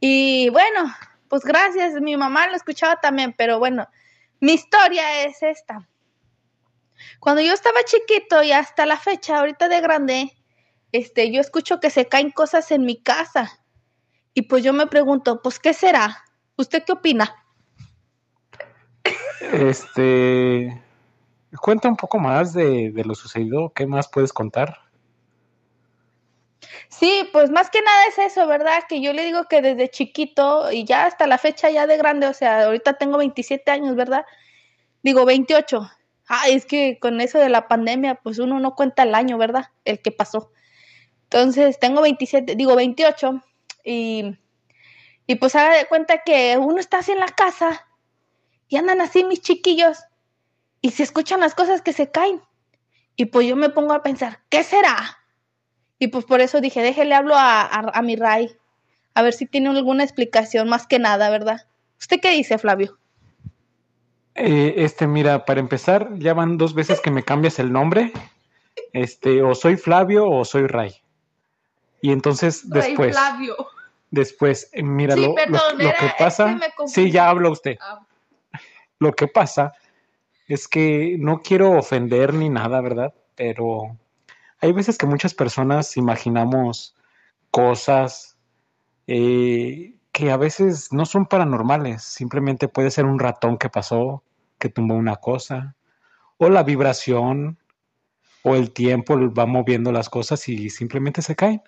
Y 0.00 0.48
bueno, 0.50 0.94
pues 1.28 1.42
gracias. 1.42 1.94
Mi 2.00 2.16
mamá 2.16 2.46
lo 2.48 2.56
escuchaba 2.56 2.96
también, 3.00 3.34
pero 3.36 3.58
bueno, 3.58 3.88
mi 4.40 4.52
historia 4.52 5.24
es 5.24 5.42
esta. 5.42 5.88
Cuando 7.18 7.42
yo 7.42 7.52
estaba 7.52 7.78
chiquito 7.84 8.42
y 8.42 8.52
hasta 8.52 8.86
la 8.86 8.96
fecha, 8.96 9.38
ahorita 9.38 9.68
de 9.68 9.80
grande, 9.80 10.32
este, 10.92 11.32
yo 11.32 11.40
escucho 11.40 11.80
que 11.80 11.90
se 11.90 12.06
caen 12.06 12.30
cosas 12.30 12.70
en 12.70 12.84
mi 12.84 13.02
casa. 13.02 13.60
Y 14.34 14.42
pues 14.42 14.62
yo 14.62 14.72
me 14.72 14.86
pregunto, 14.86 15.40
pues, 15.42 15.58
¿qué 15.58 15.72
será? 15.74 16.24
¿Usted 16.60 16.84
qué 16.84 16.92
opina? 16.92 17.34
Este, 19.40 20.78
cuenta 21.58 21.88
un 21.88 21.96
poco 21.96 22.18
más 22.18 22.52
de, 22.52 22.90
de 22.90 23.04
lo 23.04 23.14
sucedido. 23.14 23.72
¿Qué 23.74 23.86
más 23.86 24.08
puedes 24.08 24.32
contar? 24.32 24.76
Sí, 26.88 27.26
pues 27.32 27.50
más 27.50 27.70
que 27.70 27.80
nada 27.80 28.06
es 28.08 28.18
eso, 28.18 28.46
¿verdad? 28.46 28.82
Que 28.88 29.00
yo 29.00 29.14
le 29.14 29.24
digo 29.24 29.44
que 29.48 29.62
desde 29.62 29.88
chiquito 29.88 30.70
y 30.70 30.84
ya 30.84 31.06
hasta 31.06 31.26
la 31.26 31.38
fecha 31.38 31.70
ya 31.70 31.86
de 31.86 31.96
grande, 31.96 32.26
o 32.26 32.34
sea, 32.34 32.66
ahorita 32.66 32.98
tengo 32.98 33.16
27 33.16 33.70
años, 33.70 33.96
¿verdad? 33.96 34.26
Digo 35.02 35.24
28. 35.24 35.90
Ay, 36.28 36.52
es 36.52 36.66
que 36.66 36.98
con 37.00 37.22
eso 37.22 37.38
de 37.38 37.48
la 37.48 37.68
pandemia, 37.68 38.16
pues 38.16 38.38
uno 38.38 38.60
no 38.60 38.74
cuenta 38.74 39.04
el 39.04 39.14
año, 39.14 39.38
¿verdad? 39.38 39.68
El 39.86 40.02
que 40.02 40.12
pasó. 40.12 40.52
Entonces, 41.22 41.78
tengo 41.78 42.02
27, 42.02 42.54
digo 42.54 42.76
28 42.76 43.42
y, 43.82 44.36
y 45.30 45.36
pues 45.36 45.54
haga 45.54 45.76
de 45.76 45.86
cuenta 45.86 46.24
que 46.24 46.58
uno 46.58 46.80
está 46.80 46.98
así 46.98 47.12
en 47.12 47.20
la 47.20 47.28
casa 47.28 47.86
y 48.66 48.78
andan 48.78 49.00
así 49.00 49.22
mis 49.22 49.40
chiquillos 49.40 50.02
y 50.80 50.90
se 50.90 51.04
escuchan 51.04 51.38
las 51.38 51.54
cosas 51.54 51.82
que 51.82 51.92
se 51.92 52.10
caen. 52.10 52.42
Y 53.14 53.26
pues 53.26 53.46
yo 53.46 53.54
me 53.54 53.68
pongo 53.68 53.92
a 53.92 54.02
pensar, 54.02 54.40
¿qué 54.48 54.64
será? 54.64 55.20
Y 56.00 56.08
pues 56.08 56.24
por 56.24 56.40
eso 56.40 56.60
dije, 56.60 56.82
déjele 56.82 57.14
hablo 57.14 57.36
a, 57.36 57.60
a, 57.60 57.92
a 57.96 58.02
mi 58.02 58.16
Ray, 58.16 58.56
a 59.14 59.22
ver 59.22 59.32
si 59.32 59.46
tiene 59.46 59.68
alguna 59.68 60.02
explicación, 60.02 60.68
más 60.68 60.88
que 60.88 60.98
nada, 60.98 61.30
¿verdad? 61.30 61.64
¿Usted 62.00 62.18
qué 62.20 62.32
dice, 62.32 62.58
Flavio? 62.58 62.98
Eh, 64.34 64.74
este, 64.78 65.06
mira, 65.06 65.44
para 65.44 65.60
empezar, 65.60 66.08
ya 66.18 66.34
van 66.34 66.58
dos 66.58 66.74
veces 66.74 67.00
que 67.00 67.12
me 67.12 67.22
cambias 67.22 67.60
el 67.60 67.70
nombre. 67.70 68.12
Este, 68.92 69.42
o 69.42 69.54
soy 69.54 69.76
Flavio 69.76 70.28
o 70.28 70.44
soy 70.44 70.66
Ray. 70.66 70.96
Y 72.02 72.10
entonces 72.10 72.68
después, 72.68 73.12
Flavio. 73.12 73.54
Después, 74.10 74.68
eh, 74.72 74.82
mira, 74.82 75.14
Sí, 75.14 75.22
lo, 75.22 75.34
perdón, 75.34 75.78
lo 75.78 75.90
que 75.90 76.12
pasa, 76.18 76.58
confundí. 76.76 76.92
sí, 76.92 77.10
ya 77.10 77.28
habla 77.28 77.50
usted. 77.50 77.76
Ah. 77.80 78.00
Lo 78.98 79.12
que 79.12 79.28
pasa 79.28 79.72
es 80.48 80.68
que 80.68 81.16
no 81.18 81.42
quiero 81.42 81.72
ofender 81.72 82.34
ni 82.34 82.48
nada, 82.48 82.80
¿verdad? 82.80 83.14
Pero 83.34 83.96
hay 84.60 84.72
veces 84.72 84.98
que 84.98 85.06
muchas 85.06 85.32
personas 85.32 85.96
imaginamos 85.96 86.94
cosas 87.50 88.36
eh, 89.06 89.94
que 90.12 90.30
a 90.30 90.36
veces 90.36 90.92
no 90.92 91.06
son 91.06 91.26
paranormales, 91.26 92.02
simplemente 92.02 92.68
puede 92.68 92.90
ser 92.90 93.04
un 93.06 93.18
ratón 93.18 93.58
que 93.58 93.68
pasó, 93.68 94.22
que 94.58 94.68
tumbó 94.68 94.94
una 94.94 95.16
cosa, 95.16 95.76
o 96.36 96.48
la 96.48 96.62
vibración, 96.62 97.58
o 98.42 98.54
el 98.54 98.72
tiempo 98.72 99.16
va 99.32 99.46
moviendo 99.46 99.92
las 99.92 100.08
cosas 100.08 100.48
y 100.48 100.70
simplemente 100.70 101.22
se 101.22 101.36
caen. 101.36 101.62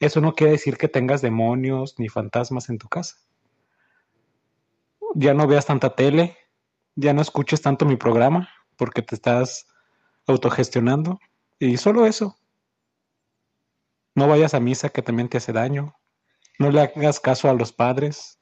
Eso 0.00 0.20
no 0.20 0.34
quiere 0.34 0.52
decir 0.52 0.76
que 0.76 0.88
tengas 0.88 1.22
demonios 1.22 1.98
ni 1.98 2.08
fantasmas 2.08 2.68
en 2.68 2.78
tu 2.78 2.88
casa. 2.88 3.16
Ya 5.14 5.34
no 5.34 5.46
veas 5.46 5.66
tanta 5.66 5.94
tele, 5.96 6.36
ya 6.94 7.12
no 7.12 7.22
escuches 7.22 7.62
tanto 7.62 7.84
mi 7.84 7.96
programa 7.96 8.48
porque 8.76 9.02
te 9.02 9.14
estás 9.14 9.66
autogestionando 10.26 11.18
y 11.58 11.76
solo 11.76 12.06
eso. 12.06 12.36
No 14.14 14.28
vayas 14.28 14.54
a 14.54 14.60
misa 14.60 14.88
que 14.90 15.02
también 15.02 15.28
te 15.28 15.38
hace 15.38 15.52
daño. 15.52 15.96
No 16.58 16.70
le 16.70 16.80
hagas 16.80 17.20
caso 17.20 17.48
a 17.48 17.54
los 17.54 17.72
padres, 17.72 18.40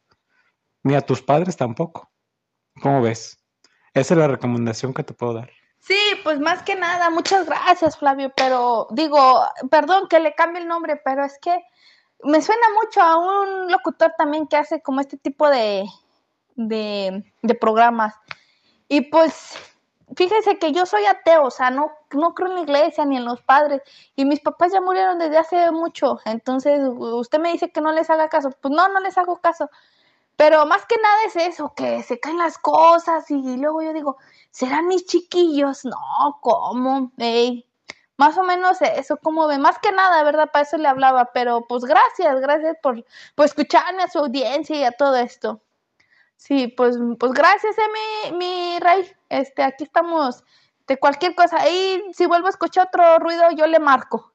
ni 0.83 0.95
a 0.95 1.03
tus 1.03 1.23
padres 1.23 1.57
tampoco. 1.57 2.11
¿Cómo 2.81 3.01
ves? 3.03 3.39
Esa 3.95 4.15
es 4.15 4.19
la 4.19 4.29
recomendación 4.29 4.93
que 4.93 5.05
te 5.05 5.15
puedo 5.15 5.35
dar. 5.35 5.51
Sí, 5.87 5.97
pues 6.24 6.41
más 6.41 6.64
que 6.64 6.74
nada, 6.74 7.11
muchas 7.11 7.47
gracias, 7.47 7.97
Flavio, 7.97 8.32
pero 8.37 8.89
digo, 8.91 9.41
perdón 9.70 10.09
que 10.09 10.18
le 10.18 10.34
cambie 10.34 10.61
el 10.61 10.66
nombre, 10.66 11.01
pero 11.05 11.24
es 11.24 11.39
que 11.39 11.64
me 12.24 12.43
suena 12.43 12.66
mucho 12.82 13.01
a 13.01 13.16
un 13.16 13.70
locutor 13.70 14.12
también 14.18 14.49
que 14.49 14.57
hace 14.57 14.82
como 14.82 15.01
este 15.01 15.16
tipo 15.16 15.49
de, 15.49 15.84
de, 16.57 17.22
programas. 17.61 18.14
Y 18.89 19.03
pues, 19.03 19.57
fíjese 20.16 20.59
que 20.59 20.72
yo 20.72 20.87
soy 20.87 21.05
ateo, 21.07 21.45
o 21.45 21.51
sea, 21.53 21.70
no, 21.70 21.93
no 22.12 22.34
creo 22.34 22.49
en 22.49 22.57
la 22.57 22.62
iglesia 22.62 23.05
ni 23.05 23.16
en 23.16 23.24
los 23.24 23.41
padres, 23.43 23.80
y 24.16 24.24
mis 24.24 24.41
papás 24.41 24.72
ya 24.72 24.80
murieron 24.80 25.20
desde 25.20 25.39
hace 25.39 25.70
mucho, 25.70 26.18
entonces 26.24 26.80
usted 26.99 27.39
me 27.39 27.53
dice 27.53 27.70
que 27.70 27.80
no 27.80 27.93
les 27.93 28.11
haga 28.11 28.28
caso, 28.28 28.51
pues 28.61 28.74
no, 28.74 28.89
no 28.89 28.99
les 28.99 29.16
hago 29.18 29.37
caso. 29.37 29.70
Pero 30.37 30.66
más 30.66 30.84
que 30.84 30.97
nada 30.97 31.16
es 31.26 31.37
eso, 31.37 31.72
que 31.74 32.03
se 32.03 32.20
caen 32.20 32.39
las 32.39 32.59
cosas 32.59 33.30
y 33.30 33.57
luego 33.57 33.82
yo 33.82 33.93
digo, 33.95 34.18
¿serán 34.57 34.89
mis 34.89 35.05
chiquillos? 35.05 35.85
No, 35.85 36.39
¿cómo? 36.41 37.13
Ey, 37.19 37.67
Más 38.17 38.39
o 38.39 38.43
menos 38.43 38.81
eso, 38.81 39.19
como 39.19 39.47
ve, 39.47 39.59
más 39.59 39.79
que 39.79 39.93
nada, 39.93 40.23
¿verdad? 40.23 40.51
Para 40.51 40.65
eso 40.65 40.79
le 40.79 40.89
hablaba, 40.89 41.31
pero 41.35 41.67
pues 41.69 41.85
gracias, 41.85 42.41
gracias 42.41 42.75
por, 42.83 43.05
por 43.35 43.45
escucharme 43.45 44.03
a 44.03 44.09
su 44.09 44.19
audiencia 44.19 44.77
y 44.77 44.85
a 44.85 44.93
todo 44.93 45.17
esto. 45.17 45.61
Sí, 46.37 46.69
pues, 46.69 46.97
pues 47.21 47.33
gracias, 47.33 47.77
eh, 47.77 48.31
mi, 48.31 48.39
mi 48.39 48.79
Rey. 48.79 49.07
Este, 49.29 49.63
aquí 49.63 49.85
estamos 49.85 50.43
de 50.87 50.99
cualquier 50.99 51.35
cosa. 51.35 51.69
Y 51.69 52.03
si 52.15 52.25
vuelvo 52.25 52.47
a 52.47 52.51
escuchar 52.51 52.87
otro 52.87 53.19
ruido, 53.19 53.43
yo 53.55 53.67
le 53.67 53.79
marco. 53.79 54.33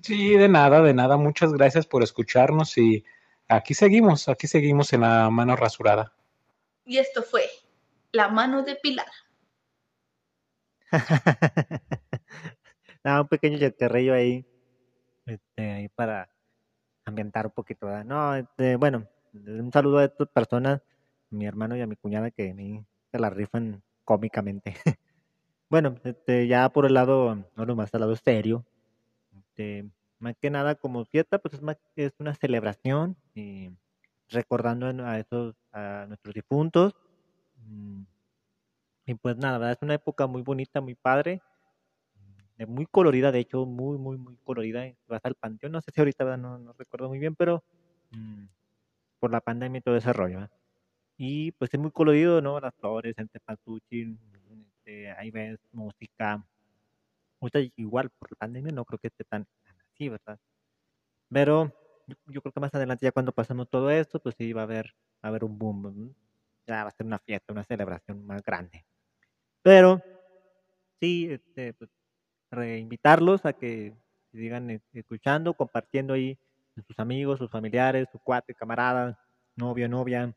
Sí, 0.00 0.36
de 0.36 0.48
nada, 0.48 0.80
de 0.80 0.94
nada. 0.94 1.16
Muchas 1.16 1.52
gracias 1.52 1.86
por 1.86 2.04
escucharnos 2.04 2.78
y 2.78 3.04
aquí 3.48 3.74
seguimos, 3.74 4.28
aquí 4.28 4.46
seguimos 4.46 4.92
en 4.92 5.00
la 5.00 5.28
mano 5.30 5.56
rasurada. 5.56 6.12
Y 6.84 6.98
esto 6.98 7.24
fue 7.24 7.42
La 8.12 8.28
mano 8.28 8.62
de 8.62 8.76
Pilar. 13.02 13.20
un 13.20 13.28
pequeño 13.28 13.58
chacarrillo 13.58 14.14
ahí, 14.14 14.46
este, 15.26 15.70
ahí 15.72 15.88
para 15.88 16.28
ambientar 17.04 17.46
un 17.46 17.52
poquito. 17.52 17.86
No, 18.04 18.34
este, 18.34 18.76
bueno, 18.76 19.06
un 19.32 19.70
saludo 19.72 19.98
a 19.98 20.04
estas 20.04 20.28
personas, 20.28 20.82
mi 21.30 21.46
hermano 21.46 21.76
y 21.76 21.80
a 21.80 21.86
mi 21.86 21.96
cuñada 21.96 22.30
que 22.30 22.54
me 22.54 22.84
se 23.10 23.18
la 23.18 23.30
rifan 23.30 23.82
cómicamente. 24.04 24.74
bueno, 25.70 25.96
este, 26.04 26.46
ya 26.46 26.68
por 26.70 26.86
el 26.86 26.94
lado, 26.94 27.46
no 27.56 27.76
más 27.76 27.94
al 27.94 28.00
lado 28.00 28.16
serio, 28.16 28.64
este, 29.36 29.88
más 30.18 30.34
que 30.40 30.50
nada 30.50 30.74
como 30.74 31.04
fiesta, 31.04 31.38
pues 31.38 31.54
es 31.54 31.62
más 31.62 31.76
es 31.96 32.12
una 32.18 32.34
celebración 32.34 33.16
y 33.34 33.70
recordando 34.28 34.86
a 35.04 35.18
esos 35.18 35.54
a 35.72 36.06
nuestros 36.08 36.34
difuntos. 36.34 36.94
Mm, 37.66 38.02
y 39.06 39.14
pues 39.14 39.36
nada, 39.36 39.72
es 39.72 39.78
una 39.82 39.94
época 39.94 40.26
muy 40.26 40.42
bonita, 40.42 40.80
muy 40.80 40.94
padre 40.94 41.40
muy 42.64 42.86
colorida, 42.86 43.32
de 43.32 43.40
hecho, 43.40 43.66
muy, 43.66 43.98
muy, 43.98 44.16
muy 44.16 44.36
colorida. 44.44 44.90
Vas 45.08 45.20
al 45.24 45.34
panteón, 45.34 45.72
no 45.72 45.82
sé 45.82 45.90
si 45.92 46.00
ahorita 46.00 46.36
no, 46.38 46.58
no 46.58 46.72
recuerdo 46.72 47.08
muy 47.08 47.18
bien, 47.18 47.34
pero 47.34 47.62
mm, 48.12 48.46
por 49.20 49.30
la 49.30 49.40
pandemia 49.42 49.80
y 49.80 49.82
todo 49.82 49.96
ese 49.96 50.12
rollo. 50.12 50.48
Y 51.18 51.52
pues 51.52 51.72
es 51.74 51.80
muy 51.80 51.90
colorido, 51.90 52.40
¿no? 52.40 52.60
Las 52.60 52.74
flores, 52.76 53.14
el 53.18 53.28
tepatuchi, 53.30 54.16
este, 54.70 55.10
ahí 55.12 55.30
ves 55.30 55.58
música. 55.72 56.42
igual 57.76 58.10
por 58.10 58.30
la 58.32 58.36
pandemia 58.36 58.72
no 58.72 58.84
creo 58.84 58.98
que 58.98 59.08
esté 59.08 59.24
tan, 59.24 59.46
así, 59.92 60.08
¿verdad? 60.08 60.38
Pero 61.30 61.72
yo, 62.26 62.40
creo 62.40 62.52
que 62.52 62.60
más 62.60 62.74
adelante, 62.74 63.04
ya 63.04 63.12
cuando 63.12 63.32
pasamos 63.32 63.68
todo 63.68 63.90
esto, 63.90 64.20
pues 64.20 64.34
sí 64.38 64.52
va 64.52 64.62
a 64.62 64.64
haber, 64.64 64.94
a 65.22 65.28
haber 65.28 65.44
un 65.44 65.58
boom. 65.58 66.14
Ya 66.66 66.84
va 66.84 66.88
a 66.88 66.92
ser 66.92 67.06
una 67.06 67.18
fiesta, 67.18 67.52
una 67.52 67.64
celebración 67.64 68.26
más 68.26 68.42
grande. 68.42 68.86
Pero 69.66 70.00
sí, 71.00 71.28
este, 71.28 71.74
pues, 71.74 71.90
reinvitarlos 72.52 73.44
a 73.44 73.52
que 73.52 73.96
sigan 74.30 74.70
e, 74.70 74.80
escuchando, 74.92 75.54
compartiendo 75.54 76.14
ahí 76.14 76.38
sus 76.86 76.96
amigos, 77.00 77.40
sus 77.40 77.50
familiares, 77.50 78.06
su 78.12 78.20
cuate, 78.20 78.54
camarada, 78.54 79.18
novio, 79.56 79.88
novia, 79.88 80.32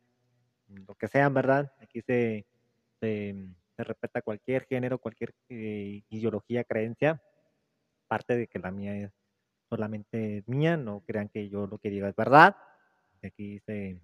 lo 0.68 0.96
que 0.96 1.08
sean, 1.08 1.32
¿verdad? 1.36 1.72
Aquí 1.80 2.02
se, 2.02 2.48
se, 3.00 3.36
respeta 3.78 4.24
cualquier 4.24 4.66
género, 4.66 4.98
cualquier 4.98 5.36
eh, 5.50 6.02
ideología, 6.10 6.64
creencia, 6.64 7.22
parte 8.08 8.36
de 8.36 8.48
que 8.48 8.58
la 8.58 8.72
mía 8.72 8.98
es 8.98 9.12
solamente 9.70 10.44
mía, 10.48 10.76
no 10.76 11.02
crean 11.02 11.30
que 11.30 11.50
yo 11.50 11.68
lo 11.68 11.78
que 11.78 11.92
diga 11.92 12.10
es 12.10 12.16
verdad. 12.16 12.58
Aquí 13.22 13.60
se, 13.60 14.02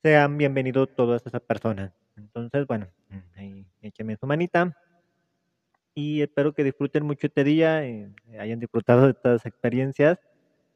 sean 0.00 0.38
bienvenidos 0.38 0.94
todas 0.94 1.26
esas 1.26 1.40
personas. 1.40 1.90
Entonces, 2.18 2.66
bueno, 2.66 2.88
ahí 3.36 3.64
écheme 3.80 4.16
su 4.16 4.26
manita 4.26 4.76
y 5.98 6.22
espero 6.22 6.52
que 6.52 6.62
disfruten 6.62 7.04
mucho 7.04 7.26
este 7.26 7.42
día, 7.42 7.84
y 7.88 8.14
hayan 8.38 8.60
disfrutado 8.60 9.06
de 9.06 9.10
estas 9.10 9.44
experiencias 9.46 10.20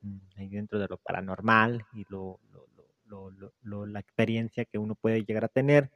mm, 0.01 0.19
ahí 0.37 0.49
dentro 0.49 0.81
de 0.81 0.89
lo 0.89 0.97
paranormal 0.97 1.87
y 1.93 2.05
lo, 2.09 2.41
la 3.87 4.01
experiencia 4.01 4.65
que 4.65 4.79
uno 4.79 4.97
puede 4.97 5.25
llegar 5.25 5.45
a 5.45 5.49
tener. 5.49 5.93